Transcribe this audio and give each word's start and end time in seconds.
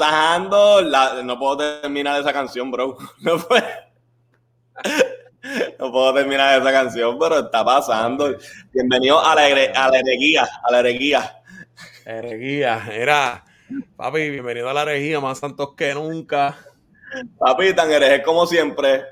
pasando. 0.00 0.80
La, 0.82 1.22
no 1.22 1.38
puedo 1.38 1.80
terminar 1.80 2.20
esa 2.20 2.32
canción, 2.32 2.70
bro. 2.70 2.96
No, 3.20 3.38
puedo, 3.38 3.62
no 5.78 5.92
puedo 5.92 6.14
terminar 6.14 6.60
esa 6.60 6.72
canción, 6.72 7.18
pero 7.18 7.40
está 7.40 7.64
pasando. 7.64 8.34
Bienvenido 8.72 9.20
a 9.20 9.34
la, 9.34 9.42
a 9.42 9.90
la 9.90 9.98
hereguía. 9.98 10.48
A 10.62 10.72
la 10.72 10.80
hereguía. 10.80 11.36
Herejía, 12.04 12.88
era. 12.92 13.44
Papi, 13.96 14.30
bienvenido 14.30 14.68
a 14.68 14.74
la 14.74 14.82
herejía, 14.82 15.20
más 15.20 15.38
santos 15.38 15.74
que 15.76 15.94
nunca. 15.94 16.56
Papi, 17.38 17.74
tan 17.74 17.90
hereje 17.90 18.22
como 18.22 18.46
siempre. 18.46 19.04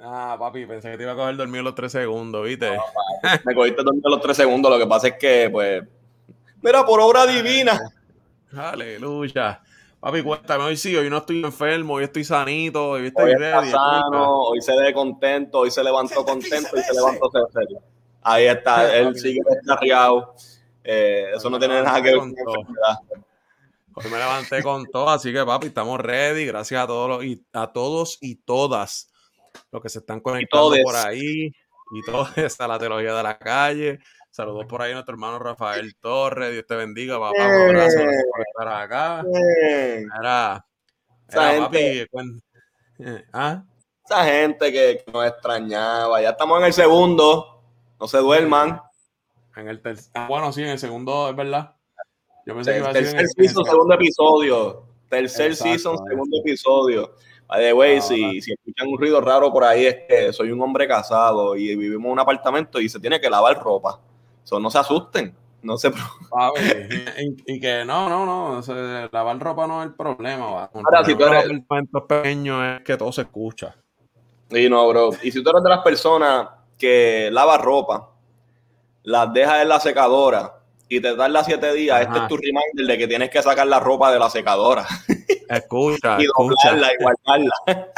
Ah, 0.00 0.36
papi, 0.38 0.66
pensé 0.66 0.90
que 0.90 0.96
te 0.98 1.02
iba 1.02 1.12
a 1.12 1.16
coger 1.16 1.36
dormido 1.36 1.64
los 1.64 1.74
tres 1.74 1.90
segundos, 1.92 2.44
¿viste? 2.46 2.70
Me 3.44 3.54
cogiste 3.54 3.82
dormido 3.82 4.10
los 4.10 4.20
tres 4.20 4.36
segundos. 4.36 4.70
Lo 4.70 4.78
que 4.78 4.86
pasa 4.86 5.08
es 5.08 5.14
que, 5.18 5.48
pues. 5.50 5.82
Mira, 6.62 6.84
por 6.84 7.00
obra 7.00 7.26
divina. 7.26 7.78
Aleluya. 8.56 9.60
Papi, 10.00 10.22
cuéntame, 10.22 10.62
hoy 10.64 10.76
sí, 10.76 10.94
hoy 10.96 11.10
no 11.10 11.18
estoy 11.18 11.42
enfermo, 11.42 11.94
hoy 11.94 12.04
estoy 12.04 12.22
sanito, 12.22 12.90
hoy 12.90 13.08
estoy 13.08 13.24
Hoy 13.26 13.32
está 13.32 13.60
ready. 13.60 13.70
sano, 13.72 14.42
hoy 14.42 14.60
se 14.62 14.76
ve 14.76 14.92
contento, 14.94 15.58
hoy 15.58 15.70
se 15.72 15.82
levantó 15.82 16.24
contento 16.24 16.76
y 16.76 16.82
se 16.82 16.94
levantó 16.94 17.28
serio. 17.52 17.82
Ahí 18.22 18.44
está, 18.46 18.94
él 18.96 19.18
sigue 19.18 19.40
descarriado. 19.50 20.34
Eh, 20.84 21.32
eso 21.34 21.50
no 21.50 21.58
tiene 21.58 21.82
nada 21.82 22.00
que 22.00 22.10
ver 22.10 22.18
con 22.18 22.28
enfermedad. 22.30 22.98
Hoy 23.94 24.04
me 24.12 24.18
levanté 24.18 24.62
con 24.62 24.86
todo, 24.86 25.10
así 25.10 25.32
que 25.32 25.44
papi, 25.44 25.66
estamos 25.66 25.98
ready. 25.98 26.46
Gracias 26.46 26.80
a 26.80 26.86
todos 26.86 27.08
los- 27.08 27.24
y 27.24 27.44
a 27.52 27.66
todos 27.72 28.18
y 28.20 28.36
todas 28.36 29.10
los 29.72 29.82
que 29.82 29.88
se 29.88 29.98
están 29.98 30.20
conectando 30.20 30.76
por 30.84 30.94
ahí 30.94 31.46
y 31.92 32.02
todos 32.06 32.30
a 32.60 32.68
la 32.68 32.78
teología 32.78 33.14
de 33.14 33.22
la 33.24 33.36
calle. 33.36 33.98
Saludos 34.38 34.66
por 34.66 34.80
ahí 34.82 34.92
a 34.92 34.94
nuestro 34.94 35.14
hermano 35.14 35.40
Rafael 35.40 35.96
Torres. 35.96 36.52
Dios 36.52 36.64
te 36.64 36.76
bendiga, 36.76 37.18
papá. 37.18 37.34
Un 37.36 37.42
abrazo 37.42 37.96
gracias 37.98 38.24
por 38.30 38.40
estar 38.46 38.82
acá. 38.82 39.24
Era, 40.20 40.64
Esa 41.28 41.54
era, 41.54 41.64
papi, 41.64 41.78
gente- 41.78 42.08
eh, 43.00 43.24
¿ah? 43.32 43.64
Esa 44.04 44.24
gente 44.26 44.70
que 44.72 45.02
nos 45.12 45.26
extrañaba. 45.26 46.22
Ya 46.22 46.30
estamos 46.30 46.60
en 46.60 46.66
el 46.66 46.72
segundo. 46.72 47.64
No 47.98 48.06
se 48.06 48.18
duerman. 48.18 48.80
En 49.56 49.66
el 49.66 49.82
ter- 49.82 49.98
ah, 50.14 50.28
bueno, 50.28 50.52
sí, 50.52 50.62
en 50.62 50.68
el 50.68 50.78
segundo, 50.78 51.30
es 51.30 51.34
verdad. 51.34 51.74
Yo 52.46 52.54
pensé 52.54 52.74
que 52.74 52.78
iba 52.78 52.90
a 52.90 52.92
Tercer 52.92 53.14
en 53.14 53.20
el, 53.22 53.28
season, 53.30 53.64
segundo 53.64 53.94
episodio. 53.94 54.84
Tercer 55.08 55.50
Exacto, 55.50 55.72
season, 55.72 55.98
segundo 56.08 56.38
episodio. 56.38 57.12
By 57.48 57.60
the 57.60 57.72
way, 57.72 57.96
Ah, 57.96 58.02
si, 58.02 58.40
si 58.40 58.52
escuchan 58.52 58.86
un 58.86 58.98
ruido 59.00 59.20
raro 59.20 59.52
por 59.52 59.64
ahí, 59.64 59.86
es 59.86 59.96
que 60.08 60.32
soy 60.32 60.52
un 60.52 60.62
hombre 60.62 60.86
casado 60.86 61.56
y 61.56 61.74
vivimos 61.74 62.04
en 62.06 62.12
un 62.12 62.20
apartamento 62.20 62.80
y 62.80 62.88
se 62.88 63.00
tiene 63.00 63.20
que 63.20 63.28
lavar 63.28 63.60
ropa. 63.60 64.00
So, 64.48 64.58
no 64.58 64.70
se 64.70 64.78
asusten. 64.78 65.34
No 65.60 65.76
se 65.76 65.90
preocupen. 65.90 66.28
Papi, 66.30 66.60
y, 67.46 67.54
y 67.56 67.60
que 67.60 67.84
no, 67.84 68.08
no, 68.08 68.24
no, 68.24 68.58
o 68.58 68.62
sea, 68.62 69.08
lavar 69.12 69.38
ropa 69.38 69.66
no 69.66 69.82
es 69.82 69.88
el 69.88 69.94
problema. 69.94 70.50
va. 70.50 70.70
El 70.72 70.80
Ahora, 70.86 71.04
si 71.04 71.14
tú 71.14 71.24
eres- 71.24 71.44
apartamentos 71.44 72.02
pequeños 72.08 72.64
es 72.64 72.80
que 72.82 72.96
todo 72.96 73.12
se 73.12 73.22
escucha. 73.22 73.74
Y 74.50 74.70
no, 74.70 74.88
bro. 74.88 75.10
Y 75.22 75.30
si 75.30 75.42
tú 75.42 75.50
eres 75.50 75.62
de 75.62 75.68
las 75.68 75.80
personas 75.80 76.48
que 76.78 77.28
lava 77.30 77.58
ropa, 77.58 78.08
las 79.02 79.30
dejas 79.34 79.60
en 79.60 79.68
la 79.68 79.80
secadora 79.80 80.54
y 80.88 81.00
te 81.02 81.14
tarda 81.14 81.44
siete 81.44 81.74
días, 81.74 82.00
Ajá. 82.00 82.02
este 82.10 82.18
es 82.22 82.28
tu 82.28 82.36
reminder 82.38 82.86
de 82.86 82.96
que 82.98 83.06
tienes 83.06 83.28
que 83.28 83.42
sacar 83.42 83.66
la 83.66 83.80
ropa 83.80 84.10
de 84.10 84.18
la 84.18 84.30
secadora 84.30 84.86
Escucha, 85.50 86.16
y 86.18 86.22
escucha. 86.24 86.70
doblarla 86.70 86.88
y 86.98 87.02
guardarla. 87.02 87.52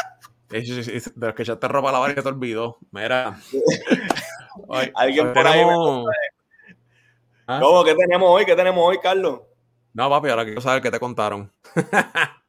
De 0.48 1.02
los 1.14 1.34
que 1.36 1.42
echaste 1.42 1.68
ropa 1.68 1.90
a 1.90 1.92
lavar 1.92 2.10
y 2.10 2.14
que 2.16 2.22
te 2.22 2.28
olvidó. 2.28 2.78
Mira. 2.90 3.38
Hoy- 4.66 4.90
Alguien 4.96 5.28
hoy 5.28 5.32
por 5.34 5.46
ahí 5.46 5.64
me 5.64 5.76
¿Ah? 7.52 7.58
¿Cómo? 7.60 7.82
¿Qué 7.82 7.96
tenemos 7.96 8.28
hoy? 8.30 8.44
¿Qué 8.44 8.54
tenemos 8.54 8.84
hoy, 8.86 8.98
Carlos? 8.98 9.40
No, 9.92 10.08
papi, 10.08 10.28
ahora 10.28 10.44
quiero 10.44 10.60
saber 10.60 10.80
qué 10.82 10.90
te 10.90 11.00
contaron. 11.00 11.50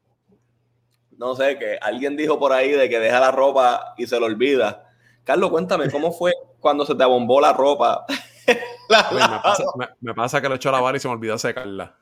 No 1.18 1.36
sé, 1.36 1.60
que 1.60 1.78
alguien 1.80 2.18
dijo 2.18 2.40
por 2.40 2.52
ahí 2.52 2.72
de 2.72 2.90
que 2.90 3.00
deja 3.00 3.20
la 3.20 3.30
ropa 3.30 3.94
y 3.96 4.08
se 4.08 4.20
lo 4.20 4.26
olvida. 4.26 4.90
Carlos, 5.24 5.52
cuéntame, 5.52 5.92
¿cómo 5.92 6.12
fue 6.18 6.34
cuando 6.60 6.84
se 6.84 6.96
te 6.96 7.04
abombó 7.04 7.40
la 7.40 7.54
ropa? 7.54 8.06
La- 8.90 9.08
Oye, 9.12 9.20
me, 9.28 9.40
pasa, 9.40 9.64
me- 9.78 9.90
me 10.02 10.14
pasa 10.16 10.42
que 10.42 10.50
lo 10.50 10.56
echo 10.56 10.70
a 10.70 10.72
lavar 10.72 10.96
y 10.96 11.00
se 11.00 11.08
me 11.08 11.14
olvidó 11.14 11.38
secarla. 11.38 11.96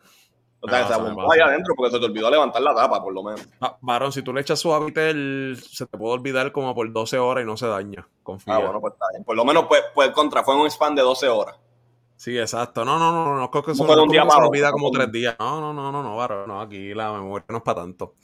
o 0.61 0.69
sea, 0.69 0.77
Me 0.79 0.83
se 0.85 0.89
pasa, 0.89 1.03
me 1.03 1.09
abombó 1.09 1.33
ahí 1.33 1.39
adentro 1.41 1.73
porque 1.75 1.91
se 1.91 1.99
te 1.99 2.05
olvidó 2.05 2.31
levantar 2.31 2.61
la 2.61 2.73
tapa, 2.73 3.03
por 3.03 3.11
lo 3.13 3.21
menos. 3.23 3.45
Ah, 3.59 3.75
varón, 3.81 4.13
si 4.13 4.21
tú 4.21 4.31
le 4.33 4.39
echas 4.39 4.57
suavitel, 4.59 5.57
se 5.69 5.85
te 5.85 5.97
puede 5.97 6.13
olvidar 6.13 6.53
como 6.53 6.73
por 6.73 6.89
12 6.89 7.17
horas 7.19 7.43
y 7.43 7.45
no 7.45 7.57
se 7.57 7.67
daña. 7.67 8.07
Confía. 8.23 8.55
Ah, 8.55 8.59
bueno, 8.59 8.79
pues 8.79 8.93
está 8.93 9.05
bien. 9.11 9.25
Por 9.25 9.35
lo 9.35 9.43
menos, 9.43 9.65
pues, 9.67 9.83
pues 9.93 10.11
contra, 10.11 10.43
fue 10.45 10.55
un 10.55 10.65
span 10.71 10.95
de 10.95 11.01
12 11.01 11.27
horas. 11.27 11.57
Sí, 12.19 12.37
exacto. 12.37 12.83
No, 12.83 12.99
no, 12.99 13.13
no, 13.13 13.37
no, 13.37 13.49
que 13.49 13.71
eso 13.71 13.87
No 13.87 14.03
un 14.03 14.09
día 14.09 14.27
se 14.29 14.41
olvida 14.41 14.73
como 14.73 14.91
tres 14.91 15.09
días. 15.09 15.37
No, 15.39 15.61
no, 15.61 15.71
no, 15.71 15.89
no, 15.89 16.03
no, 16.03 16.17
varón, 16.17 16.49
no, 16.49 16.59
aquí 16.59 16.93
la 16.93 17.13
memoria 17.13 17.45
no 17.47 17.59
es 17.59 17.63
para 17.63 17.79
tanto. 17.79 18.15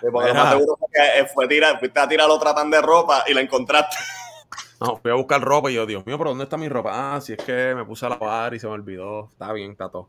Sí, 0.00 0.06
porque 0.10 0.30
Mira. 0.30 0.44
más 0.44 0.52
seguro 0.54 0.78
que 0.90 1.20
eh, 1.20 1.26
fue 1.26 1.46
tirar, 1.46 1.78
fuiste 1.78 2.00
a 2.00 2.08
tirar 2.08 2.30
otra 2.30 2.54
tan 2.54 2.70
de 2.70 2.80
ropa 2.80 3.22
y 3.26 3.34
la 3.34 3.42
encontraste. 3.42 3.96
No, 4.80 4.96
fui 4.96 5.10
a 5.10 5.14
buscar 5.14 5.40
ropa 5.40 5.70
y 5.70 5.74
yo, 5.74 5.86
Dios 5.86 6.04
mío, 6.04 6.18
pero 6.18 6.30
¿dónde 6.30 6.44
está 6.44 6.56
mi 6.56 6.68
ropa? 6.68 7.14
Ah, 7.14 7.20
si 7.20 7.32
es 7.32 7.38
que 7.38 7.74
me 7.74 7.84
puse 7.84 8.04
a 8.04 8.08
lavar 8.10 8.52
y 8.54 8.58
se 8.58 8.66
me 8.66 8.72
olvidó. 8.72 9.30
Está 9.32 9.52
bien, 9.52 9.70
está 9.70 9.88
todo. 9.88 10.08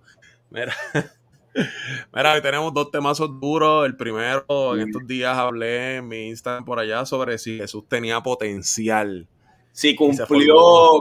Mira, 0.50 0.74
Mira, 2.13 2.34
hoy 2.34 2.41
tenemos 2.41 2.74
dos 2.74 2.90
temazos 2.90 3.40
duros. 3.40 3.85
El 3.85 3.95
primero, 3.95 4.75
en 4.75 4.88
estos 4.88 5.06
días 5.06 5.38
hablé 5.38 5.97
en 5.97 6.07
mi 6.07 6.28
Instagram 6.29 6.66
por 6.66 6.79
allá 6.79 7.06
sobre 7.06 7.38
si 7.38 7.57
Jesús 7.57 7.88
tenía 7.88 8.22
potencial. 8.22 9.28
Sí, 9.72 9.91
se 9.91 9.95
cumplió 9.95 10.56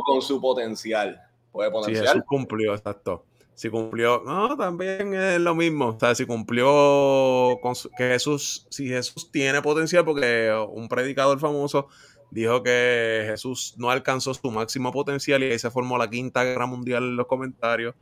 con 0.05 0.21
su 0.21 0.41
potencial. 0.41 1.24
Puede 1.55 1.69
Si 1.69 1.73
potencial. 1.73 2.07
Jesús 2.09 2.23
cumplió, 2.27 2.75
exacto. 2.75 3.25
Si 3.55 3.71
cumplió, 3.71 4.25
no, 4.27 4.57
también 4.57 5.15
es 5.15 5.41
lo 5.41 5.55
mismo. 5.55 5.91
O 5.91 6.01
sea, 6.01 6.13
si 6.17 6.27
cumplió 6.27 7.57
con 7.63 7.77
su- 7.77 7.89
que 7.91 8.09
Jesús, 8.09 8.67
si 8.71 8.89
Jesús 8.89 9.31
tiene 9.31 9.63
potencial, 9.63 10.05
porque 10.05 10.53
un 10.69 10.89
predicador 10.89 11.39
famoso 11.39 11.87
dijo 12.33 12.65
que 12.65 13.23
Jesús 13.29 13.77
no 13.79 13.89
alcanzó 13.89 14.35
su 14.35 14.51
máximo 14.51 14.91
potencial 14.91 15.45
y 15.45 15.53
ahí 15.53 15.59
se 15.61 15.71
formó 15.71 15.97
la 15.97 16.11
quinta 16.11 16.43
guerra 16.43 16.67
mundial 16.67 17.05
en 17.05 17.17
los 17.17 17.29
comentarios. 17.29 17.95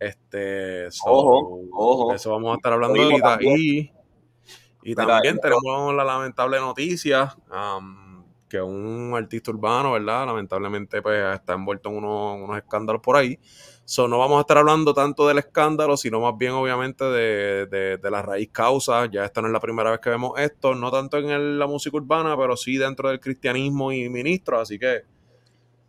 Este, 0.00 0.90
so, 0.90 1.10
Ojo, 1.10 1.60
ojo. 1.72 2.14
Eso 2.14 2.30
vamos 2.30 2.52
a 2.52 2.56
estar 2.56 2.72
hablando 2.72 3.02
ahorita. 3.02 3.38
Y, 3.42 4.94
también 4.94 5.38
tenemos 5.38 5.94
la 5.94 6.04
lamentable 6.04 6.58
noticia 6.58 7.36
am, 7.50 8.07
que 8.48 8.60
un 8.60 9.12
artista 9.16 9.50
urbano, 9.50 9.92
¿verdad? 9.92 10.26
Lamentablemente 10.26 11.00
pues 11.02 11.22
está 11.34 11.54
envuelto 11.54 11.88
en 11.90 11.96
unos, 11.98 12.40
unos 12.42 12.56
escándalos 12.58 13.02
por 13.02 13.16
ahí. 13.16 13.38
So, 13.84 14.06
no 14.06 14.18
vamos 14.18 14.38
a 14.38 14.40
estar 14.42 14.58
hablando 14.58 14.92
tanto 14.92 15.26
del 15.26 15.38
escándalo, 15.38 15.96
sino 15.96 16.20
más 16.20 16.36
bien 16.36 16.52
obviamente 16.52 17.04
de, 17.04 17.66
de- 17.66 17.96
de 17.96 18.10
la 18.10 18.20
raíz 18.22 18.50
causa. 18.52 19.06
Ya 19.06 19.24
esta 19.24 19.40
no 19.40 19.46
es 19.48 19.52
la 19.52 19.60
primera 19.60 19.90
vez 19.90 20.00
que 20.00 20.10
vemos 20.10 20.32
esto, 20.38 20.74
no 20.74 20.90
tanto 20.90 21.16
en 21.18 21.30
el- 21.30 21.58
la 21.58 21.66
música 21.66 21.96
urbana, 21.96 22.36
pero 22.36 22.56
sí 22.56 22.76
dentro 22.76 23.08
del 23.08 23.18
cristianismo 23.20 23.90
y 23.92 24.08
ministros, 24.10 24.60
así 24.62 24.78
que 24.78 25.02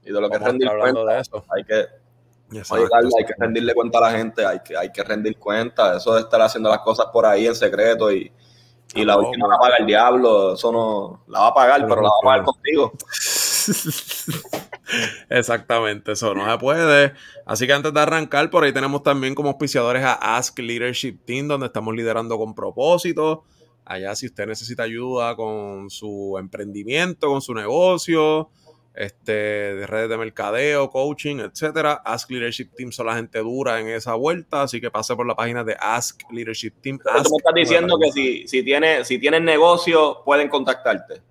Y 0.03 0.11
de 0.13 0.21
lo 0.21 0.29
que 0.29 0.37
rendir 0.39 0.69
cuenta. 0.79 1.13
de 1.13 1.19
eso. 1.21 1.43
Hay 1.55 1.63
que, 1.65 1.85
Exacto, 2.85 3.07
hay 3.19 3.25
que 3.25 3.33
rendirle 3.37 3.73
cuenta 3.73 3.97
a 3.99 4.01
la 4.01 4.11
gente, 4.17 4.45
hay 4.45 4.59
que, 4.61 4.77
hay 4.77 4.91
que 4.91 5.03
rendir 5.03 5.37
cuenta. 5.37 5.97
Eso 5.97 6.15
de 6.15 6.21
estar 6.21 6.41
haciendo 6.41 6.69
las 6.69 6.79
cosas 6.79 7.07
por 7.11 7.25
ahí 7.25 7.47
en 7.47 7.55
secreto 7.55 8.11
y, 8.11 8.31
y 8.95 9.05
la 9.05 9.17
última 9.17 9.47
la 9.47 9.57
paga 9.57 9.77
el 9.77 9.85
diablo, 9.85 10.53
eso 10.53 10.71
no 10.71 11.21
la 11.27 11.41
va 11.41 11.47
a 11.47 11.53
pagar, 11.53 11.85
pero 11.87 12.01
la 12.01 12.09
va 12.09 12.15
a 12.21 12.25
pagar 12.25 12.45
contigo. 12.45 12.93
Exactamente, 15.29 16.13
eso 16.13 16.33
no 16.33 16.49
se 16.49 16.57
puede. 16.57 17.13
Así 17.45 17.67
que 17.67 17.73
antes 17.73 17.93
de 17.93 17.99
arrancar, 17.99 18.49
por 18.49 18.63
ahí 18.63 18.73
tenemos 18.73 19.03
también 19.03 19.35
como 19.35 19.49
auspiciadores 19.49 20.03
a 20.03 20.37
Ask 20.37 20.57
Leadership 20.57 21.19
Team, 21.25 21.47
donde 21.47 21.67
estamos 21.67 21.95
liderando 21.95 22.37
con 22.37 22.55
propósito. 22.55 23.43
Allá 23.85 24.15
si 24.15 24.27
usted 24.27 24.47
necesita 24.47 24.83
ayuda 24.83 25.35
con 25.35 25.89
su 25.89 26.37
emprendimiento, 26.39 27.27
con 27.27 27.41
su 27.41 27.53
negocio, 27.53 28.49
este, 28.93 29.31
de 29.31 29.87
redes 29.87 30.09
de 30.09 30.17
mercadeo, 30.17 30.89
coaching, 30.89 31.37
etcétera. 31.39 32.01
Ask 32.03 32.29
Leadership 32.31 32.69
Team 32.75 32.91
son 32.91 33.05
la 33.07 33.15
gente 33.15 33.39
dura 33.39 33.79
en 33.79 33.87
esa 33.87 34.15
vuelta, 34.15 34.63
así 34.63 34.81
que 34.81 34.91
pase 34.91 35.15
por 35.15 35.25
la 35.25 35.35
página 35.35 35.63
de 35.63 35.75
Ask 35.79 36.21
Leadership 36.31 36.73
Team. 36.81 36.99
Pero 37.03 37.23
tú 37.23 37.29
me 37.31 37.37
estás 37.37 37.53
diciendo 37.55 37.97
que 38.01 38.11
si, 38.11 38.47
si 38.47 38.63
tienes 38.63 39.07
si 39.07 39.19
tienes 39.19 39.41
negocio, 39.41 40.21
pueden 40.25 40.49
contactarte. 40.49 41.21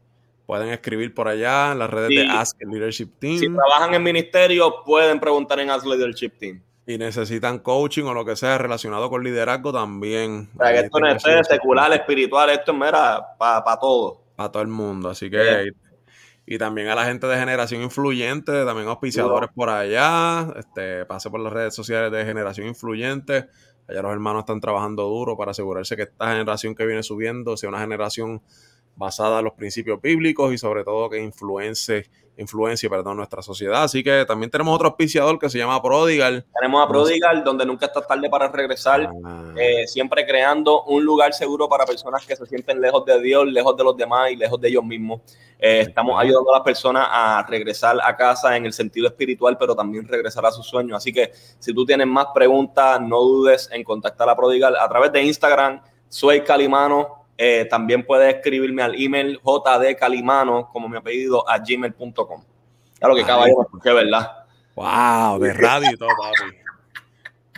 Pueden 0.47 0.71
escribir 0.71 1.13
por 1.15 1.29
allá 1.29 1.73
en 1.73 1.79
las 1.81 1.91
redes 1.91 2.09
Sí. 2.09 2.17
de 2.17 2.27
Ask 2.27 2.57
Leadership 2.63 3.09
Team. 3.19 3.39
Si 3.39 3.49
trabajan 3.53 3.93
en 3.95 4.03
ministerio, 4.03 4.83
pueden 4.85 5.21
preguntar 5.21 5.61
en 5.61 5.69
Ask 5.71 5.85
Leadership 5.85 6.31
Team. 6.39 6.63
y 6.87 6.97
necesitan 6.97 7.59
coaching 7.59 8.05
o 8.05 8.15
lo 8.15 8.25
que 8.25 8.35
sea 8.35 8.57
relacionado 8.57 9.11
con 9.11 9.23
liderazgo 9.23 9.75
también. 9.75 10.49
O 10.55 10.63
sea, 10.65 10.73
que 10.73 10.79
esto 10.87 10.99
no 10.99 11.07
es 11.09 11.23
secular, 11.47 11.93
espiritual, 11.93 12.49
esto 12.49 12.73
es 12.73 12.79
mera 12.79 13.37
para 13.39 13.79
todo. 13.79 14.23
Para 14.37 14.51
todo 14.51 14.63
el 14.63 14.69
mundo. 14.69 15.11
Así 15.11 15.29
que. 15.29 15.69
Y 16.51 16.57
también 16.57 16.89
a 16.89 16.95
la 16.95 17.05
gente 17.05 17.27
de 17.27 17.37
generación 17.37 17.83
influyente, 17.83 18.65
también 18.65 18.89
auspiciadores 18.89 19.51
por 19.55 19.69
allá. 19.69 20.51
Este, 20.57 21.05
pase 21.05 21.29
por 21.29 21.41
las 21.41 21.53
redes 21.53 21.75
sociales 21.75 22.11
de 22.11 22.25
generación 22.25 22.67
influyente. 22.67 23.49
Allá 23.87 24.01
los 24.01 24.13
hermanos 24.13 24.41
están 24.41 24.59
trabajando 24.59 25.03
duro 25.05 25.37
para 25.37 25.51
asegurarse 25.51 25.95
que 25.95 26.05
esta 26.05 26.31
generación 26.31 26.75
que 26.75 26.87
viene 26.87 27.03
subiendo 27.03 27.55
sea 27.59 27.69
una 27.69 27.81
generación 27.81 28.41
basada 28.97 29.41
en 29.41 29.45
los 29.45 29.53
principios 29.53 30.01
bíblicos 30.01 30.51
y 30.55 30.57
sobre 30.57 30.85
todo 30.85 31.11
que 31.11 31.23
influencie 31.23 32.07
influencia, 32.39 32.89
perdón, 32.89 33.17
nuestra 33.17 33.43
sociedad. 33.43 33.83
Así 33.83 34.03
que 34.03 34.25
también 34.27 34.51
tenemos 34.51 34.75
otro 34.75 34.89
auspiciador 34.89 35.39
que 35.39 35.51
se 35.51 35.59
llama 35.59 35.83
Prodigal. 35.83 36.47
Tenemos 36.59 36.85
a 36.85 36.89
Prodigal, 36.89 37.45
donde 37.45 37.67
nunca 37.67 37.87
está 37.87 38.01
tarde 38.01 38.31
para 38.31 38.49
regresar, 38.49 39.11
ah. 39.25 39.53
eh, 39.57 39.87
siempre 39.87 40.25
creando 40.25 40.85
un 40.85 41.05
lugar 41.05 41.35
seguro 41.35 41.69
para 41.69 41.85
personas 41.85 42.25
que 42.25 42.37
se 42.37 42.47
sienten 42.47 42.81
lejos 42.81 43.05
de 43.05 43.21
Dios, 43.21 43.47
lejos 43.47 43.77
de 43.77 43.85
los 43.85 43.97
demás 43.97 44.31
y 44.31 44.37
lejos 44.37 44.61
de 44.61 44.69
ellos 44.69 44.85
mismos. 44.85 45.21
Eh, 45.59 45.81
estamos 45.81 46.21
ayudando 46.21 46.51
a 46.51 46.59
las 46.59 46.63
personas 46.63 47.09
a 47.11 47.45
regresar 47.49 47.99
a 48.03 48.17
casa 48.17 48.57
en 48.57 48.65
el 48.65 48.73
sentido 48.73 49.09
espiritual, 49.09 49.59
pero 49.59 49.75
también 49.75 50.07
regresar 50.07 50.47
a 50.47 50.53
sus 50.53 50.67
sueños. 50.67 50.97
Así 50.97 51.13
que 51.13 51.33
si 51.59 51.75
tú 51.75 51.85
tienes 51.85 52.07
más 52.07 52.29
preguntas, 52.33 53.01
no 53.01 53.21
dudes 53.21 53.69
en 53.73 53.83
contactar 53.83 54.29
a 54.29 54.37
Prodigal 54.37 54.77
a 54.77 54.89
través 54.89 55.11
de 55.13 55.23
Instagram. 55.23 55.83
Soy 56.09 56.43
Calimano, 56.43 57.18
eh, 57.41 57.67
también 57.71 58.05
puedes 58.05 58.35
escribirme 58.35 58.83
al 58.83 59.01
email 59.01 59.41
jdcalimano, 59.41 60.69
como 60.73 60.89
mi 60.89 60.97
apellido, 60.97 61.49
a 61.49 61.59
gmail.com. 61.59 62.43
Claro 62.99 63.15
que 63.15 63.23
caballero, 63.23 63.69
que 63.81 63.93
verdad. 63.93 64.45
Wow, 64.75 65.39
de 65.39 65.53
radio 65.53 65.91
y 65.93 65.97
todo, 65.97 66.09
papi. 66.09 66.57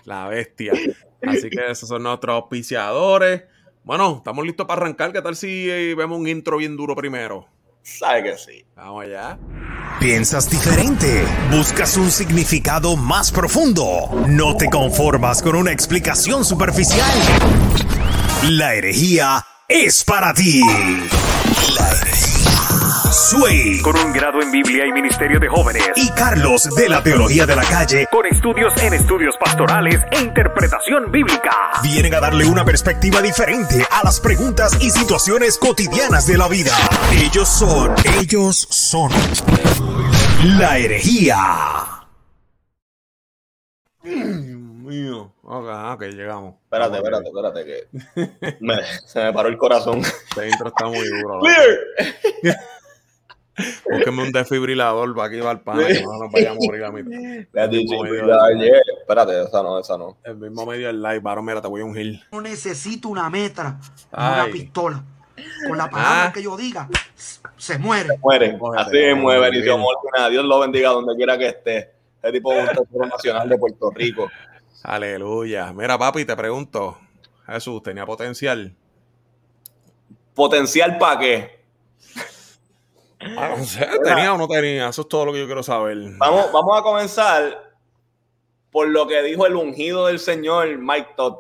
La 0.05 0.29
bestia. 0.29 0.73
Así 1.27 1.49
que 1.49 1.71
esos 1.71 1.88
son 1.88 2.03
nuestros 2.03 2.35
auspiciadores. 2.35 3.44
Bueno, 3.82 4.17
estamos 4.19 4.44
listos 4.44 4.67
para 4.67 4.82
arrancar. 4.82 5.12
¿Qué 5.12 5.23
tal 5.23 5.35
si 5.35 5.71
eh, 5.71 5.94
vemos 5.94 6.19
un 6.19 6.29
intro 6.29 6.59
bien 6.59 6.76
duro 6.76 6.94
primero? 6.94 7.47
Sabe 7.83 8.23
que 8.23 8.37
sí. 8.37 8.65
Vamos 8.76 9.05
allá. 9.05 9.38
Piensas 9.99 10.50
diferente. 10.50 11.25
Buscas 11.50 11.97
un 11.97 12.11
significado 12.11 12.97
más 12.97 13.33
profundo. 13.33 14.11
No 14.29 14.56
te 14.59 14.69
conformas 14.69 15.43
con 15.43 15.56
una 15.56 15.73
explicación 15.73 16.44
superficial. 16.44 17.11
La 18.50 18.75
herejía 18.75 19.44
es 19.70 20.05
para 20.05 20.34
ti. 20.34 20.61
Sway. 23.12 23.81
Con 23.81 23.96
un 23.96 24.12
grado 24.12 24.43
en 24.43 24.50
Biblia 24.50 24.84
y 24.87 24.93
Ministerio 24.93 25.38
de 25.38 25.49
Jóvenes. 25.49 25.84
Y 25.94 26.11
Carlos 26.11 26.69
de 26.75 26.88
la 26.88 27.02
Teología 27.02 27.46
de 27.46 27.55
la 27.55 27.62
Calle. 27.62 28.06
Con 28.11 28.26
estudios 28.26 28.76
en 28.82 28.94
estudios 28.94 29.37
pastorales 29.37 30.00
e 30.11 30.20
interpretación 30.20 31.12
bíblica. 31.12 31.50
Vienen 31.82 32.14
a 32.14 32.20
darle 32.20 32.46
una 32.46 32.64
perspectiva 32.64 33.22
diferente 33.22 33.87
a 33.90 34.05
las 34.05 34.19
preguntas 34.19 34.76
y 34.81 34.90
situaciones 34.90 35.56
cotidianas 35.56 36.26
de 36.26 36.37
la 36.37 36.49
vida. 36.49 36.73
Ellos 37.12 37.49
son, 37.49 37.94
ellos 38.20 38.66
son. 38.70 39.12
La 40.58 40.78
herejía. 40.78 41.37
mío. 44.02 45.32
Ok, 45.52 45.67
ok, 45.94 46.02
llegamos. 46.14 46.55
Espérate, 46.62 46.99
espérate, 46.99 47.29
espérate, 47.29 47.64
que 47.64 47.88
se 49.05 49.25
me 49.25 49.32
paró 49.32 49.49
el 49.49 49.58
corazón. 49.58 49.99
Este 49.99 50.49
intro 50.49 50.69
está 50.69 50.87
muy 50.87 51.08
duro. 51.08 51.41
Búsqueme 53.91 54.23
un 54.23 54.31
desfibrilador 54.31 55.12
para 55.12 55.26
aquí 55.26 55.41
va 55.41 55.50
el 55.50 55.61
pan, 55.61 55.85
que 55.85 56.02
no 56.02 56.19
nos 56.19 56.31
vaya 56.31 56.52
a 56.52 56.55
morir 56.55 56.85
a 56.85 56.93
mí. 56.93 57.00
Espérate, 59.00 59.43
esa 59.43 59.62
no, 59.64 59.81
esa 59.81 59.99
no. 59.99 60.19
El 60.23 60.37
mismo 60.37 60.64
medio 60.64 60.87
del 60.87 61.02
live, 61.02 61.19
varón, 61.19 61.44
mira, 61.44 61.61
te 61.61 61.67
voy 61.67 61.81
a 61.81 61.85
ungir. 61.85 62.20
No 62.31 62.41
necesito 62.41 63.08
una 63.08 63.29
metra, 63.29 63.81
una 64.12 64.47
pistola. 64.52 65.02
Con 65.67 65.76
la 65.76 65.91
palabra 65.91 66.26
ah. 66.26 66.32
que 66.32 66.44
yo 66.44 66.56
diga, 66.56 66.88
se 67.56 67.76
muere. 67.76 68.11
Se 68.11 68.19
muere. 68.19 68.56
Así 68.76 69.14
muere, 69.17 69.58
y 69.58 69.62
Dios 69.62 70.44
lo 70.44 70.61
bendiga 70.61 70.91
donde 70.91 71.17
quiera 71.17 71.37
que 71.37 71.49
esté. 71.49 71.91
Ese 72.23 72.32
tipo 72.32 72.52
es 72.52 72.61
un 72.61 72.69
tesoro 72.69 73.06
nacional 73.06 73.49
de 73.49 73.58
Puerto 73.58 73.91
Rico. 73.91 74.31
Aleluya. 74.82 75.73
Mira, 75.73 75.99
papi, 75.99 76.25
te 76.25 76.37
pregunto, 76.37 76.99
Jesús, 77.47 77.82
¿tenía 77.82 78.06
potencial? 78.06 78.75
¿Potencial 80.35 80.97
para 80.99 81.21
qué? 81.21 81.61
Ah, 83.37 83.55
no 83.56 83.65
sé, 83.65 83.87
¿tenía 84.03 84.32
o 84.32 84.38
no 84.38 84.49
tenía? 84.49 84.88
Eso 84.88 85.03
es 85.03 85.09
todo 85.09 85.27
lo 85.27 85.32
que 85.32 85.41
yo 85.41 85.47
quiero 85.47 85.62
saber. 85.62 85.99
Vamos, 86.17 86.50
vamos 86.53 86.79
a 86.79 86.82
comenzar 86.82 87.71
por 88.71 88.88
lo 88.88 89.06
que 89.06 89.23
dijo 89.23 89.47
el 89.47 89.56
ungido 89.56 90.06
del 90.06 90.19
Señor, 90.19 90.79
Mike 90.79 91.11
Todd. 91.17 91.37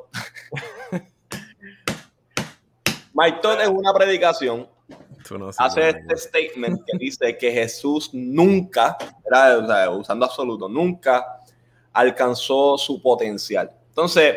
Mike 3.14 3.38
Todd 3.40 3.60
es 3.60 3.68
una 3.68 3.92
predicación. 3.94 4.68
hace 5.58 5.88
este 5.90 6.16
statement 6.16 6.82
que 6.86 6.98
dice 6.98 7.38
que 7.38 7.52
Jesús 7.52 8.10
nunca, 8.12 8.96
era, 9.24 9.90
usando 9.90 10.26
absoluto, 10.26 10.68
nunca 10.68 11.39
alcanzó 11.92 12.78
su 12.78 13.00
potencial. 13.02 13.70
Entonces, 13.88 14.36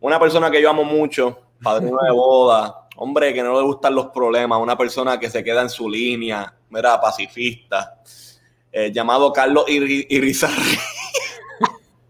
una 0.00 0.18
persona 0.18 0.50
que 0.50 0.62
yo 0.62 0.70
amo 0.70 0.84
mucho, 0.84 1.38
padrino 1.62 1.98
de 2.02 2.10
boda, 2.10 2.88
hombre 2.96 3.32
que 3.34 3.42
no 3.42 3.54
le 3.54 3.66
gustan 3.66 3.94
los 3.94 4.06
problemas, 4.08 4.60
una 4.60 4.76
persona 4.76 5.18
que 5.18 5.30
se 5.30 5.44
queda 5.44 5.62
en 5.62 5.70
su 5.70 5.88
línea, 5.88 6.54
mira, 6.70 7.00
pacifista, 7.00 8.00
eh, 8.72 8.90
llamado 8.92 9.32
Carlos 9.32 9.64
Irizarry, 9.68 10.78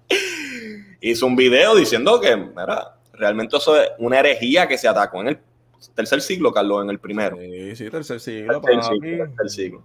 hizo 1.01 1.27
un 1.27 1.37
video 1.37 1.75
diciendo 1.75 2.21
que, 2.21 2.37
mira, 2.37 2.97
realmente 3.13 3.57
eso 3.57 3.81
es 3.81 3.91
una 3.99 4.21
herejía 4.21 4.69
que 4.69 4.79
se 4.79 4.89
atacó 4.89 5.21
en 5.21 5.29
el 5.29 5.39
tercer 5.95 6.21
siglo, 6.21 6.53
Carlos, 6.53 6.83
en 6.83 6.91
el 6.91 6.99
primero. 6.99 7.37
Sí, 7.37 7.77
sí, 7.77 7.91
tercer 7.91 8.21
siglo. 8.21 8.61
Tercer 8.61 9.51
siglo, 9.51 9.83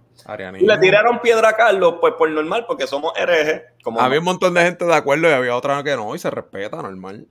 Y 0.58 0.66
le 0.66 0.78
tiraron 0.78 1.20
piedra 1.20 1.50
a 1.50 1.52
Carlos, 1.54 1.96
pues 2.00 2.14
por 2.14 2.30
normal, 2.30 2.64
porque 2.66 2.86
somos 2.86 3.12
herejes. 3.16 3.62
Como 3.82 4.00
había 4.00 4.18
un 4.18 4.24
montón 4.24 4.54
de 4.54 4.62
gente 4.62 4.84
de 4.84 4.94
acuerdo 4.94 5.28
y 5.28 5.32
había 5.32 5.56
otra 5.56 5.82
que 5.82 5.96
no, 5.96 6.14
y 6.14 6.18
se 6.18 6.30
respeta, 6.30 6.82
normal. 6.82 7.26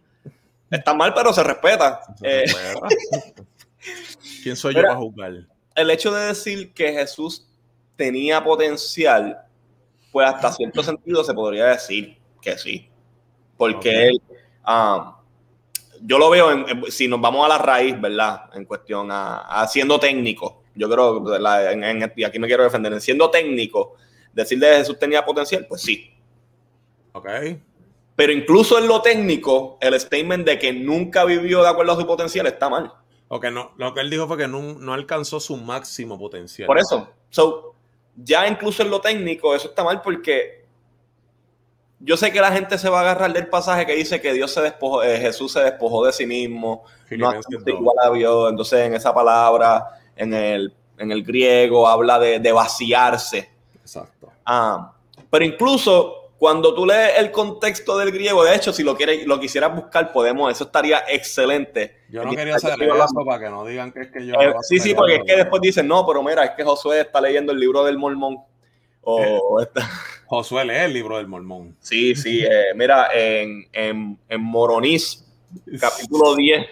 Está 0.72 0.94
mal, 0.94 1.14
pero 1.14 1.32
se 1.32 1.44
respeta. 1.44 2.02
Eh, 2.24 2.46
¿Quién 4.44 4.56
soy 4.56 4.74
yo 4.76 4.82
para 4.82 4.96
juzgar? 4.96 5.34
El 5.76 5.92
hecho 5.92 6.12
de 6.12 6.28
decir 6.28 6.74
que 6.74 6.94
Jesús 6.94 7.48
tenía 7.96 8.44
potencial, 8.44 9.40
pues 10.12 10.28
hasta 10.28 10.52
cierto 10.54 10.82
sentido 10.82 11.24
se 11.24 11.34
podría 11.34 11.68
decir 11.68 12.18
que 12.42 12.58
sí. 12.58 12.90
Porque 13.58 14.08
él, 14.08 14.22
um, 14.68 15.14
yo 16.06 16.20
lo 16.20 16.30
veo, 16.30 16.52
en, 16.52 16.92
si 16.92 17.08
nos 17.08 17.20
vamos 17.20 17.46
a 17.46 17.50
la 17.50 17.58
raíz, 17.58 18.00
¿verdad? 18.00 18.50
En 18.54 18.66
cuestión 18.66 19.10
a, 19.12 19.66
siendo 19.68 20.00
técnico, 20.00 20.64
yo 20.76 20.90
creo, 20.90 21.24
y 22.16 22.24
aquí 22.24 22.40
me 22.40 22.48
quiero 22.48 22.64
defender, 22.64 22.94
en 22.94 23.02
siendo 23.02 23.30
técnico, 23.32 23.96
decirle 24.34 24.70
que 24.70 24.78
Jesús 24.78 25.00
tenía 25.00 25.26
potencial, 25.26 25.66
pues 25.68 25.82
sí. 25.82 26.14
Ok. 27.14 27.28
Pero 28.16 28.32
incluso 28.32 28.78
en 28.78 28.88
lo 28.88 29.02
técnico, 29.02 29.78
el 29.82 30.00
statement 30.00 30.46
de 30.46 30.60
que 30.60 30.74
nunca 30.74 31.26
vivió 31.26 31.64
de 31.64 31.70
acuerdo 31.70 31.94
a 31.94 31.96
su 32.00 32.06
potencial 32.06 32.46
está 32.48 32.70
mal. 32.70 32.94
Ok, 33.28 33.46
no, 33.46 33.74
lo 33.78 33.94
que 33.94 34.02
él 34.02 34.10
dijo 34.10 34.28
fue 34.28 34.38
que 34.38 34.48
no, 34.48 34.62
no 34.62 34.94
alcanzó 34.94 35.40
su 35.40 35.58
máximo 35.58 36.20
potencial. 36.20 36.68
Por 36.68 36.78
eso, 36.78 37.10
so, 37.30 37.76
ya 38.16 38.48
incluso 38.48 38.84
en 38.84 38.92
lo 38.92 39.02
técnico, 39.02 39.56
eso 39.56 39.70
está 39.70 39.84
mal 39.84 40.02
porque 40.02 40.65
yo 42.00 42.18
sé 42.18 42.32
que 42.32 42.42
la 42.42 42.52
gente 42.52 42.78
se 42.78 42.90
va 42.90 43.00
a 43.00 43.02
agarrar 43.02 43.34
del 43.34 43.48
pasaje 43.48 43.86
que 43.86 43.96
dice 43.96 44.22
que 44.22 44.34
Dios 44.34 44.52
se 44.52 44.62
despojó, 44.62 45.04
eh, 45.04 45.20
Jesús 45.20 45.54
se 45.54 45.62
despojó 45.62 46.06
de 46.06 46.14
sí 46.14 46.26
mismo, 46.26 46.84
no 47.12 47.34
igual 47.66 47.96
a 48.02 48.12
Dios. 48.12 48.50
Entonces, 48.50 48.80
en 48.82 48.94
esa 48.94 49.14
palabra, 49.14 49.86
en 50.16 50.34
el, 50.34 50.74
en 50.98 51.12
el 51.12 51.24
griego, 51.24 51.88
habla 51.88 52.20
de, 52.20 52.52
vaciarse. 52.52 53.50
Exacto. 53.82 54.32
Ah, 54.46 54.92
pero 55.30 55.46
incluso 55.46 56.32
cuando 56.38 56.76
tú 56.76 56.86
lees 56.86 57.18
el 57.18 57.32
contexto 57.32 57.98
del 57.98 58.12
griego, 58.12 58.44
de 58.44 58.56
hecho, 58.56 58.74
si 58.74 58.84
lo 58.84 58.96
quieres, 58.96 59.26
lo 59.26 59.40
quisieras 59.40 59.74
buscar, 59.74 60.12
podemos, 60.12 60.52
eso 60.52 60.66
estaría 60.66 61.04
excelente. 61.08 62.04
Yo 62.10 62.24
no 62.24 62.32
quería 62.32 62.56
hacer 62.56 62.82
eso 62.82 63.26
para 63.26 63.40
que 63.40 63.50
no 63.50 63.66
digan 63.66 63.92
que 63.92 64.02
es 64.02 64.12
que 64.12 64.26
yo. 64.26 64.34
Eh, 64.36 64.54
sí, 64.62 64.80
sí, 64.80 64.94
porque 64.94 65.16
es 65.16 65.24
que 65.24 65.38
después 65.38 65.62
dicen, 65.62 65.88
no, 65.88 66.06
pero 66.06 66.22
mira, 66.22 66.44
es 66.44 66.52
que 66.52 66.64
Josué 66.64 67.02
está 67.02 67.22
leyendo 67.22 67.54
el 67.54 67.60
libro 67.60 67.84
del 67.84 67.98
Mormón. 67.98 68.40
O 69.02 69.62
eh, 69.62 69.68
Josué 70.28 70.66
lee 70.66 70.76
el 70.76 70.94
libro 70.94 71.18
del 71.18 71.28
Mormón. 71.28 71.76
Sí, 71.80 72.16
sí. 72.16 72.44
Eh, 72.44 72.74
mira, 72.76 73.10
en, 73.14 73.68
en, 73.72 74.20
en 74.28 74.42
Moronis, 74.42 75.26
capítulo 75.80 76.36
10. 76.36 76.66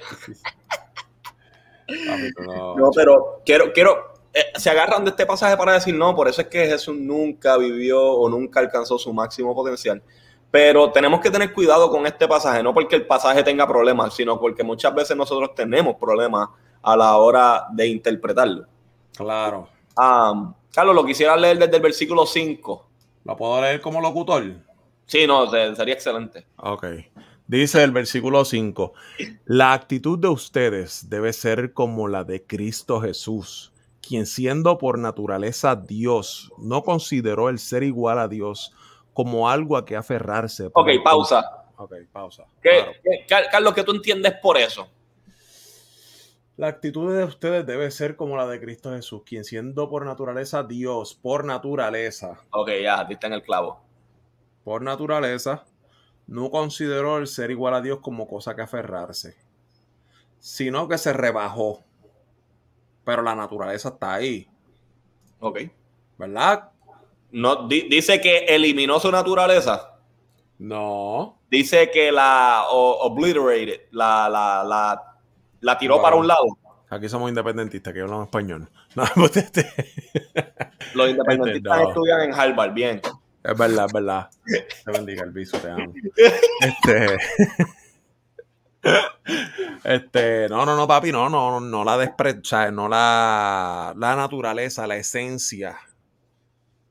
no, 2.78 2.90
pero 2.96 3.42
quiero, 3.46 3.72
quiero, 3.74 4.14
eh, 4.34 4.46
se 4.56 4.70
agarran 4.70 5.04
de 5.04 5.12
este 5.12 5.26
pasaje 5.26 5.56
para 5.56 5.74
decir, 5.74 5.94
no, 5.96 6.16
por 6.16 6.28
eso 6.28 6.42
es 6.42 6.48
que 6.48 6.66
Jesús 6.66 6.96
nunca 6.98 7.58
vivió 7.58 8.02
o 8.02 8.30
nunca 8.30 8.60
alcanzó 8.60 8.98
su 8.98 9.14
máximo 9.14 9.54
potencial. 9.54 10.02
Pero 10.50 10.92
tenemos 10.92 11.20
que 11.20 11.32
tener 11.32 11.52
cuidado 11.54 11.90
con 11.90 12.06
este 12.06 12.28
pasaje, 12.28 12.62
no 12.62 12.74
porque 12.74 12.96
el 12.96 13.08
pasaje 13.08 13.44
tenga 13.44 13.68
problemas, 13.68 14.16
sino 14.16 14.40
porque 14.40 14.64
muchas 14.64 14.94
veces 14.94 15.18
nosotros 15.18 15.56
tenemos 15.56 15.96
problemas 15.96 16.50
a 16.82 16.96
la 16.96 17.18
hora 17.18 17.66
de 17.72 17.88
interpretarlo. 17.88 18.68
Claro. 19.16 19.70
Um, 19.98 20.54
Carlos, 20.72 20.96
lo 20.96 21.06
quisiera 21.06 21.36
leer 21.38 21.58
desde 21.58 21.76
el 21.76 21.82
versículo 21.82 22.26
5. 22.26 22.88
¿Lo 23.26 23.38
puedo 23.38 23.62
leer 23.62 23.82
como 23.82 24.02
locutor? 24.02 24.44
Sí, 25.06 25.28
no, 25.28 25.50
sería 25.50 25.94
excelente. 25.94 26.46
Ok. 26.58 26.86
Dice 27.46 27.84
el 27.84 27.92
versículo 27.92 28.46
5, 28.46 28.94
la 29.46 29.74
actitud 29.74 30.18
de 30.18 30.30
ustedes 30.30 31.10
debe 31.10 31.34
ser 31.34 31.74
como 31.74 32.08
la 32.08 32.24
de 32.24 32.46
Cristo 32.46 33.02
Jesús, 33.02 33.74
quien 34.02 34.26
siendo 34.26 34.78
por 34.78 34.98
naturaleza 34.98 35.76
Dios, 35.76 36.52
no 36.58 36.84
consideró 36.84 37.50
el 37.50 37.60
ser 37.60 37.84
igual 37.84 38.20
a 38.20 38.28
Dios 38.28 38.74
como 39.14 39.50
algo 39.50 39.78
a 39.78 39.86
que 39.86 39.96
aferrarse. 39.96 40.70
Ok, 40.74 40.90
pausa. 41.04 41.66
Ok, 41.76 41.94
pausa. 42.12 42.46
Carlos, 43.52 43.74
¿qué 43.74 43.84
tú 43.84 43.92
entiendes 43.92 44.34
por 44.42 44.58
eso? 44.58 44.88
La 46.56 46.68
actitud 46.68 47.16
de 47.16 47.24
ustedes 47.24 47.66
debe 47.66 47.90
ser 47.90 48.16
como 48.16 48.38
la 48.38 48.46
de 48.46 48.60
Cristo 48.60 48.92
Jesús, 48.92 49.24
quien 49.26 49.44
siendo 49.44 49.90
por 49.90 50.06
naturaleza 50.06 50.62
Dios, 50.64 51.16
por 51.16 51.46
naturaleza. 51.46 52.40
Ok, 52.52 52.70
ya, 52.84 53.08
está 53.10 53.26
en 53.26 53.34
el 53.34 53.42
clavo. 53.42 53.82
Por 54.64 54.84
naturaleza, 54.84 55.66
no 56.28 56.52
consideró 56.52 57.18
el 57.18 57.26
ser 57.26 57.50
igual 57.50 57.74
a 57.74 57.82
Dios 57.82 58.00
como 58.02 58.28
cosa 58.28 58.56
que 58.56 58.62
aferrarse, 58.62 59.36
sino 60.40 60.88
que 60.88 61.00
se 61.00 61.12
rebajó. 61.12 61.84
Pero 63.04 63.24
la 63.24 63.34
naturaleza 63.34 63.90
está 63.90 64.14
ahí. 64.14 64.48
Ok. 65.40 65.60
¿Verdad? 66.20 66.70
No, 67.32 67.68
dice 67.68 68.22
que 68.22 68.46
eliminó 68.46 69.00
su 69.00 69.12
naturaleza. 69.12 69.98
No. 70.60 71.40
Dice 71.50 71.90
que 71.92 72.12
la 72.12 72.66
obliterated, 72.70 73.88
la, 73.92 74.30
la, 74.30 74.64
la, 74.64 75.13
la 75.64 75.78
tiró 75.78 76.02
para 76.02 76.16
un 76.16 76.28
lado. 76.28 76.46
Aquí 76.90 77.10
somos 77.10 77.30
independentistas, 77.30 77.94
que 77.94 78.02
hablamos 78.02 78.28
español. 78.28 78.70
No, 78.96 79.04
pues 79.16 79.38
este... 79.38 79.66
Los 80.94 81.10
independentistas 81.10 81.80
este, 81.80 81.90
estudian 81.90 82.22
en 82.22 82.34
Harvard, 82.34 82.74
bien. 82.74 83.02
Es 83.44 83.58
verdad, 83.58 83.86
es 83.88 83.94
verdad. 83.94 84.30
Te 84.86 84.92
bendiga 84.92 85.24
el 85.24 85.32
viso, 85.32 85.58
te 85.58 85.72
amo. 85.72 85.92
Este. 86.62 87.18
Este, 89.84 90.50
no, 90.50 90.66
no, 90.66 90.76
no, 90.76 90.88
papi, 90.88 91.12
no, 91.12 91.30
no, 91.30 91.60
no 91.60 91.84
la 91.84 91.98
despre, 91.98 92.32
o 92.32 92.44
sea, 92.44 92.70
no 92.70 92.88
la, 92.90 93.94
la 93.98 94.16
naturaleza, 94.16 94.86
la 94.86 94.98
esencia. 94.98 95.78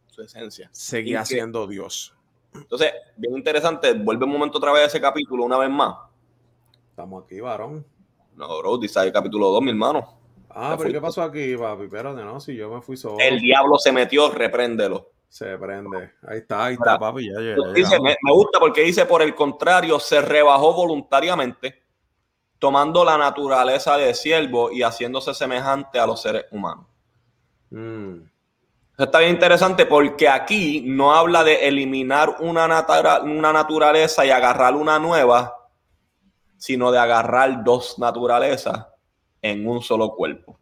Su 0.06 0.22
esencia. 0.22 0.70
Seguía 0.72 1.24
siendo 1.24 1.66
Dios. 1.66 2.14
Entonces, 2.54 2.92
bien 3.16 3.36
interesante, 3.36 3.92
vuelve 3.92 4.24
un 4.24 4.32
momento 4.32 4.58
otra 4.58 4.72
vez 4.72 4.82
a 4.82 4.86
ese 4.86 5.00
capítulo, 5.00 5.44
una 5.44 5.58
vez 5.58 5.70
más. 5.70 5.96
Estamos 6.90 7.24
aquí, 7.24 7.40
varón. 7.40 7.86
No, 8.36 8.58
bro, 8.58 8.78
dice 8.78 9.00
ahí 9.00 9.12
capítulo 9.12 9.50
2, 9.50 9.62
mi 9.62 9.70
hermano. 9.70 10.18
Ah, 10.50 10.74
pero 10.78 10.92
¿qué 10.92 11.00
pasó 11.00 11.22
aquí, 11.22 11.56
papi? 11.56 11.84
Espérate, 11.84 12.22
no, 12.22 12.40
si 12.40 12.54
yo 12.54 12.70
me 12.70 12.82
fui 12.82 12.96
solo. 12.96 13.16
El 13.18 13.40
diablo 13.40 13.78
se 13.78 13.92
metió, 13.92 14.30
repréndelo. 14.30 15.10
Se 15.32 15.56
prende. 15.56 16.12
Ahí 16.28 16.38
está, 16.38 16.66
ahí 16.66 16.74
está, 16.74 16.98
papi. 16.98 17.30
Ya, 17.32 17.40
dice, 17.72 17.98
me, 18.00 18.14
gusta 18.30 18.60
porque 18.60 18.82
dice, 18.82 19.06
por 19.06 19.22
el 19.22 19.34
contrario, 19.34 19.98
se 19.98 20.20
rebajó 20.20 20.74
voluntariamente, 20.74 21.82
tomando 22.58 23.02
la 23.02 23.16
naturaleza 23.16 23.96
de 23.96 24.12
siervo 24.12 24.70
y 24.70 24.82
haciéndose 24.82 25.32
semejante 25.32 25.98
a 25.98 26.06
los 26.06 26.20
seres 26.20 26.44
humanos. 26.50 26.84
Mm. 27.70 28.16
Eso 28.94 29.04
está 29.04 29.20
bien 29.20 29.30
interesante 29.30 29.86
porque 29.86 30.28
aquí 30.28 30.84
no 30.86 31.14
habla 31.14 31.42
de 31.44 31.66
eliminar 31.66 32.36
una, 32.40 32.66
una 33.22 33.52
naturaleza 33.54 34.26
y 34.26 34.30
agarrar 34.30 34.74
una 34.74 34.98
nueva, 34.98 35.61
sino 36.62 36.92
de 36.92 36.98
agarrar 37.00 37.64
dos 37.64 37.98
naturalezas 37.98 38.86
en 39.42 39.66
un 39.66 39.82
solo 39.82 40.14
cuerpo. 40.14 40.60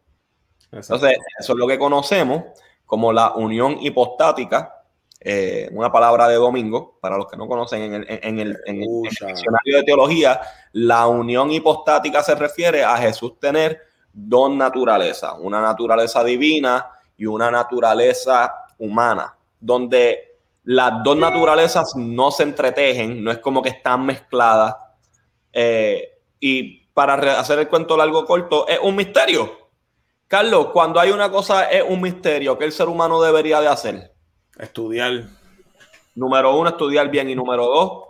Entonces, 0.71 1.15
eso 1.39 1.53
es 1.53 1.59
lo 1.59 1.67
que 1.67 1.77
conocemos 1.77 2.41
como 2.87 3.13
la 3.13 3.33
unión 3.33 3.77
hipostática, 3.79 4.83
eh, 5.19 5.69
una 5.71 5.91
palabra 5.91 6.27
de 6.27 6.37
domingo, 6.37 6.97
para 6.99 7.17
los 7.17 7.27
que 7.27 7.37
no 7.37 7.47
conocen 7.47 7.83
en 7.83 7.93
el, 7.93 8.05
en, 8.09 8.39
el, 8.39 8.57
en, 8.65 8.81
el, 8.81 9.01
diccionario 9.03 9.77
de 9.77 9.83
teología, 9.83 10.41
la 10.71 11.05
unión 11.05 11.51
hipostática 11.51 12.23
se 12.23 12.33
refiere 12.33 12.83
a 12.83 12.97
Jesús 12.97 13.39
tener 13.39 13.79
dos 14.11 14.49
naturalezas, 14.49 15.35
una 15.39 15.61
naturaleza 15.61 16.23
divina 16.23 16.87
y 17.15 17.27
una 17.27 17.51
naturaleza 17.51 18.51
humana, 18.79 19.35
donde 19.59 20.39
las 20.63 21.03
dos 21.03 21.15
naturalezas 21.15 21.95
no 21.95 22.31
se 22.31 22.41
entretejen, 22.41 23.23
no 23.23 23.29
es 23.29 23.37
como 23.37 23.61
que 23.61 23.69
están 23.69 24.03
mezcladas. 24.03 24.75
Eh, 25.53 26.19
y 26.39 26.85
para 26.93 27.39
hacer 27.39 27.59
el 27.59 27.67
cuento 27.67 27.97
largo 27.97 28.25
corto, 28.25 28.67
es 28.67 28.79
un 28.79 28.95
misterio. 28.95 29.69
Carlos, 30.27 30.67
cuando 30.71 30.99
hay 30.99 31.11
una 31.11 31.29
cosa 31.29 31.69
es 31.69 31.83
un 31.87 32.01
misterio, 32.01 32.57
¿qué 32.57 32.65
el 32.65 32.71
ser 32.71 32.87
humano 32.87 33.21
debería 33.21 33.59
de 33.59 33.67
hacer? 33.67 34.13
Estudiar. 34.57 35.25
Número 36.15 36.55
uno, 36.55 36.69
estudiar 36.69 37.09
bien. 37.09 37.29
Y 37.29 37.35
número 37.35 37.65
dos, 37.65 38.03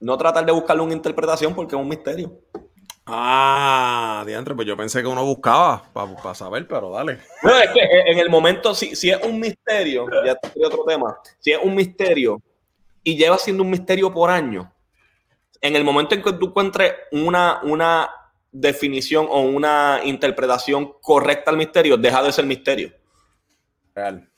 no 0.00 0.16
tratar 0.16 0.46
de 0.46 0.52
buscarle 0.52 0.82
una 0.82 0.94
interpretación 0.94 1.54
porque 1.54 1.74
es 1.74 1.80
un 1.80 1.88
misterio. 1.88 2.40
Ah, 3.10 4.22
diantre, 4.26 4.54
pues 4.54 4.68
yo 4.68 4.76
pensé 4.76 5.00
que 5.00 5.08
uno 5.08 5.24
buscaba 5.24 5.82
para 5.92 6.34
saber, 6.34 6.68
pero 6.68 6.90
dale. 6.90 7.18
No, 7.42 7.56
es 7.58 7.70
que 7.70 7.80
en 7.80 8.18
el 8.18 8.28
momento, 8.28 8.74
si, 8.74 8.94
si 8.94 9.10
es 9.10 9.24
un 9.24 9.40
misterio, 9.40 10.06
ya 10.24 10.34
te 10.34 10.64
otro 10.64 10.84
tema, 10.84 11.18
si 11.38 11.52
es 11.52 11.58
un 11.62 11.74
misterio 11.74 12.40
y 13.02 13.16
lleva 13.16 13.38
siendo 13.38 13.62
un 13.62 13.70
misterio 13.70 14.12
por 14.12 14.30
años, 14.30 14.66
en 15.60 15.76
el 15.76 15.84
momento 15.84 16.14
en 16.14 16.22
que 16.22 16.32
tú 16.32 16.46
encuentres 16.46 16.94
una, 17.12 17.60
una 17.62 18.10
definición 18.50 19.26
o 19.28 19.40
una 19.40 20.00
interpretación 20.04 20.94
correcta 21.00 21.50
al 21.50 21.56
misterio, 21.56 21.96
deja 21.96 22.22
de 22.22 22.32
ser 22.32 22.46
misterio. 22.46 22.92
Real. 23.94 24.28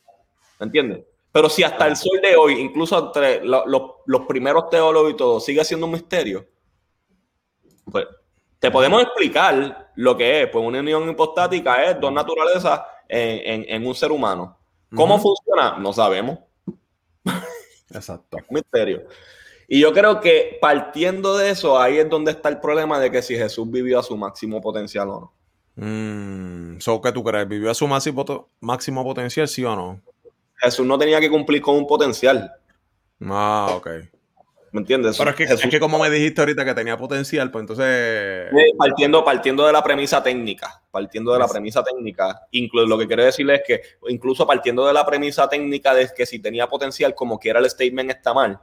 ¿Me 0.59 0.67
entiendes? 0.67 1.05
Pero 1.33 1.49
si 1.49 1.63
hasta 1.63 1.87
el 1.87 1.97
sol 1.97 2.21
de 2.21 2.37
hoy, 2.37 2.55
incluso 2.55 2.99
entre 3.07 3.45
los 3.45 4.27
primeros 4.27 4.69
teólogos 4.69 5.13
y 5.13 5.17
todo, 5.17 5.41
sigue 5.41 5.65
siendo 5.65 5.87
un 5.87 5.93
misterio, 5.93 6.47
pues 7.91 8.07
te 8.59 8.71
podemos 8.71 9.03
explicar 9.03 9.91
lo 9.95 10.17
que 10.17 10.43
es. 10.43 10.49
Pues 10.49 10.65
una 10.65 10.81
unión 10.81 11.09
hipostática 11.09 11.85
es 11.85 12.01
dos 12.01 12.13
naturalezas 12.13 12.81
en, 13.09 13.87
un 13.87 13.95
ser 13.95 14.13
humano. 14.13 14.59
¿Cómo 14.95 15.19
funciona? 15.19 15.79
No 15.79 15.93
sabemos. 15.93 16.39
Exacto. 17.91 18.37
misterio. 18.51 19.05
Y 19.73 19.79
yo 19.79 19.93
creo 19.93 20.21
que 20.21 20.59
partiendo 20.61 21.39
de 21.39 21.51
eso, 21.51 21.81
ahí 21.81 21.99
es 21.99 22.11
donde 22.11 22.33
está 22.33 22.49
el 22.49 22.59
problema 22.59 22.99
de 22.99 23.09
que 23.09 23.23
si 23.23 23.37
Jesús 23.37 23.71
vivió 23.71 24.01
a 24.01 24.03
su 24.03 24.17
máximo 24.17 24.61
potencial 24.61 25.09
o 25.11 25.21
no. 25.21 25.33
Mm, 25.77 26.79
¿Qué 26.79 27.13
tú 27.13 27.23
crees? 27.23 27.47
¿Vivió 27.47 27.71
a 27.71 27.75
su 27.75 27.87
máximo, 27.87 28.49
máximo 28.59 29.05
potencial, 29.05 29.47
sí 29.47 29.65
o 29.65 29.77
no? 29.77 30.01
Jesús 30.57 30.85
no 30.85 30.99
tenía 30.99 31.21
que 31.21 31.31
cumplir 31.31 31.63
con 31.63 31.77
un 31.77 31.87
potencial. 31.87 32.53
Ah, 33.25 33.69
ok. 33.77 33.89
¿Me 34.73 34.81
entiendes? 34.81 35.17
Pero 35.17 35.31
es 35.31 35.37
que, 35.37 35.45
es 35.45 35.61
que 35.61 35.79
como 35.79 36.01
me 36.01 36.11
dijiste 36.11 36.41
ahorita 36.41 36.65
que 36.65 36.75
tenía 36.75 36.97
potencial, 36.97 37.53
pues 37.53 37.63
entonces... 37.63 38.51
Partiendo, 38.77 39.25
partiendo 39.25 39.65
de 39.65 39.73
la 39.73 39.85
premisa 39.85 40.21
técnica, 40.21 40.83
partiendo 40.91 41.33
de 41.33 41.39
la 41.39 41.47
premisa 41.47 41.85
técnica, 41.85 42.41
incluso 42.51 42.89
lo 42.89 42.99
que 42.99 43.07
quiero 43.07 43.25
decirle 43.25 43.55
es 43.55 43.63
que 43.65 43.83
incluso 44.09 44.45
partiendo 44.49 44.85
de 44.85 44.93
la 44.93 45.07
premisa 45.07 45.49
técnica 45.49 45.95
de 45.95 46.09
que 46.13 46.27
si 46.27 46.41
tenía 46.41 46.67
potencial, 46.67 47.15
como 47.15 47.39
quiera 47.39 47.61
el 47.61 47.71
statement 47.71 48.11
está 48.11 48.35
mal, 48.35 48.59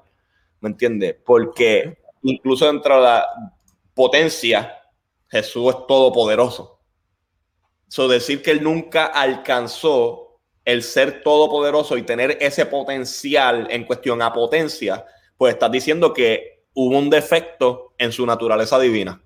¿me 0.62 0.70
entiendes? 0.70 1.16
Porque 1.26 1.98
incluso 2.24 2.66
dentro 2.66 2.96
de 2.96 3.02
la 3.02 3.28
potencia, 3.94 4.82
Jesús 5.30 5.76
es 5.76 5.88
todopoderoso. 5.88 6.80
So, 7.88 8.08
decir 8.08 8.42
que 8.42 8.52
él 8.52 8.64
nunca 8.64 9.06
alcanzó 9.06 10.40
el 10.66 10.84
ser 10.84 11.24
todopoderoso 11.24 11.98
y 11.98 12.04
tener 12.04 12.38
ese 12.42 12.66
potencial 12.66 13.68
en 13.70 13.86
cuestión 13.86 14.22
a 14.22 14.34
potencia, 14.34 15.06
pues 15.38 15.54
estás 15.54 15.72
diciendo 15.72 16.14
que 16.14 16.66
hubo 16.74 16.98
un 16.98 17.10
defecto 17.10 17.94
en 17.98 18.12
su 18.12 18.26
naturaleza 18.26 18.78
divina. 18.78 19.22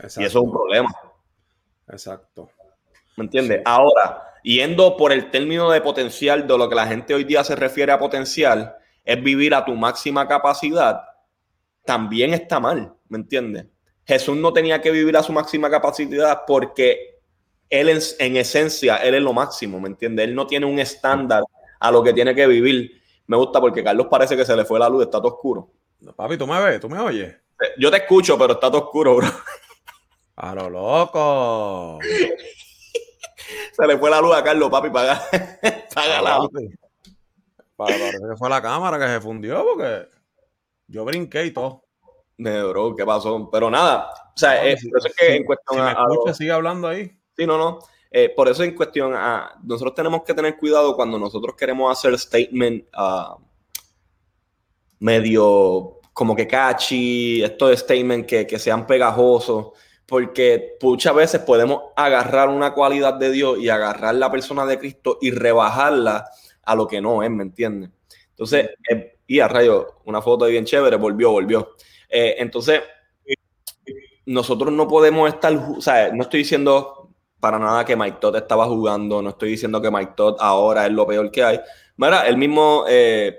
Y 0.00 0.06
eso 0.06 0.20
es 0.20 0.34
un 0.34 0.50
problema. 0.50 0.90
Exacto. 1.88 2.50
¿Me 3.16 3.24
entiendes? 3.24 3.62
Ahora, 3.64 4.34
yendo 4.42 4.96
por 4.96 5.12
el 5.12 5.30
término 5.30 5.70
de 5.70 5.80
potencial, 5.80 6.46
de 6.46 6.58
lo 6.58 6.68
que 6.68 6.74
la 6.74 6.86
gente 6.86 7.14
hoy 7.14 7.24
día 7.24 7.44
se 7.44 7.56
refiere 7.56 7.92
a 7.92 7.98
potencial, 7.98 8.76
es 9.08 9.22
vivir 9.22 9.54
a 9.54 9.64
tu 9.64 9.74
máxima 9.74 10.28
capacidad, 10.28 11.00
también 11.86 12.34
está 12.34 12.60
mal, 12.60 12.92
¿me 13.08 13.16
entiendes? 13.16 13.64
Jesús 14.04 14.36
no 14.36 14.52
tenía 14.52 14.82
que 14.82 14.90
vivir 14.90 15.16
a 15.16 15.22
su 15.22 15.32
máxima 15.32 15.70
capacidad 15.70 16.42
porque 16.46 17.22
él 17.70 17.88
en, 18.18 18.36
esencia, 18.36 18.96
él 18.96 19.14
es 19.14 19.22
lo 19.22 19.32
máximo, 19.32 19.80
¿me 19.80 19.88
entiendes? 19.88 20.28
Él 20.28 20.34
no 20.34 20.46
tiene 20.46 20.66
un 20.66 20.78
estándar 20.78 21.42
a 21.80 21.90
lo 21.90 22.02
que 22.02 22.12
tiene 22.12 22.34
que 22.34 22.46
vivir. 22.46 23.00
Me 23.26 23.38
gusta 23.38 23.62
porque 23.62 23.82
Carlos 23.82 24.08
parece 24.10 24.36
que 24.36 24.44
se 24.44 24.54
le 24.54 24.66
fue 24.66 24.78
la 24.78 24.90
luz, 24.90 25.04
está 25.04 25.16
todo 25.22 25.36
oscuro. 25.36 25.70
papi, 26.14 26.36
¿tú 26.36 26.46
me 26.46 26.62
ves? 26.62 26.78
¿Tú 26.78 26.90
me 26.90 26.98
oyes? 26.98 27.34
Yo 27.78 27.90
te 27.90 27.96
escucho, 27.96 28.36
pero 28.36 28.52
está 28.54 28.70
todo 28.70 28.84
oscuro, 28.84 29.16
bro. 29.16 29.28
A 30.36 30.54
lo 30.54 30.68
loco. 30.68 31.98
se 33.72 33.86
le 33.86 33.96
fue 33.96 34.10
la 34.10 34.20
luz 34.20 34.36
a 34.36 34.44
Carlos, 34.44 34.68
papi, 34.68 34.90
paga, 34.90 35.22
paga 35.94 36.20
la 36.20 36.40
Parece 37.78 38.18
que 38.18 38.36
fue 38.36 38.50
la 38.50 38.60
cámara 38.60 38.98
que 38.98 39.06
se 39.06 39.20
fundió 39.20 39.64
porque 39.64 40.08
yo 40.88 41.04
brinqué 41.04 41.46
y 41.46 41.52
todo. 41.52 41.84
bro, 42.36 42.96
¿qué 42.96 43.06
pasó? 43.06 43.48
Pero 43.52 43.70
nada, 43.70 44.10
o 44.34 44.36
sea, 44.36 44.68
eh, 44.68 44.76
por 44.90 44.98
eso 44.98 45.06
es 45.06 45.14
que 45.14 45.36
en 45.36 45.44
cuestión. 45.44 45.84
me 45.84 45.92
escucha, 45.92 46.34
sigue 46.34 46.50
hablando 46.50 46.88
ahí. 46.88 47.08
Sí, 47.36 47.46
no, 47.46 47.56
no. 47.56 47.78
Eh, 48.10 48.32
por 48.34 48.48
eso 48.48 48.64
en 48.64 48.74
cuestión 48.74 49.14
a. 49.14 49.60
Nosotros 49.62 49.94
tenemos 49.94 50.24
que 50.24 50.34
tener 50.34 50.56
cuidado 50.56 50.96
cuando 50.96 51.20
nosotros 51.20 51.54
queremos 51.54 51.96
hacer 51.96 52.18
statement 52.18 52.84
uh, 52.96 53.40
medio 54.98 56.00
como 56.12 56.34
que 56.34 56.48
catchy, 56.48 57.44
estos 57.44 57.70
de 57.70 57.76
statement 57.76 58.26
que, 58.26 58.44
que 58.44 58.58
sean 58.58 58.88
pegajosos 58.88 59.68
porque 60.04 60.78
muchas 60.82 61.14
veces 61.14 61.42
podemos 61.42 61.82
agarrar 61.94 62.48
una 62.48 62.72
cualidad 62.72 63.14
de 63.14 63.30
Dios 63.30 63.58
y 63.60 63.68
agarrar 63.68 64.14
la 64.14 64.32
persona 64.32 64.64
de 64.64 64.78
Cristo 64.78 65.18
y 65.20 65.30
rebajarla 65.30 66.24
a 66.68 66.74
lo 66.74 66.86
que 66.86 67.00
no 67.00 67.22
es, 67.22 67.30
¿me 67.30 67.42
entiendes? 67.42 67.90
Entonces, 68.30 68.70
eh, 68.90 69.16
y 69.26 69.40
a 69.40 69.48
rayo, 69.48 70.00
una 70.04 70.22
foto 70.22 70.46
bien 70.46 70.64
chévere, 70.64 70.96
volvió, 70.96 71.30
volvió. 71.30 71.70
Eh, 72.08 72.36
entonces, 72.38 72.82
nosotros 74.26 74.72
no 74.72 74.86
podemos 74.86 75.28
estar, 75.28 75.54
o 75.54 75.80
sea, 75.80 76.12
no 76.12 76.22
estoy 76.22 76.40
diciendo 76.40 77.10
para 77.40 77.58
nada 77.58 77.84
que 77.84 77.96
Mike 77.96 78.18
Todd 78.20 78.36
estaba 78.36 78.66
jugando, 78.66 79.22
no 79.22 79.30
estoy 79.30 79.50
diciendo 79.50 79.80
que 79.80 79.90
Mike 79.90 80.12
Todd 80.16 80.36
ahora 80.38 80.86
es 80.86 80.92
lo 80.92 81.06
peor 81.06 81.30
que 81.30 81.42
hay. 81.42 81.60
Mira, 81.96 82.22
él 82.28 82.36
mismo 82.36 82.84
eh, 82.88 83.36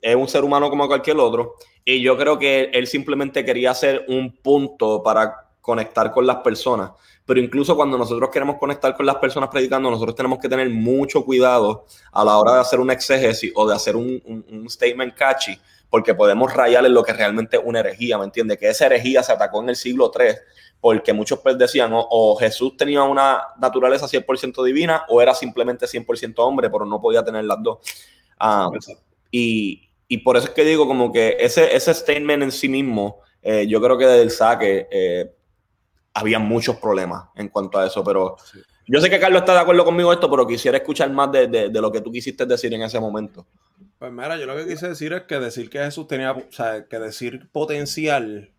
es 0.00 0.14
un 0.14 0.28
ser 0.28 0.44
humano 0.44 0.68
como 0.68 0.86
cualquier 0.86 1.16
otro 1.18 1.54
y 1.84 2.02
yo 2.02 2.16
creo 2.18 2.38
que 2.38 2.70
él 2.72 2.86
simplemente 2.86 3.44
quería 3.44 3.70
hacer 3.70 4.04
un 4.08 4.36
punto 4.36 5.02
para 5.02 5.48
conectar 5.60 6.12
con 6.12 6.26
las 6.26 6.36
personas. 6.36 6.90
Pero 7.26 7.40
incluso 7.40 7.74
cuando 7.74 7.98
nosotros 7.98 8.30
queremos 8.32 8.56
conectar 8.56 8.96
con 8.96 9.04
las 9.04 9.16
personas 9.16 9.50
predicando, 9.50 9.90
nosotros 9.90 10.14
tenemos 10.14 10.38
que 10.38 10.48
tener 10.48 10.70
mucho 10.70 11.24
cuidado 11.24 11.84
a 12.12 12.24
la 12.24 12.38
hora 12.38 12.54
de 12.54 12.60
hacer 12.60 12.78
un 12.78 12.90
exégesis 12.90 13.52
o 13.54 13.68
de 13.68 13.74
hacer 13.74 13.96
un, 13.96 14.22
un 14.48 14.70
statement 14.70 15.14
catchy, 15.14 15.58
porque 15.90 16.14
podemos 16.14 16.54
rayar 16.54 16.86
en 16.86 16.94
lo 16.94 17.02
que 17.02 17.12
realmente 17.12 17.56
es 17.56 17.62
una 17.64 17.80
herejía, 17.80 18.16
¿me 18.18 18.24
entiendes? 18.24 18.58
Que 18.58 18.68
esa 18.68 18.86
herejía 18.86 19.22
se 19.22 19.32
atacó 19.32 19.60
en 19.62 19.70
el 19.70 19.76
siglo 19.76 20.12
III, 20.16 20.34
porque 20.80 21.12
muchos 21.12 21.40
pues 21.40 21.58
decían 21.58 21.90
o, 21.92 22.36
Jesús 22.36 22.76
tenía 22.76 23.02
una 23.02 23.42
naturaleza 23.58 24.06
100% 24.06 24.64
divina 24.64 25.04
o 25.08 25.20
era 25.20 25.34
simplemente 25.34 25.86
100% 25.86 26.34
hombre, 26.38 26.70
pero 26.70 26.84
no 26.84 27.00
podía 27.00 27.24
tener 27.24 27.44
las 27.44 27.62
dos. 27.62 27.78
Ah, 28.38 28.68
y, 29.30 29.88
y, 30.06 30.18
por 30.18 30.36
eso 30.36 30.48
es 30.48 30.52
que 30.52 30.64
digo 30.64 30.86
como 30.86 31.10
que 31.10 31.36
ese, 31.40 31.74
ese 31.74 31.92
statement 31.94 32.42
en 32.42 32.52
sí 32.52 32.68
mismo, 32.68 33.20
eh, 33.42 33.66
yo 33.66 33.80
creo 33.80 33.96
que 33.96 34.06
desde 34.06 34.22
el 34.22 34.30
saque 34.30 34.86
eh, 34.90 35.32
había 36.16 36.38
muchos 36.38 36.76
problemas 36.76 37.28
en 37.36 37.48
cuanto 37.48 37.78
a 37.78 37.86
eso, 37.86 38.02
pero... 38.02 38.36
Yo 38.88 39.00
sé 39.00 39.10
que 39.10 39.18
Carlos 39.18 39.40
está 39.40 39.52
de 39.52 39.60
acuerdo 39.60 39.84
conmigo 39.84 40.12
esto, 40.12 40.30
pero 40.30 40.46
quisiera 40.46 40.78
escuchar 40.78 41.10
más 41.10 41.32
de, 41.32 41.48
de, 41.48 41.68
de, 41.70 41.80
lo 41.80 41.90
que 41.90 42.00
tú 42.00 42.12
quisiste 42.12 42.46
decir 42.46 42.72
en 42.72 42.82
ese 42.82 43.00
momento. 43.00 43.44
Pues 43.98 44.12
mira, 44.12 44.36
yo 44.36 44.46
lo 44.46 44.56
que 44.56 44.64
quise 44.64 44.88
decir 44.88 45.12
es 45.12 45.22
que 45.22 45.40
decir 45.40 45.68
que 45.68 45.80
Jesús 45.80 46.06
tenía, 46.06 46.32
o 46.32 46.44
sea, 46.50 46.86
que 46.86 46.98
decir 47.00 47.48
potencial 47.50 48.52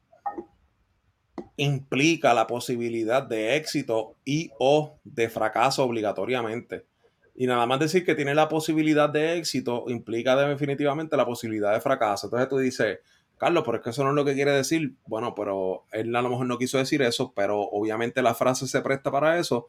implica 1.56 2.34
la 2.34 2.46
posibilidad 2.46 3.24
de 3.24 3.56
éxito 3.56 4.18
y 4.26 4.52
o 4.60 5.00
de 5.06 5.30
fracaso 5.30 5.84
obligatoriamente. 5.84 6.86
Y 7.34 7.48
nada 7.48 7.66
más 7.66 7.80
decir 7.80 8.06
que 8.06 8.16
tiene 8.16 8.36
la 8.36 8.50
posibilidad 8.50 9.10
de 9.10 9.38
éxito 9.38 9.86
implica 9.88 10.36
definitivamente 10.36 11.16
la 11.16 11.26
posibilidad 11.26 11.74
de 11.74 11.82
fracaso. 11.82 12.28
Entonces 12.28 12.50
tú 12.50 12.58
dices, 12.58 13.00
Carlos, 13.38 13.64
pero 13.66 13.78
es 13.78 13.84
que 13.84 13.92
eso 13.92 14.04
no 14.04 14.10
es 14.10 14.16
lo 14.16 14.26
que 14.26 14.34
quiere 14.34 14.52
decir. 14.52 14.96
Bueno, 15.06 15.36
pero 15.36 15.86
él 15.92 16.16
a 16.16 16.22
lo 16.22 16.30
mejor 16.30 16.48
no 16.48 16.58
quiso 16.58 16.78
decir 16.78 17.02
eso, 17.02 17.34
pero 17.36 17.62
obviamente 17.62 18.22
la 18.22 18.34
frase 18.34 18.68
se 18.68 18.82
presta 18.82 19.12
para 19.12 19.38
eso 19.40 19.68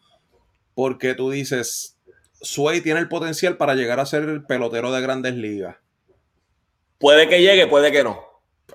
porque 0.78 1.14
tú 1.14 1.28
dices, 1.28 1.98
Sway 2.40 2.80
tiene 2.80 3.00
el 3.00 3.08
potencial 3.08 3.56
para 3.56 3.74
llegar 3.74 3.98
a 3.98 4.06
ser 4.06 4.22
el 4.22 4.44
pelotero 4.44 4.92
de 4.92 5.00
grandes 5.00 5.34
ligas. 5.34 5.76
Puede 6.98 7.28
que 7.28 7.42
llegue, 7.42 7.66
puede 7.66 7.90
que 7.90 8.04
no. 8.04 8.22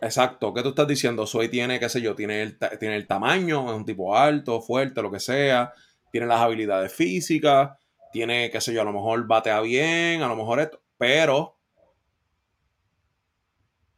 Exacto, 0.01 0.53
¿qué 0.53 0.61
tú 0.63 0.69
estás 0.69 0.85
diciendo? 0.85 1.25
Sway 1.25 1.47
tiene, 1.47 1.79
qué 1.79 1.87
sé 1.87 2.01
yo, 2.01 2.13
tiene 2.13 2.41
el, 2.41 2.57
tiene 2.77 2.97
el 2.97 3.07
tamaño, 3.07 3.69
es 3.71 3.77
un 3.77 3.85
tipo 3.85 4.17
alto, 4.17 4.61
fuerte, 4.61 5.01
lo 5.01 5.11
que 5.11 5.21
sea, 5.21 5.71
tiene 6.11 6.27
las 6.27 6.41
habilidades 6.41 6.91
físicas, 6.93 7.71
tiene, 8.11 8.51
qué 8.51 8.59
sé 8.59 8.73
yo, 8.73 8.81
a 8.81 8.85
lo 8.85 8.91
mejor 8.91 9.25
batea 9.25 9.61
bien, 9.61 10.23
a 10.23 10.27
lo 10.27 10.35
mejor 10.35 10.59
esto, 10.59 10.81
pero 10.97 11.52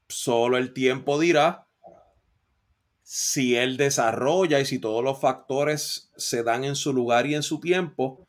solo 0.07 0.57
el 0.57 0.73
tiempo 0.73 1.19
dirá 1.19 1.67
si 3.03 3.55
él 3.55 3.77
desarrolla 3.77 4.59
y 4.59 4.65
si 4.65 4.79
todos 4.79 5.03
los 5.03 5.19
factores 5.19 6.11
se 6.17 6.41
dan 6.41 6.63
en 6.63 6.75
su 6.75 6.91
lugar 6.91 7.27
y 7.27 7.35
en 7.35 7.43
su 7.43 7.59
tiempo 7.59 8.25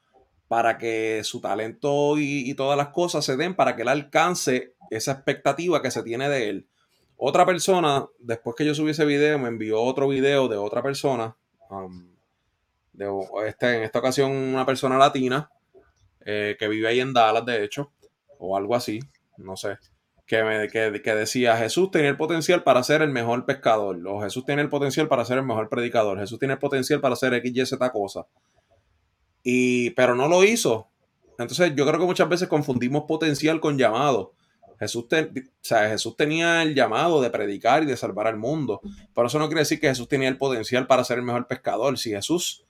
para 0.49 0.79
que 0.79 1.23
su 1.25 1.41
talento 1.41 2.19
y, 2.19 2.53
todas 2.55 2.77
las 2.77 2.89
cosas 2.89 3.25
se 3.25 3.37
den 3.37 3.55
para 3.55 3.75
que 3.75 3.83
él 3.83 3.89
alcance 3.89 4.75
esa 4.91 5.13
expectativa 5.13 5.83
que 5.83 5.91
se 5.91 6.03
tiene 6.03 6.29
de 6.29 6.49
él. 6.51 6.69
Otra 7.17 7.47
persona, 7.47 8.07
después 8.19 8.55
que 8.55 8.65
yo 8.65 8.75
subí 8.75 8.91
ese 8.91 9.07
video, 9.07 9.39
me 9.39 9.49
envió 9.49 9.83
otro 9.83 10.09
video 10.09 10.47
de 10.47 10.57
otra 10.57 10.83
persona, 10.83 11.35
um, 11.71 12.15
de, 12.93 13.11
este, 13.47 13.79
en 13.79 13.83
esta 13.83 13.99
ocasión 13.99 14.31
una 14.31 14.67
persona 14.67 14.99
latina, 14.99 15.51
eh, 16.25 16.57
que 16.59 16.69
vive 16.69 16.89
ahí 16.89 17.01
en 17.01 17.13
Dallas, 17.13 17.47
de 17.47 17.65
hecho, 17.65 17.93
o 18.39 18.57
algo 18.57 18.75
así, 18.75 19.01
no 19.39 19.57
sé, 19.57 19.79
que, 20.27 20.43
me, 20.43 20.69
que, 20.69 21.15
decía, 21.15 21.57
Jesús 21.57 21.91
tenía 21.91 22.11
el 22.11 22.17
potencial 22.17 22.63
para 22.65 22.83
ser 22.83 23.03
el 23.03 23.11
mejor 23.11 23.47
pescador, 23.47 23.97
o 24.07 24.21
Jesús 24.21 24.45
tiene 24.45 24.63
el 24.63 24.69
potencial 24.69 25.09
para 25.09 25.25
ser 25.25 25.39
el 25.39 25.45
mejor 25.45 25.69
predicador, 25.69 26.19
Jesús 26.19 26.39
tiene 26.39 26.55
el 26.55 26.61
potencial 26.61 27.01
para 27.01 27.17
ser 27.17 27.33
X, 27.35 27.53
Y, 27.55 27.67
Z 27.67 27.93
cosa. 27.93 28.27
Y, 29.43 29.91
pero 29.91 30.17
no 30.17 30.27
lo 30.27 30.43
hizo. 30.43 30.91
Entonces 31.39 31.73
yo 31.77 31.87
creo 31.87 32.01
que 32.01 32.07
muchas 32.07 32.29
veces 32.29 32.49
confundimos 32.49 33.05
potencial 33.07 33.61
con 33.61 33.79
llamado. 33.79 34.35
Jesús, 34.79 35.07
Jesús 35.63 36.17
tenía 36.17 36.63
el 36.63 36.75
llamado 36.75 37.23
de 37.23 37.31
predicar 37.31 37.83
y 37.83 37.87
de 37.87 37.97
salvar 37.97 38.27
al 38.27 38.37
mundo. 38.37 38.81
Pero 39.15 39.29
eso 39.29 39.39
no 39.39 39.47
quiere 39.47 39.61
decir 39.61 39.81
que 39.81 39.89
Jesús 39.89 40.09
tenía 40.09 40.29
el 40.29 40.37
potencial 40.37 40.87
para 40.87 41.05
ser 41.05 41.19
el 41.19 41.25
mejor 41.25 41.47
pescador. 41.47 41.97
Si 41.99 42.11
Jesús, 42.11 42.67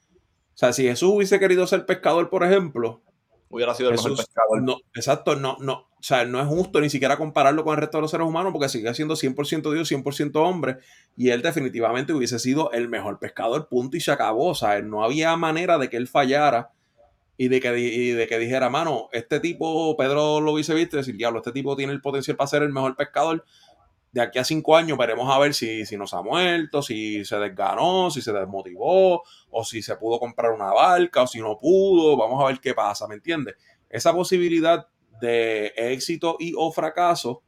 o 0.55 0.57
sea, 0.57 0.73
si 0.73 0.85
Jesús 0.85 1.11
hubiese 1.14 1.40
querido 1.40 1.66
ser 1.66 1.87
pescador, 1.87 2.31
por 2.31 2.45
ejemplo, 2.45 3.03
hubiera 3.48 3.74
sido 3.74 3.90
el 3.90 3.96
mejor 3.96 4.16
pescador. 4.16 4.62
No, 4.62 4.78
exacto, 4.94 5.37
no, 5.37 5.56
no, 5.61 5.74
o 5.74 6.02
sea, 6.02 6.24
no 6.24 6.40
es 6.40 6.46
justo 6.46 6.80
ni 6.80 6.90
siquiera 6.90 7.16
compararlo 7.16 7.64
con 7.64 7.74
el 7.74 7.80
resto 7.80 7.98
de 7.98 8.02
los 8.02 8.11
seres 8.11 8.26
humanos 8.26 8.52
porque 8.52 8.68
sigue 8.68 8.92
siendo 8.94 9.16
100% 9.16 9.72
Dios, 9.72 9.90
100% 9.90 10.37
hombre 10.37 10.78
y 11.16 11.30
él 11.30 11.42
definitivamente 11.42 12.12
hubiese 12.12 12.38
sido 12.38 12.70
el 12.72 12.88
mejor 12.88 13.18
pescador, 13.18 13.68
punto 13.68 13.96
y 13.96 14.00
se 14.00 14.12
acabó. 14.12 14.50
O 14.50 14.54
sea, 14.54 14.80
no 14.82 15.04
había 15.04 15.37
manera 15.37 15.78
de 15.78 15.88
que 15.88 15.96
él 15.96 16.09
fallara 16.09 16.70
y 17.38 17.48
de 17.48 17.61
que, 17.61 17.70
de 17.70 18.26
que 18.28 18.38
dijera, 18.38 18.70
mano, 18.70 19.09
este 19.12 19.40
tipo, 19.40 19.96
Pedro 19.96 20.40
lo 20.40 20.52
hubiese 20.52 20.74
visto 20.74 20.96
y 20.96 21.00
decir, 21.00 21.16
diablo, 21.16 21.40
este 21.40 21.52
tipo 21.52 21.76
tiene 21.76 21.92
el 21.92 22.00
potencial 22.00 22.37
para 22.37 22.48
ser 22.48 22.62
el 22.62 22.72
mejor 22.72 22.96
pescador. 22.96 23.44
De 24.16 24.22
aquí 24.22 24.38
a 24.38 24.44
cinco 24.44 24.74
años 24.74 24.96
veremos 24.96 25.29
a 25.31 25.38
ver 25.38 25.52
si, 25.52 25.85
si 25.85 25.98
nos 25.98 26.14
ha 26.14 26.22
muerto, 26.22 26.81
si 26.81 27.22
se 27.26 27.37
desganó, 27.37 28.11
si 28.11 28.22
se 28.22 28.33
desmotivó, 28.33 29.22
o 29.50 29.62
si 29.62 29.83
se 29.83 29.94
pudo 29.96 30.18
comprar 30.18 30.52
una 30.52 30.72
barca, 30.72 31.24
o 31.24 31.26
si 31.26 31.38
no 31.38 31.59
pudo. 31.59 32.16
Vamos 32.16 32.42
a 32.42 32.46
ver 32.46 32.59
qué 32.59 32.72
pasa, 32.72 33.07
¿me 33.07 33.16
entiendes? 33.16 33.57
Esa 33.90 34.14
posibilidad 34.14 34.88
de 35.20 35.74
éxito 35.76 36.38
y 36.38 36.55
o 36.57 36.72
fracaso, 36.72 37.42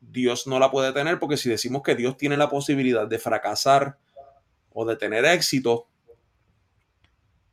Dios 0.00 0.46
no 0.46 0.60
la 0.60 0.70
puede 0.70 0.92
tener 0.92 1.18
porque 1.18 1.36
si 1.36 1.50
decimos 1.50 1.82
que 1.82 1.96
Dios 1.96 2.16
tiene 2.16 2.36
la 2.36 2.48
posibilidad 2.48 3.08
de 3.08 3.18
fracasar 3.18 3.98
o 4.72 4.84
de 4.84 4.94
tener 4.94 5.24
éxito, 5.24 5.88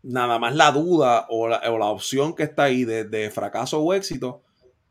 nada 0.04 0.38
más 0.38 0.54
la 0.54 0.72
duda 0.72 1.26
o 1.30 1.48
la, 1.48 1.88
opción 1.88 2.36
que 2.36 2.44
está 2.44 2.66
ahí 2.66 2.86
de, 2.86 3.32
fracaso 3.32 3.82
o 3.82 3.92
éxito 3.92 4.44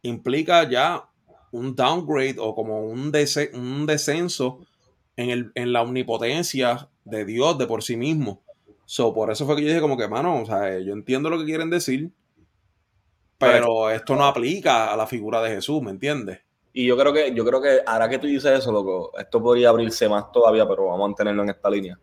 implica 0.02 0.68
ya 0.68 1.08
un 1.52 1.76
downgrade 1.76 2.36
o 2.38 2.54
como 2.54 2.80
un, 2.86 3.12
un 3.54 3.86
descenso 3.86 4.66
en, 5.16 5.30
el, 5.30 5.52
en, 5.54 5.72
la 5.72 5.82
omnipotencia 5.82 6.88
de 7.04 7.24
Dios 7.24 7.56
de 7.58 7.66
por 7.66 7.82
sí 7.82 7.96
mismo. 7.96 8.42
So, 8.84 9.14
por 9.14 9.30
eso 9.30 9.46
fue 9.46 9.56
que 9.56 9.62
yo 9.62 9.68
dije 9.68 9.80
como 9.80 9.96
que, 9.96 10.08
mano, 10.08 10.42
o 10.42 10.46
sea, 10.46 10.78
yo 10.80 10.92
entiendo 10.92 11.30
lo 11.30 11.38
que 11.38 11.44
quieren 11.44 11.70
decir, 11.70 12.10
pero 13.38 13.90
esto 13.90 14.16
no 14.16 14.24
aplica 14.24 14.92
a 14.92 14.96
la 14.96 15.06
figura 15.06 15.40
de 15.42 15.50
Jesús, 15.50 15.82
¿me 15.82 15.90
entiendes? 15.90 16.40
Y 16.72 16.86
yo 16.86 16.96
creo 16.96 17.12
que, 17.12 17.34
yo 17.34 17.44
creo 17.44 17.60
que 17.60 17.80
ahora 17.84 18.08
que 18.08 18.18
tú 18.18 18.26
dices 18.26 18.58
eso, 18.58 18.72
loco, 18.72 19.12
esto 19.18 19.42
podría 19.42 19.68
abrirse 19.68 20.08
más 20.08 20.32
todavía, 20.32 20.66
pero 20.66 20.86
vamos 20.86 21.00
a 21.00 21.08
mantenerlo 21.08 21.42
en 21.42 21.50
esta 21.50 21.68
línea. 21.68 21.98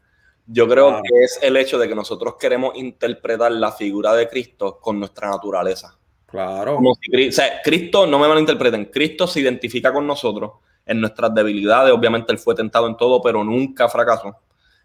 Yo 0.46 0.68
creo 0.68 1.02
que 1.04 1.24
es 1.24 1.40
el 1.42 1.58
hecho 1.58 1.78
de 1.78 1.88
que 1.88 1.96
nosotros 1.96 2.36
queremos 2.40 2.76
interpretar 2.76 3.52
la 3.52 3.72
figura 3.72 4.14
de 4.14 4.28
Cristo 4.28 4.80
con 4.80 5.00
nuestra 5.00 5.30
naturaleza. 5.30 5.98
Claro. 6.32 6.80
o 6.80 7.32
sea, 7.32 7.62
Cristo, 7.64 8.06
no 8.06 8.20
me 8.20 8.28
malinterpreten, 8.28 8.86
Cristo 8.86 9.26
se 9.26 9.40
identifica 9.40 9.92
con 9.92 10.06
nosotros 10.06 10.52
en 10.86 11.02
nuestras 11.02 11.34
debilidades. 11.34 11.94
Obviamente 11.94 12.32
él 12.32 12.38
fue 12.38 12.56
tentado 12.56 12.88
en 12.88 12.98
todo, 12.98 13.22
pero 13.22 13.44
nunca 13.44 13.90
fracasó. 13.90 14.36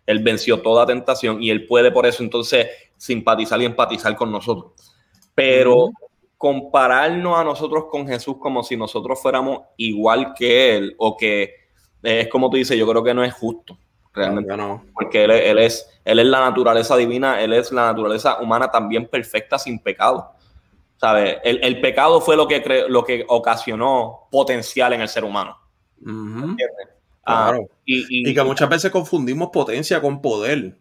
Él 0.07 0.23
venció 0.23 0.61
toda 0.61 0.87
tentación 0.87 1.43
y 1.43 1.51
él 1.51 1.67
puede 1.67 1.91
por 1.91 2.07
eso 2.07 2.23
entonces 2.23 2.69
simpatizar 2.97 3.61
y 3.61 3.65
empatizar 3.65 4.15
con 4.17 4.31
nosotros. 4.31 4.73
Pero 5.35 5.91
compararnos 6.37 7.39
a 7.39 7.45
nosotros 7.45 7.87
con 7.91 8.07
Jesús 8.07 8.37
como 8.39 8.63
si 8.63 8.77
nosotros 8.77 9.21
fuéramos 9.21 9.63
igual 9.79 10.35
que 10.35 10.77
Él 10.77 10.95
o 10.99 11.17
que 11.17 11.65
es 12.03 12.29
como 12.29 12.51
tú 12.51 12.59
dices, 12.59 12.77
yo 12.77 12.87
creo 12.87 13.03
que 13.03 13.15
no 13.15 13.25
es 13.25 13.33
justo, 13.33 13.79
realmente. 14.13 14.55
No. 14.57 14.85
Porque 14.93 15.25
él, 15.25 15.31
él, 15.31 15.59
es, 15.59 15.89
él 16.05 16.19
es 16.19 16.27
la 16.27 16.41
naturaleza 16.41 16.97
divina, 16.99 17.41
Él 17.41 17.55
es 17.55 17.73
la 17.73 17.87
naturaleza 17.87 18.41
humana 18.41 18.71
también 18.71 19.09
perfecta 19.09 19.59
sin 19.59 19.79
pecado. 19.79 20.34
¿Sabes? 21.05 21.37
El, 21.45 21.63
el 21.63 21.83
pecado 21.83 22.19
fue 22.23 22.35
lo 22.35 22.49
que, 22.49 22.87
lo 22.89 23.05
que 23.05 23.27
ocasionó 23.29 24.27
potencial 24.31 24.95
en 24.95 25.03
el 25.03 25.09
ser 25.11 25.23
humano. 25.23 25.59
Ah, 27.27 27.59
y, 27.85 28.31
y, 28.31 28.33
que 28.33 28.43
muchas 28.43 28.71
veces 28.71 28.91
confundimos 28.91 29.51
potencia 29.53 30.01
con 30.01 30.23
poder. 30.23 30.79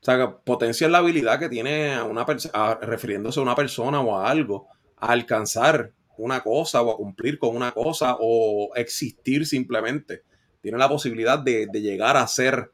O 0.00 0.04
sea, 0.04 0.36
potencia 0.36 0.84
es 0.86 0.90
la 0.90 0.98
habilidad 0.98 1.38
que 1.38 1.48
tiene 1.48 2.02
una 2.02 2.26
persona, 2.26 2.74
refiriéndose 2.82 3.38
a 3.38 3.44
una 3.44 3.54
persona 3.54 4.00
o 4.00 4.16
a 4.16 4.28
algo, 4.28 4.66
a 4.96 5.12
alcanzar 5.12 5.92
una 6.16 6.40
cosa 6.40 6.82
o 6.82 6.90
a 6.90 6.96
cumplir 6.96 7.38
con 7.38 7.54
una 7.54 7.70
cosa 7.70 8.16
o 8.18 8.72
existir 8.74 9.46
simplemente. 9.46 10.24
Tiene 10.60 10.76
la 10.76 10.88
posibilidad 10.88 11.38
de, 11.38 11.68
llegar 11.72 12.16
a 12.16 12.26
ser 12.26 12.72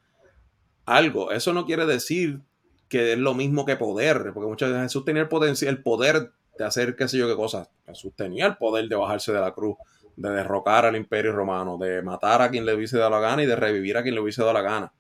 algo. 0.87 1.33
Eso 1.33 1.53
no 1.53 1.67
quiere 1.67 1.85
decir 1.85 2.41
que 2.89 3.13
es 3.13 3.19
lo 3.19 3.35
mismo 3.35 3.67
que 3.67 3.77
poder, 3.77 4.31
porque 4.33 4.49
muchas 4.49 4.71
veces 4.71 4.85
Jesús 4.85 5.05
tenía 5.05 5.29
el, 5.29 5.69
el 5.69 5.83
poder 5.83 6.33
de 6.59 6.65
hacer 6.65 6.97
qué 6.97 7.09
sé 7.09 7.19
yo 7.19 7.29
qué 7.29 7.37
cosas. 7.37 7.69
Jesús 7.87 8.13
tenía 8.15 8.47
el 8.47 8.57
poder 8.57 8.89
de 8.89 8.97
bajarse 8.97 9.33
de 9.33 9.41
la 9.41 9.53
cruz, 9.53 9.77
de 10.17 10.31
derrocar 10.31 10.87
al 10.87 10.97
imperio 10.97 11.33
romano, 11.33 11.77
de 11.79 12.03
matar 12.03 12.43
a 12.43 12.51
quien 12.51 12.65
le 12.65 12.75
hubiese 12.75 12.99
dado 12.99 13.11
la 13.11 13.21
gana 13.21 13.43
y 13.43 13.47
de 13.47 13.57
revivir 13.57 13.97
a 13.97 14.03
quien 14.03 14.15
le 14.15 14.21
hubiese 14.21 14.41
dado 14.43 14.55
la 14.55 14.63
gana. 14.63 14.93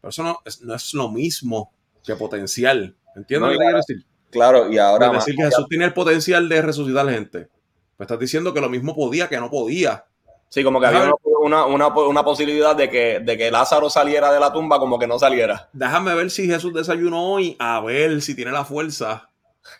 Pero 0.00 0.10
eso 0.10 0.22
no 0.22 0.38
es, 0.44 0.62
no 0.62 0.74
es 0.74 0.94
lo 0.94 1.10
mismo 1.10 1.72
que 2.04 2.16
potencial. 2.16 2.96
¿Entiendes 3.14 3.52
lo 3.52 3.58
que 3.58 3.64
quiero 3.64 3.76
decir? 3.76 4.06
Claro, 4.30 4.70
y 4.70 4.78
ahora. 4.78 5.10
decir 5.10 5.36
que 5.36 5.44
Jesús 5.44 5.66
tiene 5.68 5.86
el 5.86 5.92
potencial 5.92 6.48
de 6.48 6.62
resucitar 6.62 7.02
a 7.02 7.04
la 7.04 7.12
gente. 7.12 7.48
Pues 7.96 8.06
estás 8.06 8.18
diciendo 8.18 8.54
que 8.54 8.60
lo 8.60 8.68
mismo 8.68 8.94
podía 8.94 9.28
que 9.28 9.38
no 9.38 9.50
podía. 9.50 10.04
Sí, 10.48 10.62
como 10.62 10.80
que 10.80 10.86
había 10.86 11.12
una, 11.42 11.66
una, 11.66 11.88
una, 11.88 12.24
posibilidad 12.24 12.74
de 12.74 12.88
que, 12.88 13.20
de 13.20 13.36
que 13.36 13.50
Lázaro 13.50 13.90
saliera 13.90 14.32
de 14.32 14.40
la 14.40 14.52
tumba 14.52 14.78
como 14.78 14.98
que 14.98 15.06
no 15.06 15.18
saliera. 15.18 15.68
Déjame 15.72 16.14
ver 16.14 16.30
si 16.30 16.46
Jesús 16.46 16.72
desayunó 16.72 17.32
hoy, 17.32 17.56
a 17.58 17.80
ver 17.80 18.22
si 18.22 18.34
tiene 18.34 18.50
la 18.50 18.64
fuerza 18.64 19.28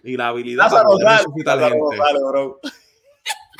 y 0.02 0.16
la 0.16 0.28
habilidad 0.28 0.70
para 0.70 1.16
resucitar 1.18 1.58
gente. 1.60 1.78
bro. 2.30 2.60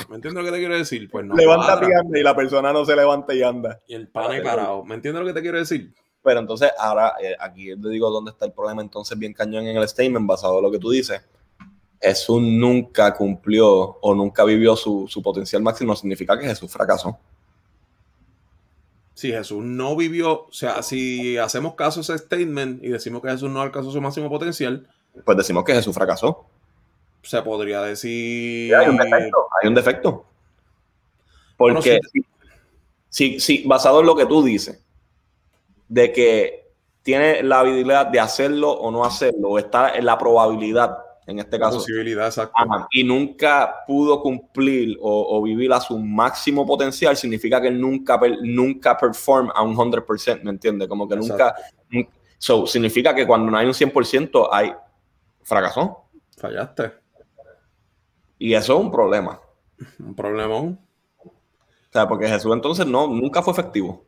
¿Me 0.09 0.17
entiendes 0.17 0.45
lo 0.45 0.45
que 0.45 0.53
te 0.53 0.59
quiero 0.59 0.77
decir? 0.77 1.11
Pues 1.11 1.27
no. 1.27 1.35
Levanta 1.35 1.81
y 2.14 2.21
y 2.21 2.23
la 2.23 2.35
persona 2.35 2.73
no 2.73 2.85
se 2.85 2.95
levanta 2.95 3.35
y 3.35 3.43
anda. 3.43 3.81
Y 3.87 3.95
el 3.95 4.09
pan 4.09 4.31
ahí 4.31 4.43
parado. 4.43 4.85
¿Me 4.85 4.95
entiendes 4.95 5.21
lo 5.21 5.27
que 5.27 5.35
te 5.35 5.43
quiero 5.43 5.59
decir? 5.59 5.93
Pero 6.23 6.41
entonces, 6.41 6.71
ahora, 6.79 7.14
eh, 7.23 7.37
aquí 7.38 7.75
te 7.77 7.88
digo 7.88 8.11
dónde 8.11 8.31
está 8.33 8.47
el 8.47 8.53
problema, 8.53 8.83
entonces, 8.83 9.19
bien 9.19 9.33
cañón 9.33 9.67
en 9.67 9.77
el 9.77 9.88
statement, 9.88 10.27
basado 10.27 10.59
en 10.59 10.64
lo 10.64 10.71
que 10.71 10.79
tú 10.79 10.91
dices. 10.91 11.21
Jesús 12.01 12.43
nunca 12.43 13.14
cumplió 13.14 13.99
o 14.01 14.14
nunca 14.14 14.45
vivió 14.45 14.77
su, 14.77 15.09
potencial 15.23 15.62
máximo, 15.62 15.97
significa 15.97 16.38
que 16.38 16.47
Jesús 16.47 16.71
fracasó. 16.71 17.19
Si 19.14 19.33
Jesús 19.33 19.64
no 19.64 19.97
vivió, 19.97 20.47
o 20.47 20.53
sea, 20.53 20.83
si 20.83 21.37
hacemos 21.38 21.75
caso 21.75 22.01
a 22.01 22.03
ese 22.03 22.19
statement 22.19 22.85
y 22.85 22.88
decimos 22.88 23.21
que 23.21 23.31
Jesús 23.31 23.51
no 23.51 23.61
alcanzó 23.61 23.91
su 23.91 24.01
máximo 24.01 24.29
potencial, 24.29 24.88
pues 25.25 25.39
decimos 25.39 25.65
que 25.65 25.75
Jesús 25.75 25.95
fracasó. 25.95 26.47
Se 27.23 27.43
podría 27.43 27.83
decir. 27.83 28.75
hay 28.75 28.89
un 28.89 28.97
defecto. 28.97 29.49
Hay 29.61 29.69
un 29.69 29.75
defecto. 29.75 30.25
Porque, 31.57 32.01
si, 33.09 33.41
si, 33.41 33.65
basado 33.67 34.01
en 34.01 34.07
lo 34.07 34.15
que 34.15 34.27
tú 34.27 34.45
dices, 34.45 34.81
de 35.89 36.13
que 36.13 36.69
tiene 37.03 37.43
la 37.43 37.61
habilidad 37.61 38.07
de 38.07 38.21
hacerlo 38.21 38.71
o 38.71 38.91
no 38.91 39.05
hacerlo, 39.05 39.49
o 39.49 39.59
está 39.59 39.97
en 39.97 40.07
la 40.07 40.17
probabilidad, 40.17 40.99
en 41.27 41.41
este 41.41 41.59
caso. 41.59 41.79
Posibilidad, 41.79 42.27
exacto. 42.27 42.55
y 42.93 43.03
nunca 43.03 43.83
pudo 43.87 44.23
cumplir 44.23 44.97
o, 45.01 45.43
vivir 45.43 45.73
a 45.73 45.81
su 45.81 45.99
máximo 45.99 46.65
potencial, 46.65 47.17
significa 47.17 47.61
que 47.61 47.71
nunca, 47.71 48.21
nunca 48.43 48.97
perform 48.97 49.51
a 49.53 49.63
un 49.63 49.75
100%, 49.75 50.43
¿me 50.43 50.51
entiendes? 50.51 50.87
Como 50.87 51.09
que 51.09 51.17
nunca, 51.17 51.55
So, 52.39 52.69
significa 52.69 53.15
que 53.15 53.27
cuando 53.27 53.51
no 53.51 53.59
hay 53.59 53.67
un 53.67 53.75
100%, 53.75 54.49
hay 54.53 54.73
fracasó. 55.49 56.05
Fallaste. 56.37 56.93
Y 58.39 58.55
eso 58.55 58.79
es 58.79 58.85
un 58.85 58.91
problema. 58.91 59.41
Un 59.99 60.15
problemón. 60.15 60.81
O 61.25 61.93
sea, 61.93 62.07
porque 62.07 62.29
Jesús 62.29 62.53
entonces 62.53 62.87
no, 62.87 63.09
nunca 63.09 63.43
fue 63.43 63.53
efectivo 63.53 64.05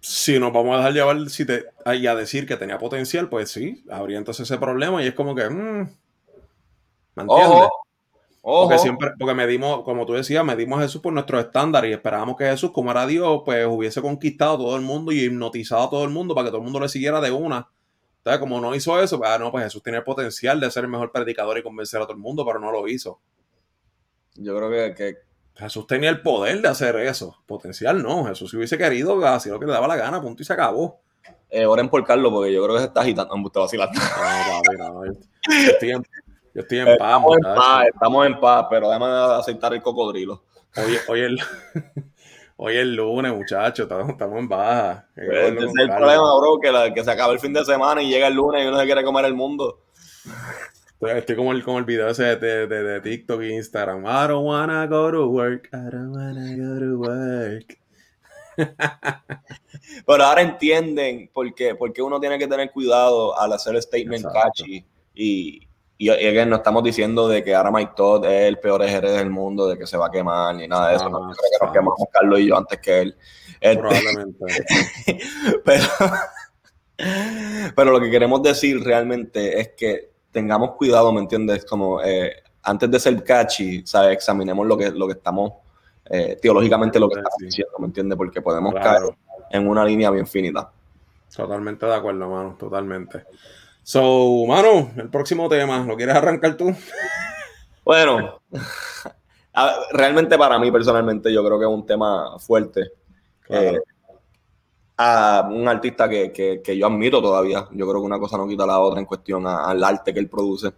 si 0.00 0.38
nos 0.38 0.52
vamos 0.52 0.74
a 0.74 0.78
dejar 0.78 0.92
llevar 0.92 1.30
si 1.30 1.44
te, 1.44 1.66
y 1.94 2.06
a 2.06 2.14
decir 2.14 2.46
que 2.46 2.56
tenía 2.56 2.78
potencial, 2.78 3.28
pues 3.28 3.50
sí, 3.50 3.84
habría 3.90 4.18
entonces 4.18 4.50
ese 4.50 4.58
problema 4.58 5.02
y 5.02 5.08
es 5.08 5.14
como 5.14 5.34
que, 5.34 5.48
mm, 5.48 5.88
¿me 7.14 7.22
entiendes? 7.22 7.68
Porque 8.42 8.78
siempre, 8.78 9.10
porque 9.18 9.34
medimos, 9.34 9.82
como 9.84 10.06
tú 10.06 10.14
decías, 10.14 10.42
medimos 10.42 10.78
a 10.78 10.82
Jesús 10.82 11.02
por 11.02 11.12
nuestro 11.12 11.38
estándar 11.38 11.84
y 11.84 11.92
esperábamos 11.92 12.36
que 12.36 12.44
Jesús, 12.44 12.70
como 12.70 12.90
era 12.90 13.06
Dios, 13.06 13.42
pues 13.44 13.66
hubiese 13.66 14.00
conquistado 14.00 14.54
a 14.54 14.58
todo 14.58 14.76
el 14.76 14.82
mundo 14.82 15.12
y 15.12 15.20
hipnotizado 15.20 15.82
a 15.82 15.90
todo 15.90 16.04
el 16.04 16.10
mundo 16.10 16.34
para 16.34 16.46
que 16.46 16.50
todo 16.50 16.60
el 16.60 16.64
mundo 16.64 16.80
le 16.80 16.88
siguiera 16.88 17.20
de 17.20 17.30
una. 17.30 17.68
Entonces, 18.20 18.40
como 18.40 18.60
no 18.60 18.74
hizo 18.74 19.00
eso, 19.00 19.20
ah, 19.24 19.38
no, 19.38 19.50
pues 19.50 19.64
Jesús 19.64 19.82
tiene 19.82 19.98
el 19.98 20.04
potencial 20.04 20.60
de 20.60 20.70
ser 20.70 20.84
el 20.84 20.90
mejor 20.90 21.10
predicador 21.10 21.58
y 21.58 21.62
convencer 21.62 22.00
a 22.00 22.04
todo 22.04 22.12
el 22.12 22.20
mundo, 22.20 22.44
pero 22.44 22.58
no 22.58 22.70
lo 22.70 22.86
hizo. 22.86 23.20
Yo 24.34 24.56
creo 24.56 24.94
que 24.94 25.16
Jesús 25.60 25.86
tenía 25.86 26.08
el 26.08 26.22
poder 26.22 26.62
de 26.62 26.68
hacer 26.68 26.96
eso. 26.96 27.36
Potencial 27.46 28.02
no. 28.02 28.24
Jesús 28.24 28.50
si 28.50 28.56
hubiese 28.56 28.78
querido, 28.78 29.24
hacía 29.26 29.52
lo 29.52 29.60
que 29.60 29.66
le 29.66 29.72
daba 29.72 29.86
la 29.86 29.96
gana, 29.96 30.20
punto 30.20 30.42
y 30.42 30.46
se 30.46 30.52
acabó. 30.52 31.00
Eh, 31.50 31.66
oren 31.66 31.88
por 31.88 32.04
Carlos, 32.04 32.32
porque 32.32 32.52
yo 32.52 32.62
creo 32.62 32.76
que 32.76 32.80
se 32.80 32.86
está 32.86 33.02
agitando. 33.02 33.36
No, 33.36 33.44
usted 33.44 33.60
vacilando. 33.60 34.00
No, 34.78 35.04
Yo, 35.04 35.12
estoy 35.70 35.90
en, 35.90 36.02
yo 36.54 36.62
estoy 36.62 36.78
en 36.78 36.88
estamos 36.88 37.36
paz. 37.42 37.50
En 37.50 37.54
paz 37.54 37.86
estamos 37.92 38.26
en 38.26 38.40
paz, 38.40 38.66
pero 38.70 38.88
déjame 38.88 39.06
aceptar 39.38 39.74
el 39.74 39.82
cocodrilo. 39.82 40.44
Hoy, 40.76 40.96
hoy, 41.08 41.20
el, 41.20 41.38
hoy 42.62 42.76
es 42.76 42.86
lunes, 42.86 43.32
muchachos. 43.32 43.88
Estamos, 43.90 44.38
en 44.38 44.48
baja. 44.48 45.08
Pues, 45.14 45.28
ese 45.28 45.64
es 45.64 45.72
el 45.78 45.88
problema, 45.88 46.38
bro, 46.38 46.58
que, 46.60 46.94
que 46.94 47.04
se 47.04 47.10
acaba 47.10 47.32
el 47.32 47.40
fin 47.40 47.52
de 47.54 47.64
semana 47.64 48.02
y 48.02 48.10
llega 48.10 48.26
el 48.26 48.34
lunes 48.34 48.62
y 48.62 48.66
uno 48.66 48.78
se 48.78 48.84
quiere 48.84 49.02
comer 49.02 49.24
el 49.24 49.34
mundo. 49.34 49.80
Estoy 51.00 51.36
como 51.36 51.52
el, 51.52 51.64
como 51.64 51.78
el 51.78 51.84
video 51.84 52.08
ese 52.08 52.36
de, 52.36 52.66
de, 52.66 52.82
de, 52.82 53.00
TikTok 53.00 53.40
e 53.40 53.54
Instagram. 53.54 54.04
I 54.04 54.28
don't 54.28 54.46
wanna 54.46 54.86
go 54.86 55.10
to 55.10 55.26
work. 55.28 55.70
I 55.72 55.90
don't 55.90 56.14
wanna 56.14 56.54
go 56.56 56.78
to 56.78 56.98
work. 56.98 57.78
Pero 60.06 60.24
ahora 60.24 60.42
entienden 60.42 61.30
por 61.32 61.54
qué, 61.54 61.74
porque 61.74 62.02
uno 62.02 62.20
tiene 62.20 62.38
que 62.38 62.46
tener 62.46 62.70
cuidado 62.70 63.38
al 63.40 63.54
hacer 63.54 63.74
el 63.74 63.82
statement 63.82 64.26
catchy. 64.26 64.84
Y, 65.14 65.66
y, 66.00 66.10
y 66.10 66.46
no 66.46 66.56
estamos 66.56 66.82
diciendo 66.82 67.28
de 67.28 67.44
que 67.44 67.54
ahora 67.54 67.70
Mike 67.70 67.92
Todd 67.94 68.24
es 68.24 68.48
el 68.48 68.58
peor 68.58 68.82
ejército 68.82 69.18
del 69.18 69.28
mundo, 69.28 69.68
de 69.68 69.76
que 69.76 69.86
se 69.86 69.98
va 69.98 70.06
a 70.06 70.10
quemar, 70.10 70.54
ni 70.54 70.66
nada 70.66 70.88
de 70.88 70.96
eso. 70.96 71.10
No, 71.10 71.18
creo 71.18 71.34
que 71.34 71.64
nos 71.66 71.72
quemamos 71.74 71.98
Carlos 72.10 72.40
y 72.40 72.46
yo 72.46 72.56
antes 72.56 72.80
que 72.80 73.00
él. 73.02 73.16
Este, 73.60 73.78
Probablemente. 73.78 74.46
pero, 75.62 75.84
pero 77.76 77.90
lo 77.90 78.00
que 78.00 78.10
queremos 78.10 78.42
decir 78.42 78.82
realmente 78.82 79.60
es 79.60 79.72
que 79.76 80.12
tengamos 80.30 80.70
cuidado, 80.76 81.12
¿me 81.12 81.20
entiendes? 81.20 81.66
Como 81.66 82.00
eh, 82.02 82.32
antes 82.62 82.90
de 82.90 82.98
ser 82.98 83.22
catchy, 83.22 83.86
¿sabes? 83.86 84.14
Examinemos 84.14 84.66
lo 84.66 84.78
que, 84.78 84.90
lo 84.92 85.06
que 85.06 85.12
estamos, 85.12 85.52
eh, 86.06 86.38
teológicamente 86.40 86.98
lo 86.98 87.10
que 87.10 87.18
estamos 87.18 87.38
diciendo, 87.40 87.74
¿me 87.78 87.88
entiendes? 87.88 88.16
Porque 88.16 88.40
podemos 88.40 88.72
caer 88.72 89.02
en 89.50 89.68
una 89.68 89.84
línea 89.84 90.10
bien 90.10 90.26
finita. 90.26 90.72
Totalmente 91.36 91.84
de 91.84 91.94
acuerdo, 91.94 92.26
mano, 92.26 92.56
totalmente. 92.58 93.26
So, 93.90 94.46
mano, 94.46 94.92
el 94.98 95.10
próximo 95.10 95.48
tema, 95.48 95.84
¿lo 95.84 95.96
quieres 95.96 96.14
arrancar 96.14 96.56
tú? 96.56 96.72
Bueno, 97.84 98.40
realmente 99.90 100.38
para 100.38 100.60
mí 100.60 100.70
personalmente 100.70 101.32
yo 101.32 101.44
creo 101.44 101.58
que 101.58 101.64
es 101.64 101.70
un 101.70 101.84
tema 101.84 102.38
fuerte. 102.38 102.92
Eh, 103.48 103.80
a 104.96 105.48
un 105.50 105.66
artista 105.66 106.08
que, 106.08 106.30
que, 106.30 106.78
yo 106.78 106.86
admiro 106.86 107.20
todavía. 107.20 107.66
Yo 107.72 107.88
creo 107.88 108.00
que 108.00 108.06
una 108.06 108.20
cosa 108.20 108.36
no 108.36 108.46
quita 108.46 108.64
la 108.64 108.78
otra 108.78 109.00
en 109.00 109.06
cuestión 109.06 109.44
al 109.44 109.82
arte 109.82 110.14
que 110.14 110.20
él 110.20 110.28
produce. 110.28 110.72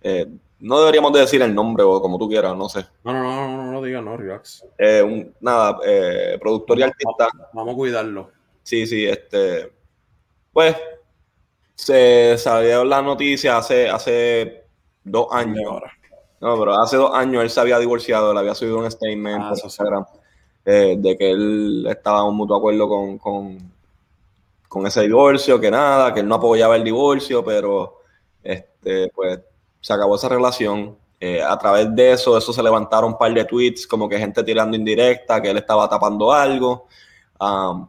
Eh, 0.00 0.28
no 0.60 0.78
deberíamos 0.78 1.12
de 1.12 1.20
decir 1.20 1.42
el 1.42 1.52
nombre 1.52 1.82
o 1.82 2.00
como 2.00 2.18
tú 2.18 2.28
quieras, 2.28 2.56
no 2.56 2.68
sé. 2.68 2.86
No, 3.02 3.12
no, 3.12 3.22
no, 3.24 3.56
no, 3.56 3.72
no 3.72 3.82
diga 3.82 4.00
no, 4.00 4.16
relax. 4.16 4.64
Eh, 4.78 5.32
nada, 5.40 5.80
productor 6.38 6.78
y 6.78 6.82
artista. 6.82 7.26
Vamos, 7.52 7.74
a 7.74 7.76
cuidarlo. 7.76 8.30
Sí, 8.62 8.86
sí, 8.86 9.04
este. 9.06 9.72
Pues 10.52 10.76
se 11.74 12.38
salió 12.38 12.84
la 12.84 13.02
noticia 13.02 13.58
hace, 13.58 13.88
hace 13.88 14.64
dos 15.02 15.28
años. 15.32 15.80
No, 16.40 16.58
pero 16.58 16.74
hace 16.80 16.96
dos 16.96 17.14
años 17.14 17.42
él 17.42 17.50
se 17.50 17.60
había 17.60 17.78
divorciado, 17.78 18.32
le 18.32 18.40
había 18.40 18.54
subido 18.54 18.78
un 18.78 18.90
statement 18.90 19.42
ah, 19.42 19.54
Instagram. 19.62 20.04
Eh, 20.64 20.96
de 20.98 21.16
que 21.16 21.30
él 21.30 21.86
estaba 21.90 22.20
en 22.20 22.26
un 22.26 22.36
mutuo 22.36 22.56
acuerdo 22.56 22.88
con, 22.88 23.18
con, 23.18 24.86
ese 24.86 25.02
divorcio, 25.02 25.60
que 25.60 25.70
nada, 25.70 26.12
que 26.12 26.20
él 26.20 26.28
no 26.28 26.36
apoyaba 26.36 26.74
el 26.76 26.82
divorcio, 26.82 27.44
pero 27.44 28.00
este, 28.42 29.10
pues 29.14 29.40
se 29.80 29.92
acabó 29.92 30.16
esa 30.16 30.28
relación. 30.28 30.96
Eh, 31.20 31.42
a 31.42 31.56
través 31.58 31.94
de 31.94 32.12
eso, 32.12 32.36
eso 32.36 32.52
se 32.52 32.62
levantaron 32.62 33.12
un 33.12 33.18
par 33.18 33.32
de 33.32 33.44
tweets, 33.44 33.86
como 33.86 34.08
que 34.08 34.18
gente 34.18 34.42
tirando 34.42 34.76
indirecta, 34.76 35.40
que 35.40 35.50
él 35.50 35.58
estaba 35.58 35.88
tapando 35.88 36.32
algo. 36.32 36.86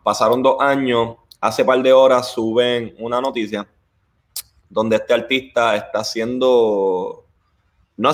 pasaron 0.04 0.44
dos 0.44 0.58
años, 0.60 1.16
hace 1.42 1.66
par 1.66 1.82
de 1.82 1.92
horas 1.94 2.28
suben 2.32 2.96
una 3.00 3.20
noticia 3.20 3.68
donde 4.76 4.98
este 4.98 5.14
artista 5.14 5.76
está 5.78 6.04
siendo, 6.04 7.24
no, 7.96 8.12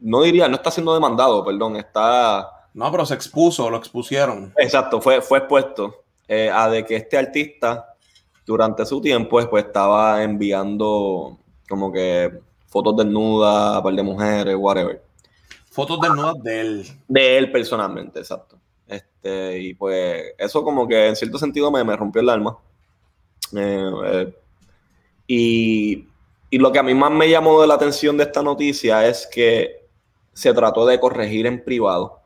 no 0.00 0.22
diría, 0.22 0.48
no 0.48 0.56
está 0.56 0.72
siendo 0.72 0.92
demandado, 0.92 1.44
perdón, 1.44 1.76
está 1.76 2.50
no, 2.74 2.90
pero 2.90 3.06
se 3.06 3.14
expuso, 3.14 3.70
lo 3.70 3.76
expusieron. 3.76 4.52
Exacto, 4.56 5.00
fue, 5.00 5.20
fue 5.22 5.38
expuesto 5.38 6.02
eh, 6.26 6.50
a 6.50 6.68
de 6.68 6.84
que 6.84 6.96
este 6.96 7.16
artista 7.16 7.94
durante 8.44 8.84
su 8.86 9.00
tiempo 9.00 9.40
pues, 9.48 9.64
estaba 9.64 10.22
enviando 10.22 11.38
como 11.68 11.92
que 11.92 12.40
fotos 12.66 12.96
desnudas, 12.96 13.80
par 13.82 13.94
de 13.94 14.02
mujeres, 14.02 14.56
whatever. 14.56 15.02
Fotos 15.70 16.00
desnudas 16.00 16.42
de 16.42 16.60
él. 16.60 16.86
De 17.06 17.38
él 17.38 17.52
personalmente, 17.52 18.18
exacto. 18.18 18.58
Este, 18.86 19.60
y 19.60 19.74
pues 19.74 20.34
eso 20.38 20.64
como 20.64 20.88
que 20.88 21.08
en 21.08 21.16
cierto 21.16 21.38
sentido 21.38 21.70
me, 21.70 21.84
me 21.84 21.96
rompió 21.96 22.22
el 22.22 22.28
alma. 22.28 22.58
Eh, 23.56 23.90
eh, 24.04 24.34
y, 25.28 26.08
y 26.50 26.58
lo 26.58 26.72
que 26.72 26.80
a 26.80 26.82
mí 26.82 26.94
más 26.94 27.12
me 27.12 27.30
llamó 27.30 27.60
de 27.60 27.68
la 27.68 27.74
atención 27.74 28.16
de 28.16 28.24
esta 28.24 28.42
noticia 28.42 29.06
es 29.06 29.28
que 29.32 29.86
se 30.32 30.52
trató 30.52 30.84
de 30.86 30.98
corregir 30.98 31.46
en 31.46 31.64
privado 31.64 32.18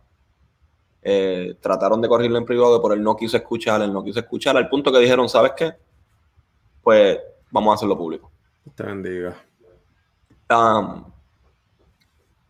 eh, 1.05 1.57
trataron 1.61 2.01
de 2.01 2.09
correrlo 2.09 2.39
en 2.39 2.45
privado, 2.45 2.81
pero 2.81 2.95
él 2.95 3.03
no 3.03 3.17
quiso 3.17 3.37
escuchar, 3.37 3.83
él 3.83 3.93
no 3.93 4.05
quiso 4.05 4.21
escuchar, 4.21 4.57
al 4.57 4.69
punto 4.69 4.93
que 4.93 5.01
dijeron, 5.01 5.29
¿sabes 5.29 5.53
qué? 5.57 5.75
Pues 6.81 7.19
vamos 7.51 7.73
a 7.73 7.75
hacerlo 7.75 7.99
público. 7.99 8.31
Te 8.75 8.85
bendiga. 8.85 9.37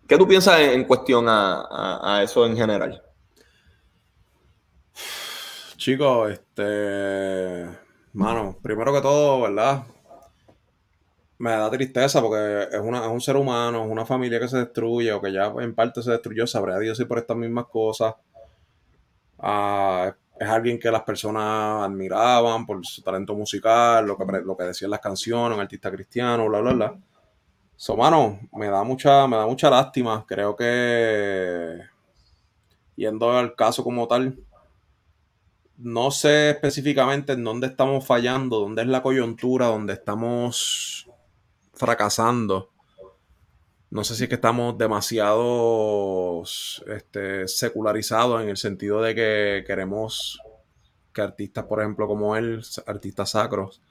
¿Qué 0.07 0.19
tú 0.19 0.29
piensas 0.29 0.61
en, 0.61 0.85
cuestión 0.85 1.25
a, 1.29 2.21
eso 2.23 2.45
en 2.45 2.57
general? 2.57 3.03
Chicos, 5.77 6.33
este. 6.33 7.67
Mano, 8.13 8.59
primero 8.63 8.93
que 8.93 9.01
todo, 9.01 9.41
¿verdad? 9.41 9.85
Me 11.43 11.51
da 11.51 11.69
tristeza 11.69 12.23
porque 12.23 12.69
es, 12.71 12.81
una, 12.81 13.05
es 13.05 13.09
un 13.09 13.21
ser 13.21 13.35
humano, 13.35 13.85
es 13.85 13.91
una 13.91 14.07
familia 14.07 14.39
que 14.39 14.47
se 14.47 14.59
destruye 14.59 15.13
o 15.13 15.21
que 15.21 15.33
ya 15.33 15.53
en 15.59 15.75
parte 15.75 16.01
se 16.01 16.13
destruyó, 16.13 16.47
sabrá 16.47 16.79
Dios 16.79 16.97
si 16.97 17.05
por 17.05 17.19
estas 17.19 17.37
mismas 17.37 17.67
cosas. 17.67 18.15
Ah, 19.41 20.15
es 20.39 20.49
alguien 20.49 20.79
que 20.79 20.89
las 20.89 21.03
personas 21.03 21.83
admiraban 21.83 22.65
por 22.65 22.87
su 22.87 23.03
talento 23.03 23.35
musical, 23.35 24.07
lo 24.07 24.17
que, 24.17 24.25
lo 24.45 24.57
que 24.57 24.63
decían 24.63 24.93
las 24.93 25.01
canciones, 25.01 25.57
un 25.57 25.63
artista 25.63 25.91
cristiano, 25.91 26.49
bla, 26.49 26.61
bla, 26.61 26.73
bla. 26.75 26.99
So, 27.75 27.97
mano, 27.97 28.39
me 28.53 28.69
da 28.69 28.85
mucha, 28.85 29.27
me 29.27 29.37
da 29.37 29.45
mucha 29.45 29.69
lástima. 29.69 30.25
Creo 30.25 30.55
que 30.55 31.81
yendo 32.95 33.37
al 33.37 33.57
caso 33.57 33.83
como 33.83 34.07
tal, 34.07 34.39
no 35.77 36.13
sé 36.13 36.51
específicamente 36.51 37.33
en 37.33 37.43
dónde 37.43 37.67
estamos 37.67 38.07
fallando, 38.07 38.61
dónde 38.61 38.83
es 38.83 38.89
la 38.89 39.03
coyuntura, 39.03 39.67
dónde 39.67 39.95
estamos 39.95 41.09
fracasando. 41.83 42.71
No 43.91 44.05
sé 44.05 44.15
si 44.15 44.23
es 44.23 44.29
que 44.29 44.37
estamos 44.37 44.79
demasiado 44.79 46.45
este, 46.87 47.49
secularizados 47.49 48.41
en 48.41 48.51
el 48.51 48.57
sentido 48.57 49.03
de 49.03 49.17
que 49.17 49.65
queremos 49.67 50.39
que 51.13 51.23
artistas, 51.23 51.65
por 51.65 51.81
ejemplo, 51.81 52.07
como 52.07 52.37
él, 52.37 52.63
artistas 52.87 53.31
sacros, 53.31 53.83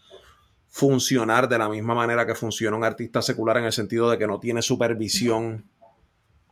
funcionar 0.70 1.50
de 1.50 1.58
la 1.58 1.68
misma 1.68 1.94
manera 1.94 2.26
que 2.26 2.34
funciona 2.34 2.78
un 2.78 2.86
artista 2.86 3.22
secular 3.22 3.58
en 3.58 3.66
el 3.66 3.74
sentido 3.74 4.10
de 4.10 4.18
que 4.18 4.26
no 4.26 4.40
tiene 4.40 4.62
supervisión 4.62 5.70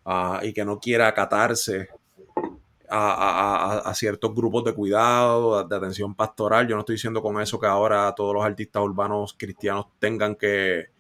ah, 0.04 0.42
y 0.44 0.52
que 0.52 0.66
no 0.66 0.78
quiere 0.82 1.06
acatarse 1.06 1.88
a, 2.90 3.94
ciertos 3.96 4.36
grupos 4.36 4.66
de 4.66 4.74
cuidado, 4.74 5.64
de 5.64 5.76
atención 5.76 6.14
pastoral. 6.16 6.68
Yo 6.68 6.76
no 6.76 6.82
estoy 6.82 6.96
diciendo 6.96 7.22
con 7.22 7.40
eso 7.40 7.60
que 7.62 7.68
ahora 7.68 8.14
todos 8.14 8.34
los 8.34 8.44
artistas 8.44 8.84
urbanos 8.84 9.36
cristianos 9.38 9.86
tengan 10.00 10.36
que, 10.36 10.99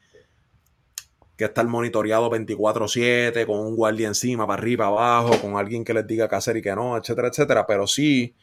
que 1.40 1.46
estar 1.46 1.66
monitoreados 1.66 2.30
24/7, 2.30 3.46
con 3.48 3.60
un 3.60 3.76
guardia 3.76 4.08
encima, 4.08 4.46
para 4.46 4.62
arriba, 4.62 4.88
abajo, 4.88 5.40
con 5.42 5.58
alguien 5.58 5.84
que 5.84 5.94
les 5.94 6.06
diga 6.06 6.30
qué 6.30 6.36
hacer 6.36 6.58
y 6.58 6.62
qué 6.62 6.76
no, 6.76 6.98
etcétera, 6.98 7.30
etcétera. 7.30 7.66
Pero 7.66 7.88
sí, 7.88 8.36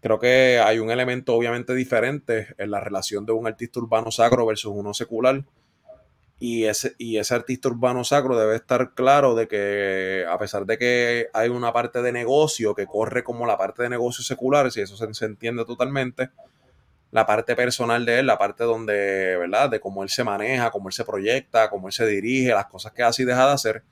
creo 0.00 0.18
que 0.18 0.58
hay 0.58 0.78
un 0.80 0.90
elemento 0.90 1.34
obviamente 1.34 1.74
diferente 1.74 2.48
en 2.58 2.70
la 2.70 2.80
relación 2.80 3.24
de 3.24 3.32
un 3.32 3.46
artista 3.46 3.80
urbano 3.80 4.10
sacro 4.10 4.44
versus 4.46 4.72
uno 4.74 4.92
secular 4.92 5.44
y 6.38 6.64
ese, 6.64 6.94
y 6.98 7.16
ese 7.18 7.34
artista 7.34 7.68
urbano 7.68 8.04
sacro 8.04 8.36
debe 8.36 8.56
estar 8.56 8.94
claro 8.94 9.34
de 9.34 9.48
que 9.48 10.26
a 10.28 10.36
pesar 10.38 10.66
de 10.66 10.76
que 10.76 11.28
hay 11.32 11.48
una 11.48 11.72
parte 11.72 12.02
de 12.02 12.12
negocio 12.12 12.74
que 12.74 12.86
corre 12.86 13.22
como 13.22 13.46
la 13.46 13.56
parte 13.56 13.84
de 13.84 13.88
negocio 13.88 14.24
secular, 14.24 14.70
si 14.70 14.80
eso 14.80 14.96
se, 14.96 15.24
entiende 15.24 15.64
totalmente, 15.64 16.30
la 17.14 17.24
parte 17.24 17.54
personal 17.54 18.04
de 18.04 18.18
él, 18.18 18.26
la 18.26 18.36
parte 18.36 18.64
donde, 18.64 19.36
¿verdad? 19.36 19.70
De 19.70 19.78
cómo 19.78 20.02
él 20.02 20.08
se 20.08 20.24
maneja, 20.24 20.72
cómo 20.72 20.88
él 20.88 20.92
se 20.92 21.04
proyecta, 21.04 21.70
cómo 21.70 21.86
él 21.86 21.92
se 21.92 22.04
dirige, 22.06 22.50
las 22.50 22.66
cosas 22.66 22.90
que 22.90 23.04
hace 23.04 23.22
y 23.22 23.24
deja 23.24 23.46
de 23.46 23.52
hacer, 23.52 23.84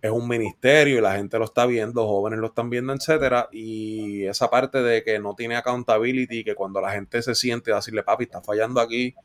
es 0.00 0.10
un 0.12 0.28
ministerio 0.28 0.98
y 0.98 1.00
la 1.00 1.16
gente 1.16 1.36
lo 1.36 1.46
está 1.46 1.66
viendo, 1.66 2.06
jóvenes 2.06 2.38
lo 2.38 2.46
están 2.46 2.70
viendo, 2.70 2.92
etcétera, 2.92 3.48
y 3.50 4.24
esa 4.26 4.48
parte 4.48 4.80
de 4.82 5.02
que 5.02 5.18
no 5.18 5.34
tiene 5.34 5.56
accountability, 5.56 6.44
que 6.44 6.54
cuando 6.54 6.80
la 6.80 6.92
gente 6.92 7.20
se 7.22 7.34
siente 7.34 7.74
decirle, 7.74 8.04
papi, 8.04 8.22
está 8.22 8.40
fallando 8.40 8.80
aquí, 8.80 9.16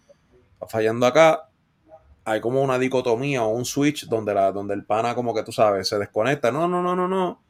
está 0.54 0.66
fallando 0.68 1.06
acá, 1.06 1.50
hay 2.26 2.42
como 2.42 2.64
una 2.64 2.80
dicotomía 2.80 3.44
o 3.44 3.50
un 3.50 3.66
switch 3.66 4.08
donde, 4.08 4.34
la, 4.34 4.52
donde 4.52 4.74
el 4.74 4.86
pana, 4.86 5.14
como 5.14 5.36
que 5.36 5.44
tú 5.44 5.52
sabes, 5.52 5.88
se 5.88 6.00
desconecta. 6.00 6.52
No, 6.52 6.68
no, 6.68 6.82
no, 6.82 6.96
no, 6.96 7.08
no. 7.08 7.44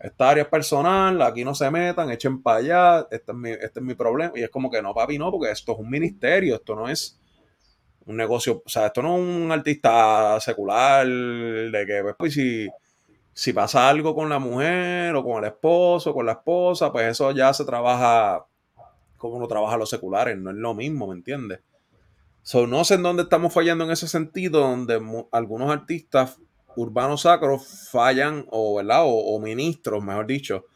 Esta 0.00 0.30
área 0.30 0.44
es 0.44 0.48
personal, 0.48 1.20
aquí 1.22 1.44
no 1.44 1.54
se 1.54 1.70
metan, 1.70 2.10
echen 2.10 2.42
para 2.42 2.58
allá, 2.58 3.08
este 3.10 3.32
es, 3.32 3.38
mi, 3.38 3.50
este 3.50 3.80
es 3.80 3.82
mi 3.82 3.94
problema. 3.94 4.32
Y 4.36 4.42
es 4.42 4.50
como 4.50 4.70
que 4.70 4.80
no, 4.80 4.94
papi, 4.94 5.18
no, 5.18 5.30
porque 5.30 5.50
esto 5.50 5.72
es 5.72 5.78
un 5.78 5.90
ministerio, 5.90 6.56
esto 6.56 6.74
no 6.74 6.88
es 6.88 7.18
un 8.06 8.16
negocio, 8.16 8.62
o 8.64 8.68
sea, 8.68 8.86
esto 8.86 9.02
no 9.02 9.16
es 9.16 9.22
un 9.22 9.52
artista 9.52 10.38
secular 10.40 11.06
de 11.06 11.84
que, 11.86 12.02
pues, 12.02 12.14
pues 12.18 12.34
si, 12.34 12.68
si 13.32 13.52
pasa 13.52 13.88
algo 13.88 14.14
con 14.14 14.28
la 14.28 14.38
mujer 14.38 15.14
o 15.14 15.24
con 15.24 15.44
el 15.44 15.50
esposo, 15.50 16.14
con 16.14 16.26
la 16.26 16.32
esposa, 16.32 16.90
pues 16.92 17.08
eso 17.08 17.32
ya 17.32 17.52
se 17.52 17.64
trabaja 17.64 18.44
como 19.18 19.34
uno 19.34 19.48
trabaja 19.48 19.76
los 19.76 19.90
seculares, 19.90 20.38
no 20.38 20.50
es 20.50 20.56
lo 20.56 20.74
mismo, 20.74 21.08
¿me 21.08 21.14
entiendes? 21.14 21.60
So, 22.42 22.66
no 22.66 22.84
sé 22.84 22.94
en 22.94 23.02
dónde 23.02 23.24
estamos 23.24 23.52
fallando 23.52 23.84
en 23.84 23.90
ese 23.90 24.08
sentido, 24.08 24.60
donde 24.60 24.98
algunos 25.32 25.70
artistas 25.70 26.40
urbanos 26.78 27.22
sacros 27.22 27.88
fallan, 27.90 28.46
o, 28.50 28.76
¿verdad? 28.76 29.02
O, 29.04 29.38
ministros, 29.40 30.02
mejor 30.02 30.26
dicho, 30.26 30.66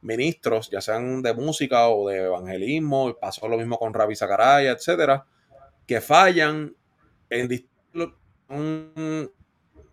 ministros, 0.00 0.70
ya 0.70 0.80
sean 0.80 1.22
de 1.22 1.34
música 1.34 1.88
o 1.88 2.08
de 2.08 2.24
evangelismo, 2.24 3.14
pasó 3.20 3.48
lo 3.48 3.58
mismo 3.58 3.78
con 3.78 3.92
Ravi 3.92 4.14
Zacaraya, 4.14 4.70
etcétera, 4.70 5.26
que 5.86 6.00
fallan 6.00 6.74
en 7.28 7.66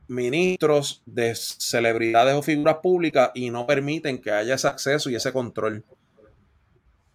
ministros 0.07 1.01
de 1.05 1.35
celebridades 1.35 2.35
o 2.35 2.41
figuras 2.41 2.77
públicas 2.77 3.31
y 3.33 3.49
no 3.49 3.65
permiten 3.65 4.21
que 4.21 4.31
haya 4.31 4.55
ese 4.55 4.67
acceso 4.67 5.09
y 5.09 5.15
ese 5.15 5.33
control. 5.33 5.83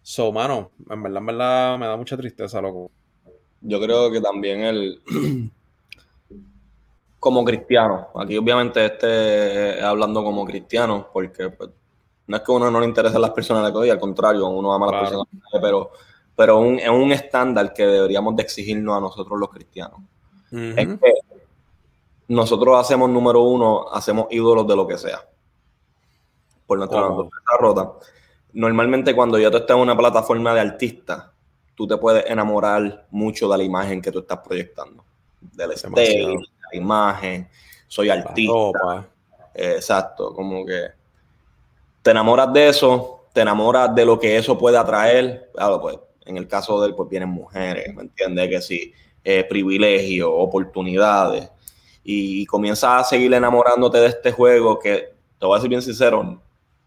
So, 0.01 0.31
mano, 0.33 0.71
en 0.89 1.01
verdad, 1.01 1.19
en 1.19 1.25
verdad 1.25 1.77
me 1.79 1.85
da 1.87 1.95
mucha 1.95 2.17
tristeza, 2.17 2.61
loco 2.61 2.91
yo 3.63 3.81
creo 3.81 4.11
que 4.11 4.21
también 4.21 4.61
el 4.61 5.01
como 7.23 7.45
cristiano, 7.45 8.09
aquí 8.15 8.35
obviamente 8.35 8.85
este 8.85 9.81
hablando 9.81 10.25
como 10.25 10.43
cristiano, 10.43 11.07
porque 11.13 11.49
pues, 11.51 11.69
no 12.27 12.35
es 12.35 12.43
que 12.43 12.51
a 12.51 12.55
uno 12.55 12.69
no 12.69 12.81
le 12.81 12.85
interese 12.85 13.17
las 13.17 13.31
personas 13.31 13.71
de 13.71 13.79
hoy, 13.79 13.89
al 13.89 13.97
contrario, 13.97 14.45
uno 14.47 14.73
ama 14.73 14.89
a 14.89 14.91
las 14.91 15.01
personas, 15.03 15.27
pero, 15.61 15.91
pero 16.35 16.65
es 16.65 16.89
un 16.89 17.13
estándar 17.13 17.71
que 17.71 17.85
deberíamos 17.85 18.35
de 18.35 18.43
exigirnos 18.43 18.97
a 18.97 18.99
nosotros 18.99 19.39
los 19.39 19.49
cristianos. 19.49 20.01
Es 20.51 20.85
que 20.85 21.13
nosotros 22.27 22.77
hacemos 22.77 23.09
número 23.09 23.41
uno, 23.41 23.85
hacemos 23.89 24.27
ídolos 24.29 24.67
de 24.67 24.75
lo 24.75 24.85
que 24.85 24.97
sea. 24.97 25.25
Por 26.67 26.77
nuestra 26.77 27.07
rota. 27.57 27.93
Normalmente 28.51 29.15
cuando 29.15 29.39
ya 29.39 29.49
tú 29.49 29.57
estás 29.57 29.77
en 29.77 29.83
una 29.83 29.95
plataforma 29.95 30.53
de 30.53 30.59
artistas, 30.59 31.23
tú 31.73 31.87
te 31.87 31.95
puedes 31.95 32.29
enamorar 32.29 33.07
mucho 33.11 33.47
de 33.47 33.57
la 33.57 33.63
imagen 33.63 34.01
que 34.01 34.11
tú 34.11 34.19
estás 34.19 34.39
proyectando. 34.39 35.05
Del 35.39 35.71
stage, 35.71 35.95
de 35.95 36.27
la 36.27 36.52
imagen, 36.77 37.47
soy 37.87 38.09
artista. 38.09 39.07
exacto, 39.53 40.33
como 40.33 40.65
que 40.65 40.87
te 42.01 42.11
enamoras 42.11 42.51
de 42.51 42.69
eso, 42.69 43.25
te 43.33 43.41
enamoras 43.41 43.93
de 43.95 44.05
lo 44.05 44.19
que 44.19 44.37
eso 44.37 44.57
puede 44.57 44.77
atraer. 44.77 45.49
Claro, 45.53 45.81
pues 45.81 45.97
en 46.25 46.37
el 46.37 46.47
caso 46.47 46.81
de 46.81 46.87
él, 46.87 46.95
pues 46.95 47.09
vienen 47.09 47.29
mujeres, 47.29 47.93
¿me 47.95 48.03
entiendes? 48.03 48.49
Que 48.49 48.61
sí, 48.61 48.93
eh, 49.23 49.43
privilegios, 49.43 50.29
oportunidades. 50.31 51.49
Y, 52.03 52.41
y 52.41 52.45
comienzas 52.45 53.01
a 53.01 53.03
seguir 53.03 53.33
enamorándote 53.33 53.97
de 53.99 54.07
este 54.07 54.31
juego 54.31 54.77
que, 54.79 55.13
te 55.39 55.45
voy 55.45 55.57
a 55.57 55.61
ser 55.61 55.69
bien 55.69 55.81
sincero, 55.81 56.41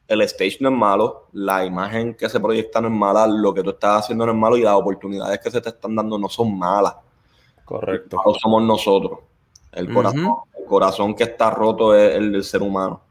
el 0.08 0.20
stage 0.22 0.58
no 0.60 0.68
es 0.68 0.74
malo, 0.74 1.26
la 1.32 1.64
imagen 1.64 2.14
que 2.14 2.28
se 2.28 2.40
proyecta 2.40 2.80
no 2.80 2.88
es 2.88 2.94
mala, 2.94 3.26
lo 3.26 3.52
que 3.52 3.62
tú 3.62 3.70
estás 3.70 4.04
haciendo 4.04 4.24
no 4.24 4.32
es 4.32 4.38
malo 4.38 4.56
y 4.56 4.62
las 4.62 4.74
oportunidades 4.74 5.40
que 5.40 5.50
se 5.50 5.60
te 5.60 5.68
están 5.68 5.94
dando 5.94 6.18
no 6.18 6.28
son 6.28 6.56
malas. 6.56 6.94
Correcto. 7.64 8.16
Somos 8.40 8.62
nosotros. 8.62 9.18
El 9.76 9.92
corazón, 9.92 10.36
el 10.58 10.64
corazón 10.64 11.14
que 11.14 11.24
está 11.24 11.50
roto 11.50 11.94
es 11.94 12.16
el 12.16 12.32
del 12.32 12.44
ser 12.44 12.62
humano. 12.62 13.02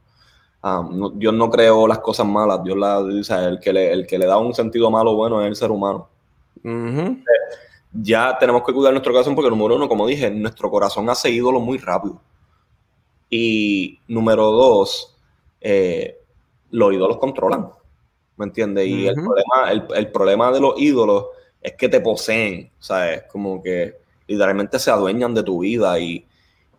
Ah, 0.64 0.84
Dios 1.14 1.32
no 1.32 1.48
creó 1.52 1.88
las 1.88 2.00
cosas 2.00 2.26
malas, 2.26 2.64
Dios 2.64 2.76
la 2.76 3.04
dice, 3.04 3.36
el 3.36 3.60
que, 3.60 3.72
le, 3.72 3.92
el 3.94 4.08
que 4.08 4.18
le 4.18 4.26
da 4.26 4.40
un 4.40 4.52
sentido 4.56 4.90
malo 4.90 5.14
bueno 5.14 5.40
es 5.42 5.48
el 5.48 5.56
ser 5.56 5.70
humano. 5.70 6.10
Ya 7.94 8.36
tenemos 8.40 8.64
que 8.64 8.74
cuidar 8.74 8.92
nuestro 8.92 9.14
corazón 9.14 9.36
porque 9.36 9.52
número 9.52 9.76
uno, 9.76 9.88
como 9.88 10.08
dije, 10.08 10.32
nuestro 10.32 10.72
corazón 10.72 11.08
hace 11.08 11.30
ídolos 11.30 11.62
muy 11.62 11.78
rápido. 11.78 12.20
Y 13.30 14.00
número 14.08 14.50
dos, 14.50 15.16
eh, 15.62 16.18
los 16.72 16.94
ídolos 16.94 17.18
controlan. 17.18 17.70
¿Me 18.38 18.46
entiendes? 18.46 18.88
Y 18.88 19.08
el, 19.08 19.14
problema, 19.14 19.72
el, 19.96 20.12
problema 20.12 20.52
de 20.52 20.62
los 20.62 20.74
ídolos 20.82 21.26
es 21.62 21.74
que 21.74 21.90
te 21.90 22.02
poseen, 22.02 22.72
¿sabes? 22.80 23.24
Como 23.32 23.62
que 23.62 23.98
literalmente 24.26 24.80
se 24.80 24.90
adueñan 24.90 25.36
de 25.36 25.44
tu 25.44 25.60
vida 25.60 26.00
y, 26.00 26.26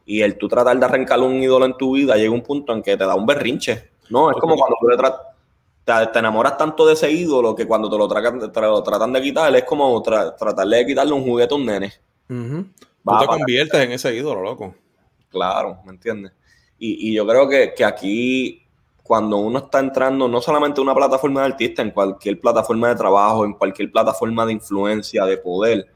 el 0.06 0.38
tú 0.38 0.48
tratar 0.48 0.78
de 0.78 0.84
arrancar 0.84 1.20
un 1.20 1.42
ídolo 1.42 1.66
en 1.66 1.76
tu 1.76 1.94
vida 1.94 2.16
llega 2.16 2.32
un 2.32 2.42
punto 2.42 2.72
en 2.72 2.82
que 2.82 2.96
te 2.96 3.04
da 3.04 3.14
un 3.14 3.26
berrinche. 3.26 3.90
No, 4.08 4.30
es 4.30 4.36
como 4.36 4.56
cuando 4.56 4.76
tú 4.80 4.86
te, 5.84 6.18
enamoras 6.18 6.56
tanto 6.56 6.86
de 6.86 6.94
ese 6.94 7.10
ídolo 7.10 7.54
que 7.54 7.66
cuando 7.66 7.90
te 7.90 7.98
lo, 7.98 8.06
tratan 8.82 9.12
de 9.12 9.20
quitar, 9.20 9.54
es 9.54 9.64
como 9.64 10.00
tratarle 10.02 10.76
de 10.78 10.86
quitarle 10.86 11.12
un 11.12 11.24
juguete 11.24 11.54
a 11.54 11.56
un 11.56 11.66
nene. 11.66 11.92
Tú 12.28 13.18
te 13.20 13.26
conviertes 13.26 13.80
en 13.80 13.92
ese 13.92 14.14
ídolo, 14.14 14.42
loco. 14.42 14.74
Claro, 15.28 15.78
¿me 15.84 15.92
entiendes? 15.92 16.32
Y, 16.78 17.14
yo 17.14 17.26
creo 17.26 17.48
que, 17.48 17.74
que 17.74 17.84
aquí 17.84 18.66
cuando 19.02 19.38
uno 19.38 19.60
está 19.60 19.78
entrando 19.78 20.28
no 20.28 20.40
solamente 20.40 20.80
en 20.80 20.86
una 20.86 20.94
plataforma 20.94 21.40
de 21.40 21.46
artista, 21.46 21.82
en 21.82 21.90
cualquier 21.90 22.40
plataforma 22.40 22.88
de 22.88 22.96
trabajo, 22.96 23.44
en 23.44 23.54
cualquier 23.54 23.90
plataforma 23.90 24.44
de 24.44 24.52
influencia, 24.52 25.24
de 25.24 25.38
poder, 25.38 25.86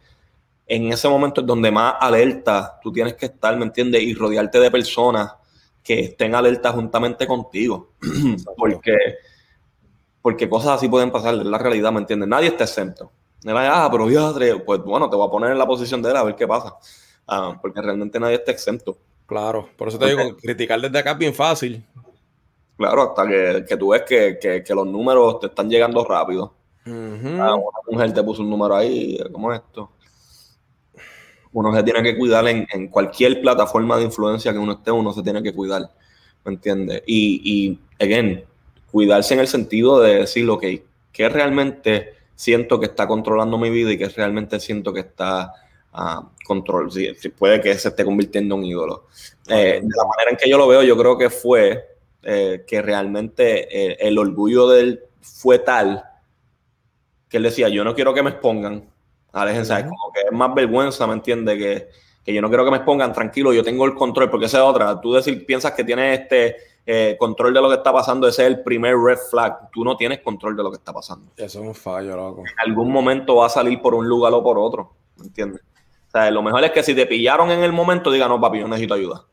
en 0.70 0.92
ese 0.92 1.08
momento 1.08 1.40
es 1.40 1.46
donde 1.46 1.70
más 1.70 1.94
alerta 2.00 2.78
tú 2.80 2.92
tienes 2.92 3.14
que 3.14 3.26
estar, 3.26 3.56
¿me 3.56 3.64
entiendes? 3.64 4.02
Y 4.02 4.14
rodearte 4.14 4.60
de 4.60 4.70
personas 4.70 5.34
que 5.82 5.98
estén 6.00 6.34
alertas 6.34 6.72
juntamente 6.72 7.26
contigo. 7.26 7.94
Porque 8.56 8.94
porque 10.22 10.48
cosas 10.48 10.72
así 10.72 10.86
pueden 10.86 11.10
pasar, 11.10 11.34
en 11.34 11.50
la 11.50 11.58
realidad, 11.58 11.90
¿me 11.92 12.00
entiendes? 12.00 12.28
Nadie 12.28 12.48
está 12.48 12.64
exento. 12.64 13.10
Ah, 13.46 13.88
pero 13.90 14.06
pues 14.66 14.80
bueno, 14.82 15.08
te 15.08 15.16
voy 15.16 15.26
a 15.26 15.30
poner 15.30 15.52
en 15.52 15.58
la 15.58 15.66
posición 15.66 16.02
de 16.02 16.10
él 16.10 16.16
a 16.16 16.22
ver 16.22 16.36
qué 16.36 16.46
pasa. 16.46 16.76
Ah, 17.26 17.58
porque 17.60 17.80
realmente 17.80 18.20
nadie 18.20 18.34
está 18.34 18.52
exento. 18.52 18.98
Claro, 19.24 19.70
por 19.78 19.88
eso 19.88 19.98
te 19.98 20.06
digo, 20.06 20.36
criticar 20.36 20.78
desde 20.78 20.98
acá 20.98 21.12
es 21.12 21.18
bien 21.18 21.34
fácil. 21.34 21.82
Claro, 22.76 23.02
hasta 23.02 23.26
que, 23.66 23.76
tú 23.78 23.88
ves 23.88 24.02
que, 24.02 24.74
los 24.74 24.86
números 24.86 25.40
te 25.40 25.46
están 25.46 25.70
llegando 25.70 26.04
rápido. 26.04 26.52
Ah, 26.84 27.54
una 27.54 27.56
mujer 27.90 28.12
te 28.12 28.22
puso 28.22 28.42
un 28.42 28.50
número 28.50 28.76
ahí, 28.76 29.18
como 29.32 29.52
esto. 29.52 29.90
Uno 31.52 31.74
se 31.74 31.82
tiene 31.82 32.02
que 32.02 32.16
cuidar 32.16 32.46
en, 32.46 32.88
cualquier 32.88 33.40
plataforma 33.40 33.96
de 33.96 34.04
influencia 34.04 34.52
que 34.52 34.58
uno 34.58 34.72
esté, 34.72 34.90
uno 34.90 35.12
se 35.12 35.22
tiene 35.22 35.42
que 35.42 35.52
cuidar. 35.52 35.90
¿Me 36.44 36.52
entiendes? 36.52 37.02
Y, 37.06 37.40
y, 37.44 37.78
again, 38.02 38.44
cuidarse 38.90 39.34
en 39.34 39.40
el 39.40 39.48
sentido 39.48 40.00
de 40.00 40.20
decir, 40.20 40.48
ok, 40.48 40.64
¿qué 41.12 41.28
realmente 41.28 42.14
siento 42.34 42.80
que 42.80 42.86
está 42.86 43.06
controlando 43.06 43.58
mi 43.58 43.68
vida 43.68 43.92
y 43.92 43.98
que 43.98 44.08
realmente 44.08 44.58
siento 44.60 44.92
que 44.94 45.00
está 45.00 45.52
uh, 45.92 46.24
control, 46.50 46.90
si, 46.90 47.28
puede 47.28 47.60
que 47.60 47.72
se 47.76 47.88
esté 47.90 48.04
convirtiendo 48.04 48.54
en 48.54 48.60
un 48.62 48.66
ídolo. 48.66 49.06
Eh, 49.46 49.80
de 49.82 49.96
la 49.96 50.04
manera 50.04 50.30
en 50.30 50.36
que 50.36 50.48
yo 50.48 50.58
lo 50.58 50.66
veo, 50.66 50.82
yo 50.82 50.96
creo 50.96 51.16
que 51.16 51.30
fue 51.30 51.86
eh, 52.22 52.64
que 52.66 52.82
realmente 52.82 53.68
eh, 53.70 53.96
el 54.00 54.18
orgullo 54.18 54.68
de 54.68 54.80
él 54.80 55.00
fue 55.20 55.58
tal 55.58 56.02
que 57.28 57.36
él 57.36 57.44
decía, 57.44 57.68
yo 57.68 57.84
no 57.84 57.94
quiero 57.94 58.12
que 58.12 58.24
me 58.24 58.30
expongan, 58.30 58.89
aléjense, 59.32 59.74
como 59.82 60.12
que 60.12 60.20
es 60.22 60.32
más 60.32 60.54
vergüenza, 60.54 61.06
¿me 61.06 61.14
entiende? 61.14 61.56
Que, 61.58 61.88
que, 62.24 62.34
yo 62.34 62.40
no 62.40 62.48
quiero 62.48 62.64
que 62.64 62.70
me 62.70 62.78
expongan, 62.78 63.12
tranquilo, 63.12 63.52
yo 63.52 63.62
tengo 63.62 63.84
el 63.84 63.94
control, 63.94 64.30
porque 64.30 64.46
esa 64.46 64.58
es 64.58 64.64
otra, 64.64 65.00
tú 65.00 65.12
decir, 65.12 65.44
piensas 65.46 65.72
que 65.72 65.84
tienes 65.84 66.20
este 66.20 66.56
control 67.18 67.54
de 67.54 67.60
lo 67.60 67.68
que 67.68 67.76
está 67.76 67.92
pasando, 67.92 68.26
ese 68.26 68.42
es 68.42 68.48
el 68.48 68.62
primer 68.64 68.96
red 68.96 69.18
flag, 69.30 69.70
tú 69.70 69.84
no 69.84 69.96
tienes 69.96 70.20
control 70.20 70.56
de 70.56 70.62
lo 70.64 70.70
que 70.70 70.76
está 70.76 70.92
pasando. 70.92 71.30
Eso 71.36 71.60
es 71.60 71.66
un 71.66 71.74
fallo, 71.74 72.16
loco. 72.16 72.40
En 72.40 72.68
algún 72.68 72.90
momento 72.90 73.36
va 73.36 73.46
a 73.46 73.50
salir 73.50 73.80
por 73.80 73.94
un 73.94 74.08
lugar 74.08 74.32
o 74.32 74.42
por 74.42 74.58
otro, 74.58 74.92
¿me 75.18 75.26
entiendes? 75.26 75.62
O 76.08 76.10
sea, 76.10 76.28
lo 76.32 76.42
mejor 76.42 76.64
es 76.64 76.72
que 76.72 76.82
si 76.82 76.92
te 76.92 77.06
pillaron 77.06 77.52
en 77.52 77.62
el 77.62 77.72
momento, 77.72 78.10
digan, 78.10 78.28
no, 78.28 78.40
papi, 78.40 78.58
yo 78.58 78.66
necesito 78.66 78.94
ayuda. 78.94 79.24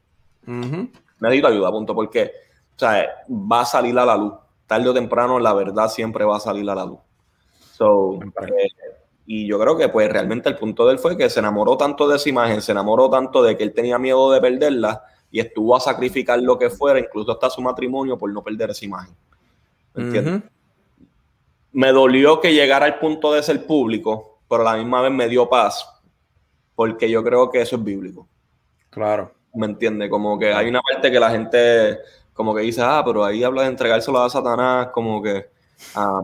Necesito 1.19 1.47
ayuda, 1.47 1.71
punto, 1.71 1.95
porque 1.95 2.31
o 2.77 2.79
sea, 2.79 3.07
va 3.27 3.61
a 3.61 3.65
salir 3.65 3.97
a 3.97 4.05
la 4.05 4.15
luz. 4.15 4.33
Tarde 4.67 4.89
o 4.89 4.93
temprano, 4.93 5.39
la 5.39 5.51
verdad 5.53 5.89
siempre 5.89 6.23
va 6.25 6.37
a 6.37 6.39
salir 6.39 6.69
a 6.69 6.75
la 6.75 6.85
luz. 6.85 6.99
Eh, 7.79 8.67
y 9.29 9.45
yo 9.45 9.59
creo 9.59 9.77
que 9.77 9.89
pues 9.89 10.09
realmente 10.09 10.47
el 10.47 10.55
punto 10.55 10.87
de 10.87 10.93
él 10.93 10.99
fue 10.99 11.17
que 11.17 11.29
se 11.29 11.39
enamoró 11.39 11.77
tanto 11.77 12.07
de 12.07 12.15
esa 12.15 12.29
imagen, 12.29 12.61
se 12.61 12.71
enamoró 12.71 13.09
tanto 13.09 13.43
de 13.43 13.57
que 13.57 13.63
él 13.63 13.73
tenía 13.73 13.99
miedo 13.99 14.31
de 14.31 14.39
perderla 14.39 15.03
y 15.29 15.41
estuvo 15.41 15.75
a 15.75 15.81
sacrificar 15.81 16.41
lo 16.41 16.57
que 16.57 16.69
fuera, 16.69 16.97
incluso 16.97 17.33
hasta 17.33 17.49
su 17.49 17.61
matrimonio, 17.61 18.17
por 18.17 18.31
no 18.31 18.41
perder 18.41 18.69
esa 18.69 18.85
imagen. 18.85 19.13
¿Me 19.93 20.03
entiendes? 20.03 20.43
Me 21.73 21.91
dolió 21.91 22.39
que 22.39 22.53
llegara 22.53 22.85
al 22.85 22.99
punto 22.99 23.33
de 23.33 23.43
ser 23.43 23.65
público, 23.67 24.39
pero 24.49 24.65
a 24.65 24.71
la 24.71 24.77
misma 24.81 25.01
vez 25.01 25.11
me 25.11 25.27
dio 25.27 25.49
paz 25.49 25.85
porque 26.77 27.09
yo 27.09 27.23
creo 27.23 27.49
que 27.49 27.59
eso 27.59 27.75
es 27.75 27.83
bíblico. 27.83 28.29
Claro. 28.91 29.33
¿Me 29.53 29.65
entiende? 29.65 30.07
Como 30.09 30.37
que 30.37 30.53
hay 30.53 30.69
una 30.69 30.79
parte 30.79 31.11
que 31.11 31.19
la 31.19 31.31
gente 31.31 31.97
como 32.33 32.53
que 32.53 32.61
dice, 32.61 32.81
ah, 32.83 33.01
pero 33.03 33.25
ahí 33.25 33.43
habla 33.43 33.63
de 33.63 33.69
entregárselo 33.69 34.19
a 34.19 34.29
Satanás, 34.29 34.89
como 34.93 35.19
que 35.21 35.49
ah, 35.95 36.21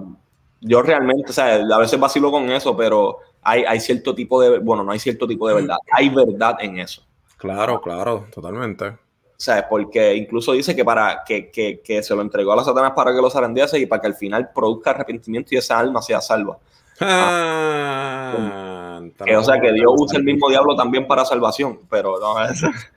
yo 0.64 0.82
realmente, 0.82 1.30
o 1.30 1.34
sea, 1.34 1.56
a 1.56 1.78
veces 1.78 2.00
vacilo 2.00 2.32
con 2.32 2.50
eso, 2.52 2.76
pero 2.76 3.20
hay, 3.42 3.64
hay 3.64 3.80
cierto 3.80 4.16
tipo 4.16 4.42
de, 4.42 4.60
bueno, 4.60 4.84
no 4.84 4.92
hay 4.92 5.00
cierto 5.00 5.28
tipo 5.28 5.48
de 5.48 5.56
verdad, 5.56 5.78
hay 5.92 6.10
verdad 6.10 6.58
en 6.60 6.80
eso. 6.80 7.04
Claro, 7.38 7.82
claro, 7.82 8.28
totalmente. 8.34 8.98
¿Sabes? 9.36 9.66
Porque 9.70 10.16
incluso 10.16 10.54
dice 10.54 10.76
que 10.76 10.86
para 10.86 11.24
que, 11.26 11.52
que, 11.52 11.82
que, 11.82 12.02
se 12.02 12.16
lo 12.16 12.22
entregó 12.22 12.54
a 12.54 12.56
la 12.56 12.64
Satanás 12.64 12.94
para 12.96 13.14
que 13.14 13.22
lo 13.22 13.30
zarandease 13.30 13.80
y 13.80 13.86
para 13.86 14.02
que 14.02 14.08
al 14.08 14.16
final 14.16 14.52
produzca 14.54 14.92
arrepentimiento 14.92 15.54
y 15.54 15.58
esa 15.58 15.78
alma 15.78 16.02
sea 16.02 16.22
salva. 16.22 16.58
Ah, 17.02 19.02
o 19.36 19.44
sea, 19.44 19.60
que 19.60 19.74
Dios 19.74 19.94
usa 19.98 20.18
el 20.18 20.24
mismo 20.24 20.50
diablo 20.50 20.76
también 20.76 21.08
para 21.08 21.26
salvación, 21.26 21.80
pero 21.90 22.20
no, 22.20 22.36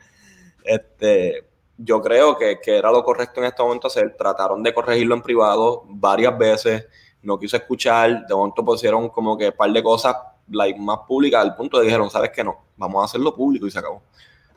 este, 0.64 1.44
yo 1.78 2.00
creo 2.00 2.36
que, 2.36 2.58
era 2.66 2.90
lo 2.90 3.04
correcto 3.04 3.40
en 3.40 3.46
este 3.46 3.62
momento 3.62 3.88
hacer. 3.88 4.14
Trataron 4.16 4.62
de 4.62 4.74
corregirlo 4.74 5.14
en 5.14 5.22
privado 5.22 5.84
varias 5.88 6.36
veces, 6.36 6.86
no 7.22 7.38
quiso 7.38 7.56
escuchar, 7.56 8.26
de 8.26 8.34
momento 8.34 8.64
pusieron 8.64 9.08
como 9.08 9.36
que 9.36 9.48
un 9.48 9.52
par 9.52 9.72
de 9.72 9.82
cosas 9.82 10.16
más 10.48 10.98
públicas 11.06 11.42
al 11.42 11.56
punto 11.56 11.78
de 11.78 11.84
dijeron, 11.84 12.08
sabes 12.10 12.30
que 12.30 12.44
no, 12.44 12.56
vamos 12.76 13.02
a 13.02 13.04
hacerlo 13.06 13.34
público 13.34 13.66
y 13.66 13.70
se 13.70 13.78
acabó. 13.78 14.02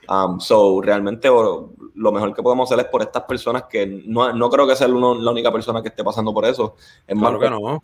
Um, 0.08 0.40
so, 0.40 0.82
realmente 0.82 1.28
lo 1.30 2.12
mejor 2.12 2.34
que 2.34 2.42
podemos 2.42 2.72
hacer 2.72 2.84
es 2.84 2.90
por 2.90 3.04
estas 3.04 3.24
personas 3.24 3.64
que 3.64 3.86
no, 3.86 4.50
creo 4.50 4.68
que 4.68 4.76
sea 4.76 4.88
la 4.88 5.32
única 5.32 5.52
persona 5.52 5.84
que 5.84 5.90
esté 5.90 6.04
pasando 6.04 6.34
por 6.34 6.46
eso. 6.46 6.76
Es 7.06 7.16
más 7.16 7.38
que 7.40 7.50
no. 7.50 7.82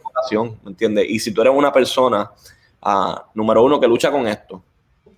¿me 0.63 0.69
entiendes? 0.71 1.05
Y 1.07 1.19
si 1.19 1.31
tú 1.31 1.41
eres 1.41 1.53
una 1.55 1.71
persona, 1.71 2.31
uh, 2.83 3.15
número 3.35 3.63
uno, 3.63 3.79
que 3.79 3.87
lucha 3.87 4.11
con 4.11 4.27
esto, 4.27 4.63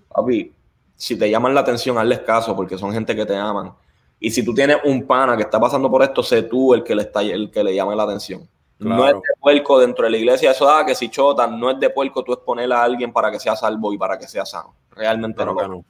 papi, 0.10 0.54
si 0.98 1.17
te 1.17 1.30
llaman 1.30 1.54
la 1.54 1.62
atención, 1.62 1.98
hazles 1.98 2.20
caso 2.20 2.56
porque 2.56 2.78
son 2.78 2.91
gente 2.91 3.15
que 3.15 3.26
te 3.26 3.38
aman. 3.38 3.74
Y 4.20 4.32
si 4.32 4.43
tú 4.43 4.54
tienes 4.54 4.78
un 4.84 5.06
pana 5.06 5.38
que 5.38 5.43
está 5.43 5.60
pasando 5.60 5.89
por 5.89 6.04
esto, 6.04 6.24
sé 6.24 6.41
tú 6.43 6.74
el 6.74 6.84
que 6.84 6.96
le, 6.96 7.04
está, 7.04 7.22
el 7.22 7.52
que 7.52 7.63
le 7.63 7.76
llame 7.76 7.96
la 7.96 8.04
atención. 8.04 8.50
No 8.80 9.08
es 9.08 9.13
de 9.13 9.22
puerco 9.40 9.80
dentro 9.80 10.06
de 10.06 10.12
la 10.12 10.18
iglesia, 10.18 10.52
eso 10.52 10.66
da 10.66 10.86
que 10.86 10.94
si 10.94 11.10
chota, 11.10 11.48
no 11.48 11.72
es 11.72 11.80
de 11.80 11.90
puerco 11.90 12.24
tú 12.24 12.34
exponerle 12.34 12.76
a 12.76 12.84
alguien 12.84 13.12
para 13.12 13.32
que 13.32 13.40
sea 13.40 13.56
salvo 13.56 13.92
y 13.92 13.98
para 13.98 14.20
que 14.20 14.28
sea 14.28 14.46
sano. 14.46 14.76
Realmente 14.92 15.44
no. 15.44 15.54
no. 15.54 15.86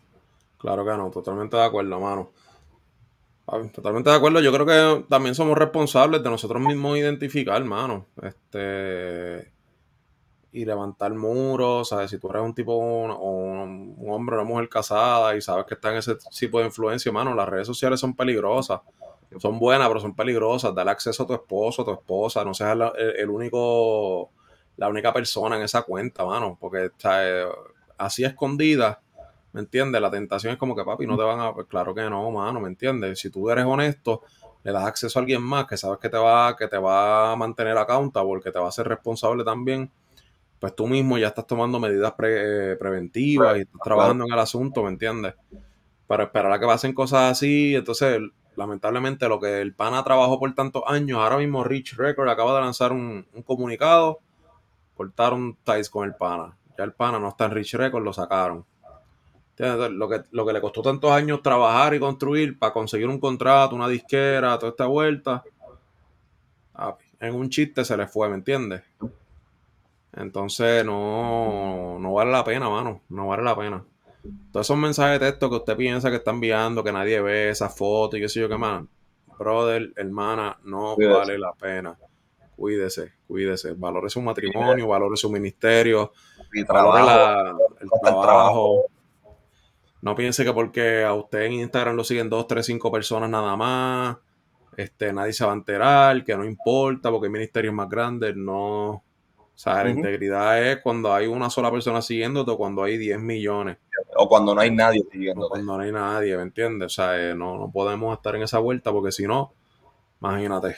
Claro 0.58 0.86
que 0.86 0.91
no, 0.91 1.10
totalmente 1.12 1.58
de 1.58 1.63
acuerdo, 1.63 2.00
mano. 2.00 2.30
Totalmente 3.71 4.10
de 4.10 4.15
acuerdo. 4.15 4.41
Yo 4.41 4.52
creo 4.52 4.65
que 4.65 5.06
también 5.08 5.34
somos 5.34 5.58
responsables 5.58 6.21
de 6.21 6.30
nosotros 6.30 6.62
mismos 6.62 6.97
identificar, 6.97 7.63
mano. 7.63 8.06
Este. 8.21 9.54
Y 10.52 10.65
levantar 10.65 11.13
muros, 11.13 11.89
¿sabes? 11.89 12.10
Si 12.12 12.17
tú 12.17 12.30
eres 12.30 12.41
un 12.41 12.54
tipo, 12.54 12.76
un, 12.76 13.12
un, 13.12 14.10
hombre 14.10 14.36
o 14.36 14.41
una 14.41 14.47
mujer 14.47 14.67
casada 14.67 15.36
y 15.36 15.41
sabes 15.41 15.65
que 15.65 15.76
está 15.76 15.91
en 15.91 15.97
ese 15.97 16.15
tipo 16.38 16.60
de 16.60 16.65
influencia, 16.65 17.12
mano, 17.12 17.34
las 17.36 17.47
redes 17.47 17.67
sociales 17.67 18.00
son 18.00 18.15
peligrosas. 18.15 18.82
Son 19.40 19.60
buenas, 19.60 19.88
pero 19.88 20.00
son 20.00 20.16
peligrosas. 20.16 20.74
Dale 20.74 20.92
acceso 20.92 21.24
a 21.24 21.28
tu 21.28 21.34
esposo, 21.34 21.82
a 21.82 21.86
tu 21.86 21.92
esposa. 21.92 22.44
No 22.44 22.54
seas 22.54 22.78
el, 22.98 23.30
único, 23.30 24.32
la 24.78 24.88
única 24.88 25.13
persona 25.13 25.58
en 25.58 25.63
esa 25.63 25.82
cuenta, 25.84 26.26
mano. 26.26 26.58
Porque, 26.60 26.92
¿sabes? 26.98 27.46
Así 27.98 28.24
escondida 28.24 29.02
¿Me 29.58 29.62
entiendes? 29.62 30.00
La 30.00 30.12
tentación 30.12 30.54
es 30.54 30.60
como 30.60 30.76
que, 30.76 30.84
papi, 30.84 31.08
no 31.08 31.18
te 31.18 31.24
van 31.24 31.40
a. 31.40 31.52
Pues 31.52 31.66
claro 31.66 31.96
que 31.96 32.08
no, 32.10 32.30
mano, 32.30 32.60
¿me 32.60 32.68
entiendes? 32.68 33.20
Si 33.20 33.32
tú 33.32 33.50
eres 33.50 33.66
honesto, 33.66 34.22
le 34.63 34.72
das 34.72 34.86
acceso 34.86 35.18
a 35.18 35.22
alguien 35.22 35.42
más 35.42 35.66
que 35.66 35.78
sabes 35.78 35.98
que 35.98 36.10
te 36.10 36.18
va, 36.18 36.56
que 36.56 36.68
te 36.68 36.78
va 36.78 37.32
a 37.32 37.36
mantener 37.36 37.76
accountable, 37.76 38.40
que 38.40 38.52
te 38.52 38.60
va 38.60 38.68
a 38.68 38.72
ser 38.72 38.88
responsable 38.88 39.44
también, 39.44 39.90
pues 40.60 40.76
tú 40.76 40.86
mismo 40.86 41.18
ya 41.18 41.30
estás 41.30 41.48
tomando 41.48 41.80
medidas 41.80 42.13
eh, 42.24 42.76
preventivas 42.80 43.58
y 43.58 43.62
estás 43.62 43.82
trabajando 43.84 44.26
en 44.26 44.34
el 44.34 44.40
asunto, 44.40 44.84
¿me 44.84 44.90
entiendes? 44.90 45.34
Para 46.06 46.26
esperar 46.26 46.52
a 46.52 46.60
que 46.60 46.66
pasen 46.68 46.94
cosas 46.94 47.32
así, 47.32 47.76
entonces, 47.76 48.22
lamentablemente, 48.58 49.30
lo 49.30 49.39
que 49.39 49.62
el 49.62 49.74
PANA 49.74 50.04
trabajó 50.04 50.39
por 50.39 50.54
tantos 50.54 50.84
años, 50.88 51.20
ahora 51.20 51.38
mismo 51.38 51.63
Rich 51.63 51.96
Record 51.96 52.28
acaba 52.28 52.56
de 52.56 52.62
lanzar 52.62 52.91
un, 52.91 53.26
un 53.34 53.41
comunicado, 53.43 54.20
cortaron 54.96 55.58
ties 55.63 55.90
con 55.90 56.06
el 56.06 56.15
PANA. 56.15 56.58
Ya 56.77 56.84
el 56.84 56.92
PANA 56.92 57.19
no 57.19 57.29
está 57.29 57.46
en 57.46 57.52
Rich 57.52 57.75
Record, 57.75 58.04
lo 58.04 58.12
sacaron. 58.12 58.65
Lo 59.58 60.08
que, 60.08 60.23
lo 60.31 60.46
que 60.46 60.54
le 60.54 60.62
costó 60.62 60.84
tantos 60.84 61.12
años 61.12 61.42
trabajar 61.42 61.96
y 61.96 62.00
construir 62.00 62.60
para 62.60 62.73
conseguir 62.73 63.08
un 63.08 63.19
contrato, 63.19 63.75
una 63.75 63.88
disquera, 63.88 64.60
toda 64.60 64.69
esta 64.69 64.86
vuelta, 64.86 65.44
en 67.19 67.34
un 67.34 67.50
chiste 67.50 67.84
se 67.84 67.98
le 67.98 68.08
fue, 68.08 68.29
¿me 68.29 68.36
entiendes? 68.36 68.84
Entonces 70.13 70.86
no, 70.86 71.98
no 72.00 72.13
vale 72.13 72.31
la 72.31 72.44
pena, 72.44 72.69
mano, 72.69 73.02
no 73.10 73.27
vale 73.27 73.44
la 73.44 73.56
pena. 73.56 73.84
Todos 74.52 74.65
esos 74.65 74.78
mensajes 74.78 75.19
de 75.19 75.28
texto 75.28 75.50
que 75.50 75.56
usted 75.58 75.78
piensa 75.78 76.10
que 76.10 76.17
está 76.17 76.32
enviando, 76.32 76.84
que 76.84 76.92
nadie 76.92 77.21
ve, 77.21 77.50
esa 77.50 77.69
foto 77.69 78.17
y 78.17 78.21
qué 78.21 78.30
sé 78.30 78.40
yo 78.40 78.50
qué 78.50 78.58
más, 78.58 78.84
brother, 79.38 79.92
hermana, 79.96 80.58
no 80.63 80.96
vale 80.98 81.38
la 81.38 81.54
pena. 81.54 81.98
Cuídese, 82.56 83.13
cuídese, 83.28 83.73
valore 83.73 84.10
su 84.10 84.21
matrimonio, 84.21 84.88
valore 84.88 85.15
su 85.15 85.30
ministerio, 85.30 86.12
valore 86.67 87.52
el 87.82 87.90
trabajo. 88.00 88.86
No 90.02 90.15
piense 90.15 90.44
que 90.44 90.54
porque 90.54 91.04
a 91.04 91.13
usted 91.13 91.42
en 91.42 91.54
Instagram 91.54 91.96
lo 91.96 92.04
siguen 92.04 92.30
dos, 92.30 92.48
tres, 92.48 92.65
cinco 92.65 92.92
personas 92.92 93.30
nada 93.30 93.56
más, 93.56 94.17
este, 94.78 95.12
nadie 95.12 95.34
se 95.34 95.44
va 95.44 95.52
a 95.52 95.56
enterar, 95.56 96.23
que 96.23 96.38
no 96.38 96.46
importa 96.46 97.10
porque 97.10 97.28
el 97.28 97.34
ministerio 97.34 97.71
es 97.71 97.75
más 97.75 97.90
grande, 97.90 98.34
no. 98.36 99.04
O 99.58 99.60
sea, 99.60 99.83
la 99.83 99.89
integridad 99.89 100.63
es 100.63 100.81
cuando 100.83 101.12
hay 101.12 101.25
una 101.25 101.49
sola 101.49 101.71
persona 101.71 101.99
siguiéndote 101.99 102.51
o 102.51 102.58
cuando 102.58 102.83
hay 102.83 102.95
10 102.95 103.19
millones. 103.19 103.77
O 104.15 104.29
cuando 104.29 104.53
no 104.53 104.62
hay 104.62 104.69
nadie 104.69 105.03
siguiéndote. 105.12 105.47
O 105.47 105.49
cuando 105.49 105.77
no 105.77 105.83
hay 105.83 105.91
nadie, 105.91 106.37
¿me 106.37 106.43
entiendes? 106.43 106.85
O 106.85 106.89
sea, 106.89 107.17
eh, 107.19 107.33
no, 107.33 107.58
no 107.58 107.71
podemos 107.71 108.15
estar 108.15 108.35
en 108.35 108.43
esa 108.43 108.60
vuelta 108.60 108.91
porque 108.91 109.12
si 109.12 109.25
no, 109.25 109.51
imagínate, 110.21 110.75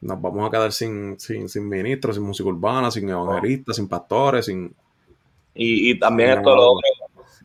nos 0.00 0.18
vamos 0.18 0.48
a 0.48 0.50
quedar 0.50 0.72
sin, 0.72 1.20
sin, 1.20 1.46
sin 1.50 1.68
ministros, 1.68 2.16
sin 2.16 2.24
música 2.24 2.48
urbana, 2.48 2.90
sin 2.90 3.06
evangelistas, 3.06 3.76
sin 3.76 3.86
pastores, 3.86 4.46
sin... 4.46 4.74
Y, 5.54 5.90
y 5.90 5.98
también 5.98 6.30
esto 6.30 6.56
lo, 6.56 6.80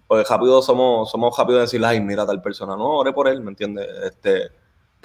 pues 0.07 0.29
rápido 0.29 0.61
somos, 0.61 1.11
somos 1.11 1.37
rápidos 1.37 1.59
de 1.59 1.61
decir, 1.63 1.83
ay, 1.83 1.99
mira 1.99 2.25
tal 2.25 2.41
persona, 2.41 2.77
no, 2.77 2.87
ore 2.91 3.11
por 3.11 3.27
él, 3.27 3.41
¿me 3.41 3.49
entiendes? 3.49 3.89
Este, 4.05 4.51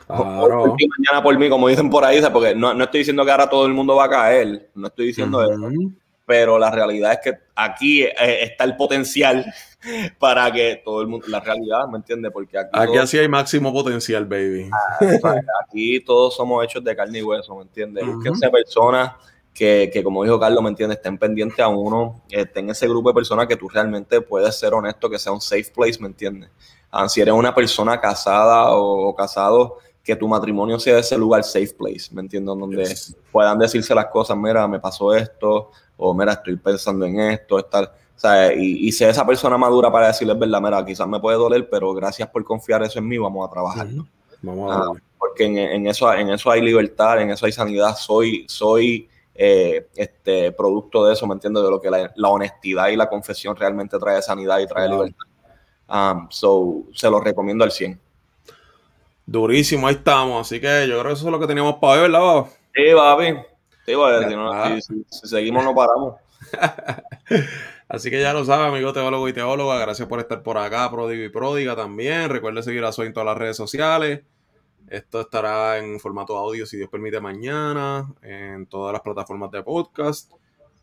Claro. 0.07 0.77
mañana 0.99 1.23
por 1.23 1.39
mí, 1.39 1.49
como 1.49 1.69
dicen 1.69 1.91
por 1.91 2.05
ahí, 2.05 2.21
porque 2.33 2.55
no, 2.55 2.73
no, 2.75 2.85
estoy 2.85 3.01
diciendo 3.01 3.25
que 3.25 3.31
ahora 3.31 3.49
todo 3.49 3.67
el 3.67 3.75
mundo 3.75 3.97
va 3.97 4.05
a 4.05 4.11
caer, 4.11 4.71
no 4.75 4.87
estoy 4.87 5.09
diciendo 5.09 5.43
eso, 5.43 5.71
pero 6.25 6.59
la 6.59 6.71
realidad 6.71 7.13
es 7.13 7.19
que 7.23 7.39
aquí 7.55 8.03
eh, 8.03 8.43
está 8.43 8.65
el 8.65 8.77
potencial 8.77 9.45
para 10.19 10.51
que 10.53 10.83
todo 10.85 11.01
el 11.01 11.09
mundo, 11.09 11.27
la 11.29 11.41
realidad, 11.41 11.89
¿me 11.89 11.99
entiendes? 11.99 12.31
Porque 12.33 12.59
aquí, 12.59 12.71
aquí 12.73 12.97
así 12.99 13.19
hay 13.19 13.29
máximo 13.29 13.73
potencial, 13.73 14.27
baby. 14.27 14.71
Ah, 14.73 15.35
aquí 15.65 16.01
todos 16.01 16.37
somos 16.37 16.65
hechos 16.65 16.85
de 16.85 16.95
carne 16.95 17.19
y 17.19 17.23
hueso, 17.23 17.57
¿me 17.57 17.63
entiendes? 17.63 18.05
Que 18.05 18.31
-huh. 18.31 18.51
personas 18.51 19.13
que, 19.55 19.91
que, 19.93 20.05
como 20.05 20.23
dijo 20.23 20.39
Carlos, 20.39 20.63
¿me 20.63 20.69
entiendes? 20.69 20.99
Estén 20.99 21.19
pendientes 21.19 21.59
a 21.61 21.69
uno, 21.69 22.23
estén 22.31 22.71
ese 22.71 22.87
grupo 22.87 23.11
de 23.11 23.15
personas 23.15 23.47
que 23.47 23.57
tú 23.57 23.69
realmente 23.69 24.21
puedes 24.21 24.57
ser 24.59 24.73
honesto, 24.73 25.11
que 25.11 25.19
sea 25.19 25.33
un 25.33 25.41
safe 25.41 25.71
place, 25.75 25.99
¿me 26.01 26.07
entiendes? 26.07 26.51
Ah, 26.91 27.09
si 27.09 27.21
eres 27.21 27.35
una 27.35 27.55
persona 27.55 28.01
casada 28.01 28.71
o, 28.71 29.15
casado, 29.15 29.79
que 30.09 30.17
tu 30.17 30.27
matrimonio 30.27 30.79
sea 30.81 31.01
ese 31.01 31.19
lugar 31.19 31.45
safe 31.45 31.75
place, 31.77 32.09
¿me 32.13 32.23
entiendes? 32.23 32.57
Donde 32.59 32.95
puedan 33.31 33.59
decirse 33.59 33.95
las 33.95 34.07
cosas, 34.07 34.39
mira, 34.39 34.67
me 34.67 34.81
pasó 34.81 35.15
esto, 35.15 35.71
o 35.99 36.15
mira, 36.15 36.33
estoy 36.33 36.57
pensando 36.57 37.05
en 37.05 37.21
esto, 37.21 37.59
estar, 37.59 37.95
y, 38.57 38.89
y 38.89 38.93
sea 38.93 39.11
esa 39.11 39.27
persona 39.27 39.59
madura 39.59 39.93
para 39.93 40.07
decirles 40.07 40.39
verdad, 40.39 40.63
mira, 40.63 40.83
quizás 40.83 41.07
me 41.07 41.21
puede 41.21 41.37
doler, 41.37 41.69
pero 41.69 41.93
gracias 41.93 42.27
por 42.31 42.43
confiar 42.43 42.83
eso 42.83 42.99
en 42.99 43.07
mí, 43.07 43.19
vamos 43.19 43.47
a 43.47 43.53
trabajar. 43.53 43.87
Vamos 44.41 44.73
a 44.73 44.79
ah, 44.79 44.93
porque 45.19 45.45
en, 45.45 45.59
en, 45.59 45.87
eso, 45.87 46.11
en 46.15 46.31
eso 46.31 46.51
hay 46.51 46.63
libertad, 46.63 47.21
en 47.21 47.29
eso 47.29 47.45
hay 47.45 47.53
sanidad, 47.53 47.95
soy, 47.95 48.47
soy 48.49 49.11
eh, 49.35 49.89
este 49.95 50.53
producto 50.53 51.05
de 51.05 51.13
eso, 51.13 51.27
¿me 51.27 51.35
entiendes? 51.35 51.65
De 51.65 51.71
lo 51.71 51.83
que 51.83 51.91
la, 51.91 52.11
la, 52.17 52.29
honestidad 52.31 52.89
y 52.89 52.97
la 52.97 53.11
confesión 53.11 53.55
realmente 53.55 53.99
trae 53.99 54.23
sanidad 54.23 54.59
y 54.61 54.67
trae 54.67 54.89
libertad. 54.89 55.27
Um, 55.87 56.29
so, 56.31 56.85
se 56.95 57.11
lo 57.11 57.21
recomiendo 57.21 57.63
al 57.63 57.73
100. 57.73 58.08
Durísimo, 59.31 59.87
ahí 59.87 59.97
estamos. 59.97 60.41
Así 60.41 60.59
que 60.59 60.89
yo 60.89 60.99
creo 60.99 61.09
que 61.09 61.13
eso 61.13 61.27
es 61.27 61.31
lo 61.31 61.39
que 61.39 61.47
teníamos 61.47 61.75
para 61.75 62.01
ver, 62.01 62.11
¿verdad, 62.11 62.21
Bob? 62.21 62.49
Sí, 62.75 62.83
papi. 62.97 63.27
Sí, 63.85 63.93
si, 63.93 64.37
no, 64.37 64.81
si, 64.81 65.05
si, 65.07 65.29
seguimos, 65.29 65.65
no 65.65 65.75
paramos. 65.75 66.15
Así 67.89 68.09
que 68.09 68.23
ya 68.23 68.33
lo 68.33 68.47
sabe, 68.47 68.69
amigo 68.69 68.91
teólogo 68.95 69.29
y 69.29 69.35
teóloga. 69.35 69.79
Gracias 69.81 70.09
por 70.09 70.21
estar 70.21 70.43
por 70.43 70.57
acá, 70.57 70.91
pródigo 70.91 71.23
y 71.23 71.29
pródiga 71.29 71.77
también. 71.77 72.31
Recuerde 72.31 72.63
seguir 72.63 72.83
a 72.87 72.93
Soy 72.93 73.09
en 73.09 73.13
todas 73.13 73.27
las 73.27 73.37
redes 73.37 73.59
sociales. 73.59 74.23
Esto 74.89 75.21
estará 75.21 75.77
en 75.77 76.01
formato 76.01 76.39
audio, 76.39 76.65
si 76.65 76.79
Dios 76.79 76.89
permite, 76.89 77.21
mañana, 77.21 78.11
en 78.23 78.65
todas 78.65 78.95
las 78.95 79.03
plataformas 79.03 79.51
de 79.51 79.63
podcast. 79.63 80.33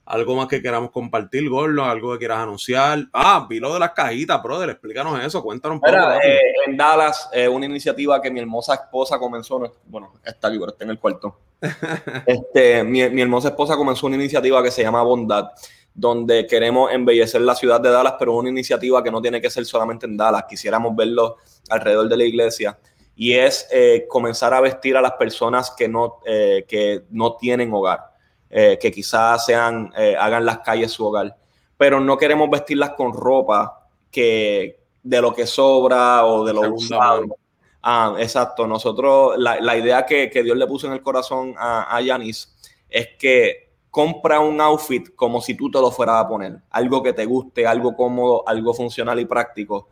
Algo 0.05 0.35
más 0.35 0.47
que 0.47 0.61
queramos 0.61 0.91
compartir, 0.91 1.49
Gordo, 1.49 1.83
algo 1.83 2.13
que 2.13 2.19
quieras 2.19 2.39
anunciar. 2.39 3.05
Ah, 3.11 3.47
vi 3.49 3.59
lo 3.59 3.73
de 3.73 3.79
las 3.79 3.91
cajitas, 3.91 4.41
brother, 4.41 4.69
explícanos 4.69 5.23
eso, 5.23 5.41
cuéntanos 5.41 5.77
un 5.77 5.81
poco. 5.81 5.97
Eh, 6.23 6.39
en 6.67 6.77
Dallas, 6.77 7.29
eh, 7.33 7.47
una 7.47 7.65
iniciativa 7.65 8.21
que 8.21 8.29
mi 8.29 8.39
hermosa 8.39 8.75
esposa 8.75 9.17
comenzó, 9.17 9.59
bueno, 9.85 10.13
está 10.23 10.49
aquí, 10.49 10.59
está 10.67 10.83
en 10.83 10.91
el 10.91 10.99
cuarto. 10.99 11.39
este, 12.25 12.83
mi, 12.83 13.09
mi 13.09 13.21
hermosa 13.21 13.49
esposa 13.49 13.75
comenzó 13.75 14.05
una 14.05 14.15
iniciativa 14.15 14.61
que 14.61 14.69
se 14.69 14.83
llama 14.83 15.01
Bondad, 15.01 15.49
donde 15.93 16.45
queremos 16.45 16.91
embellecer 16.91 17.41
la 17.41 17.55
ciudad 17.55 17.81
de 17.81 17.89
Dallas, 17.89 18.15
pero 18.19 18.35
una 18.35 18.49
iniciativa 18.49 19.03
que 19.03 19.09
no 19.09 19.21
tiene 19.21 19.41
que 19.41 19.49
ser 19.49 19.65
solamente 19.65 20.05
en 20.05 20.17
Dallas, 20.17 20.45
quisiéramos 20.47 20.95
verlo 20.95 21.37
alrededor 21.69 22.07
de 22.07 22.17
la 22.17 22.25
iglesia 22.25 22.77
y 23.15 23.33
es 23.33 23.67
eh, 23.71 24.05
comenzar 24.09 24.53
a 24.53 24.61
vestir 24.61 24.97
a 24.97 25.01
las 25.01 25.13
personas 25.13 25.71
que 25.71 25.87
no, 25.87 26.19
eh, 26.25 26.65
que 26.67 27.03
no 27.11 27.37
tienen 27.37 27.73
hogar. 27.73 28.14
Eh, 28.57 28.79
que 28.79 28.89
quizás 28.89 29.45
sean, 29.45 29.91
eh, 29.97 30.15
hagan 30.17 30.45
las 30.45 30.59
calles 30.59 30.89
su 30.89 31.05
hogar, 31.05 31.35
pero 31.75 31.99
no 31.99 32.17
queremos 32.17 32.49
vestirlas 32.49 32.91
con 32.91 33.13
ropa 33.13 33.89
que 34.09 34.79
de 35.03 35.21
lo 35.21 35.33
que 35.33 35.45
sobra 35.45 36.25
o 36.25 36.45
de 36.45 36.53
lo 36.53 36.73
usado. 36.73 37.35
Ah, 37.81 38.15
exacto. 38.17 38.65
Nosotros, 38.65 39.37
la, 39.37 39.59
la 39.59 39.75
idea 39.75 40.05
que, 40.05 40.29
que, 40.29 40.41
Dios 40.41 40.55
le 40.55 40.67
puso 40.67 40.87
en 40.87 40.93
el 40.93 41.01
corazón 41.01 41.53
a 41.57 41.99
Yanis 41.99 42.55
es 42.89 43.09
que 43.19 43.65
compra 43.91 44.39
un 44.39 44.61
outfit 44.61 45.13
como 45.15 45.41
si 45.41 45.55
tú 45.55 45.69
te 45.69 45.81
lo 45.81 45.91
fueras 45.91 46.23
a 46.23 46.27
poner. 46.29 46.57
Algo 46.71 47.03
que 47.03 47.11
te 47.11 47.25
guste, 47.25 47.67
algo 47.67 47.93
cómodo, 47.93 48.47
algo 48.47 48.73
funcional 48.73 49.19
y 49.19 49.25
práctico. 49.25 49.89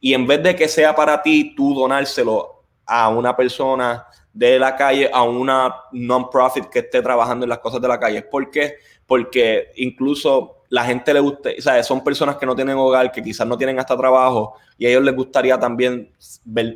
Y 0.00 0.14
en 0.14 0.26
vez 0.26 0.42
de 0.42 0.56
que 0.56 0.68
sea 0.68 0.94
para 0.94 1.22
ti, 1.22 1.54
tú 1.54 1.74
donárselo 1.74 2.62
a 2.86 3.10
una 3.10 3.36
persona 3.36 4.06
de 4.36 4.58
la 4.58 4.76
calle 4.76 5.10
a 5.10 5.22
una 5.22 5.74
non-profit 5.92 6.66
que 6.66 6.80
esté 6.80 7.00
trabajando 7.00 7.46
en 7.46 7.48
las 7.48 7.58
cosas 7.58 7.80
de 7.80 7.88
la 7.88 7.98
calle. 7.98 8.20
¿Por 8.20 8.50
qué? 8.50 8.74
Porque 9.06 9.72
incluso 9.76 10.64
la 10.68 10.84
gente 10.84 11.14
le 11.14 11.20
gusta, 11.20 11.50
o 11.58 11.62
sea, 11.62 11.82
son 11.82 12.04
personas 12.04 12.36
que 12.36 12.44
no 12.44 12.54
tienen 12.54 12.76
hogar, 12.76 13.10
que 13.10 13.22
quizás 13.22 13.46
no 13.46 13.56
tienen 13.56 13.78
hasta 13.78 13.96
trabajo, 13.96 14.54
y 14.76 14.84
a 14.84 14.90
ellos 14.90 15.04
les 15.04 15.16
gustaría 15.16 15.58
también 15.58 16.12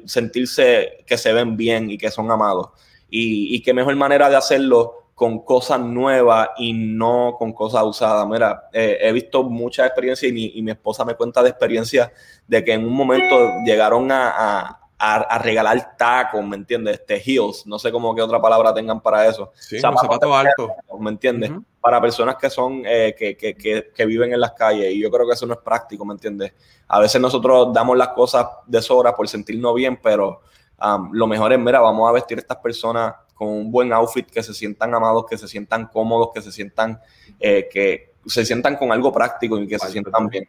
sentirse 0.07 1.05
que 1.07 1.19
se 1.19 1.35
ven 1.35 1.55
bien 1.55 1.91
y 1.91 1.99
que 1.99 2.11
son 2.11 2.31
amados. 2.31 2.69
Y, 3.11 3.55
y 3.55 3.61
qué 3.61 3.75
mejor 3.75 3.95
manera 3.95 4.31
de 4.31 4.37
hacerlo 4.37 4.95
con 5.15 5.41
cosas 5.41 5.81
nuevas 5.81 6.49
y 6.57 6.73
no 6.73 7.37
con 7.39 7.53
cosas 7.53 7.83
usadas. 7.85 8.27
Mira, 8.27 8.71
eh, 8.73 8.97
he 9.03 9.13
visto 9.13 9.43
muchas 9.43 9.87
experiencias 9.87 10.33
y 10.33 10.63
mi, 10.63 10.71
esposa 10.71 11.05
me 11.05 11.15
cuenta 11.15 11.43
de 11.43 11.51
experiencias 11.51 12.11
de 12.49 12.65
que 12.65 12.73
en 12.73 12.87
un 12.87 12.95
momento 12.95 13.37
llegaron 13.67 14.11
a 14.11 14.80
a, 15.03 15.39
regalar 15.39 15.97
tacos, 15.97 16.45
¿me 16.45 16.57
entiendes? 16.57 17.01
Este, 17.01 17.23
heels, 17.25 17.67
no 17.67 17.79
sé 17.79 17.91
cómo 17.91 18.15
qué 18.15 18.21
otra 18.21 18.39
palabra 18.41 18.75
tengan 18.75 19.01
para 19.01 19.27
eso. 19.27 19.51
Sí, 19.55 19.81
zapatos, 19.81 20.03
zapatos 20.03 20.37
altos. 20.37 20.71
¿Me 20.99 21.11
entiendes? 21.11 21.51
Uh 21.51 21.55
-huh. 21.55 21.65
Para 21.81 22.01
personas 22.03 22.37
que 22.37 22.51
son, 22.51 22.83
eh, 22.85 23.15
que, 23.17 23.35
que, 23.35 23.55
que, 23.55 23.91
que, 23.95 24.05
viven 24.05 24.35
en 24.35 24.41
las 24.41 24.53
calles. 24.53 24.93
Y 24.93 25.01
yo 25.01 25.11
creo 25.11 25.27
que 25.27 25.33
eso 25.33 25.47
no 25.47 25.55
es 25.55 25.61
práctico, 25.61 26.05
¿me 26.05 26.13
entiendes? 26.13 26.53
A 26.87 27.01
veces 27.01 27.19
nosotros 27.19 27.73
damos 27.73 27.97
las 27.97 28.09
cosas 28.09 28.47
de 28.67 28.83
sobra 28.83 29.15
por 29.15 29.27
sentirnos 29.27 29.75
bien, 29.75 29.99
pero 30.03 30.43
um, 30.83 31.11
lo 31.13 31.27
mejor 31.27 31.55
es, 31.55 31.59
mira, 31.59 31.81
vamos 31.81 32.07
a 32.07 32.13
vestir 32.13 32.37
a 32.37 32.43
estas 32.43 32.59
personas 32.59 33.15
con 33.35 33.49
un 33.49 33.73
buen 33.73 33.91
outfit, 33.95 34.31
que 34.31 34.43
se 34.43 34.53
sientan 34.53 34.95
amados, 34.95 35.25
que 35.27 35.39
se 35.39 35.49
sientan 35.49 35.87
cómodos, 35.87 36.29
que 36.35 36.43
se 36.43 36.53
sientan, 36.53 37.01
eh, 37.39 37.71
que 37.73 38.13
se 38.27 38.45
sientan 38.45 38.77
con 38.77 38.93
algo 38.93 39.11
práctico 39.11 39.59
y 39.59 39.67
que 39.67 39.77
Ay, 39.77 39.81
se 39.81 39.93
sientan 39.93 40.29
bien. 40.29 40.47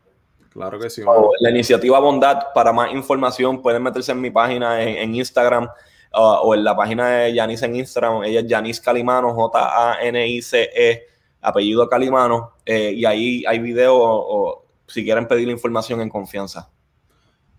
Claro 0.52 0.78
que 0.78 0.90
sí. 0.90 1.02
La 1.40 1.50
iniciativa 1.50 2.00
Bondad, 2.00 2.48
para 2.54 2.74
más 2.74 2.92
información, 2.92 3.62
pueden 3.62 3.82
meterse 3.84 4.12
en 4.12 4.20
mi 4.20 4.32
página 4.32 4.82
en, 4.82 4.98
en 4.98 5.16
Instagram 5.16 5.64
uh, 5.64 6.20
o 6.20 6.54
en 6.54 6.64
la 6.64 6.76
página 6.76 7.08
de 7.10 7.34
Yanis 7.34 7.62
en 7.62 7.78
Instagram. 7.78 8.24
Ella 8.26 8.42
es 8.42 8.48
Yanis 8.48 8.82
Calimano, 8.82 9.34
J-A-N-I-C-E, 9.34 11.08
apellido 11.42 11.88
Calimano. 11.88 12.56
Eh, 12.66 12.92
y 12.96 13.06
ahí 13.06 13.46
hay 13.48 13.60
video 13.60 13.96
o, 13.96 14.50
o, 14.50 14.66
si 14.88 15.06
quieren 15.06 15.26
pedir 15.26 15.48
la 15.48 15.54
información 15.54 16.02
en 16.02 16.10
confianza. 16.10 16.70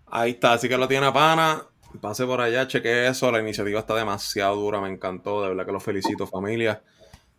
Ahí 0.05 0.31
está, 0.31 0.53
así 0.53 0.69
que 0.69 0.77
lo 0.77 0.87
tiene 0.87 1.07
a 1.07 1.13
pana. 1.13 1.63
Pase 1.99 2.25
por 2.27 2.41
allá, 2.41 2.67
cheque 2.67 3.07
eso. 3.07 3.31
La 3.31 3.39
iniciativa 3.39 3.79
está 3.79 3.95
demasiado 3.95 4.55
dura, 4.55 4.79
me 4.79 4.89
encantó. 4.89 5.41
De 5.41 5.49
verdad 5.49 5.65
que 5.65 5.71
los 5.71 5.83
felicito, 5.83 6.27
familia. 6.27 6.83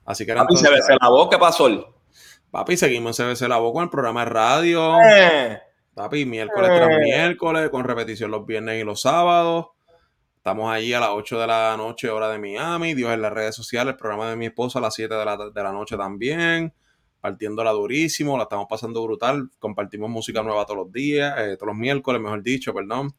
Así 0.05 0.27
que 0.27 0.33
entonces, 0.33 0.69
se, 0.69 0.83
se 0.83 0.93
la 0.93 1.29
¿qué 1.31 1.39
pasó? 1.39 1.95
Papi, 2.55 2.77
seguimos 2.77 3.19
en 3.19 3.27
CBC 3.27 3.49
La 3.49 3.57
Voz 3.57 3.73
con 3.73 3.83
el 3.83 3.91
programa 3.91 4.25
de 4.25 4.31
radio. 4.31 4.97
Eh. 5.03 5.59
Papi, 5.93 6.25
miércoles 6.25 6.71
eh. 6.71 6.77
tras 6.77 7.01
miércoles, 7.01 7.69
con 7.69 7.83
repetición 7.83 8.31
los 8.31 8.47
viernes 8.47 8.81
y 8.81 8.85
los 8.85 9.01
sábados. 9.01 9.71
Estamos 10.37 10.73
allí 10.73 10.93
a 10.93 11.01
las 11.01 11.09
8 11.15 11.41
de 11.41 11.47
la 11.49 11.75
noche, 11.77 12.11
hora 12.11 12.29
de 12.29 12.39
Miami. 12.39 12.95
Dios 12.95 13.13
en 13.13 13.23
las 13.23 13.33
redes 13.33 13.57
sociales. 13.57 13.95
El 13.95 13.99
programa 13.99 14.31
de 14.31 14.37
mi 14.37 14.47
esposa 14.47 14.79
a 14.79 14.83
las 14.83 14.95
7 14.95 15.13
de 15.13 15.25
la, 15.25 15.37
de 15.37 15.63
la 15.65 15.73
noche 15.73 15.97
también. 15.97 16.73
Partiéndola 17.21 17.73
durísimo. 17.73 18.37
La 18.37 18.45
estamos 18.45 18.69
pasando 18.71 19.03
brutal. 19.03 19.51
Compartimos 19.59 20.09
música 20.09 20.41
nueva 20.45 20.65
todos 20.65 20.85
los 20.85 20.93
días, 20.93 21.35
eh, 21.37 21.57
todos 21.57 21.73
los 21.73 21.77
miércoles, 21.77 22.23
mejor 22.23 22.41
dicho, 22.45 22.73
perdón. 22.73 23.17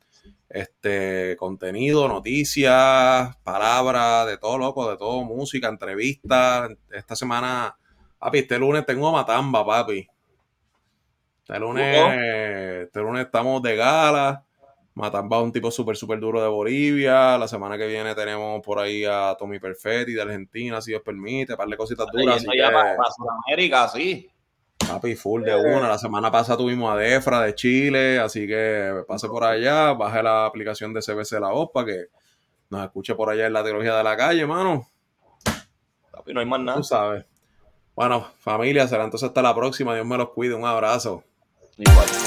Este 0.48 1.36
contenido, 1.38 2.08
noticias, 2.08 3.36
palabras, 3.44 4.28
de 4.28 4.38
todo 4.38 4.58
loco, 4.58 4.90
de 4.90 4.96
todo, 4.96 5.26
música, 5.26 5.68
entrevistas. 5.68 6.70
Esta 6.90 7.18
semana 7.18 7.76
Papi, 8.20 8.40
este 8.40 8.58
lunes 8.58 8.86
tengo 8.86 9.08
a 9.10 9.12
Matamba, 9.12 9.66
papi. 9.66 10.08
Este 11.42 11.60
lunes, 11.60 12.84
este 12.84 13.00
lunes 13.02 13.26
estamos 13.26 13.62
de 13.62 13.76
gala. 13.76 14.44
Matamba 14.96 15.38
es 15.38 15.44
un 15.44 15.52
tipo 15.52 15.70
súper, 15.70 15.98
súper 15.98 16.20
duro 16.20 16.42
de 16.42 16.48
Bolivia. 16.48 17.38
La 17.38 17.48
semana 17.48 17.78
que 17.78 17.86
viene 17.86 18.16
tenemos 18.16 18.62
por 18.62 18.80
ahí 18.80 19.04
a 19.04 19.36
Tommy 19.38 19.60
Perfetti 19.60 20.14
de 20.14 20.22
Argentina, 20.22 20.82
si 20.82 20.92
Dios 20.92 21.02
permite, 21.04 21.58
par 21.58 21.68
de 21.68 21.76
cositas 21.76 22.08
duras. 22.12 22.38
Así 22.38 22.46
ya 22.58 22.70
que, 22.70 22.74
para, 22.74 22.96
para 22.96 23.10
Sudamérica, 23.12 23.88
sí. 23.90 24.30
Papi, 24.88 25.16
full 25.16 25.44
de 25.44 25.56
una. 25.56 25.90
La 25.90 25.98
semana 25.98 26.32
pasada 26.32 26.58
tuvimos 26.58 26.94
a 26.94 26.98
Defra 26.98 27.42
de 27.42 27.54
Chile, 27.56 28.20
así 28.20 28.48
que 28.48 29.04
pase 29.08 29.28
por 29.28 29.44
allá, 29.44 29.94
baje 29.94 30.24
la 30.24 30.46
aplicación 30.46 30.94
de 30.94 31.02
CBC 31.02 31.34
La 31.42 31.50
Voz 31.50 31.72
para 31.74 31.88
que 31.88 32.06
nos 32.70 32.84
escuche 32.86 33.16
por 33.16 33.30
allá 33.30 33.48
en 33.48 33.54
la 33.54 33.64
teología 33.64 33.98
de 33.98 34.04
la 34.04 34.16
calle, 34.16 34.46
mano. 34.46 34.88
Papi, 36.12 36.34
no 36.34 36.40
hay 36.40 36.46
más 36.46 36.62
nada. 36.62 36.78
Tú 36.78 36.84
sabes. 36.84 37.26
Bueno, 37.96 38.28
familia, 38.40 38.88
será 38.88 39.06
entonces 39.06 39.28
hasta 39.28 39.42
la 39.42 39.56
próxima. 39.56 39.94
Dios 39.96 40.06
me 40.06 40.18
los 40.18 40.30
cuide. 40.30 40.54
Un 40.54 40.66
abrazo. 40.66 41.24
Igual. 41.78 42.25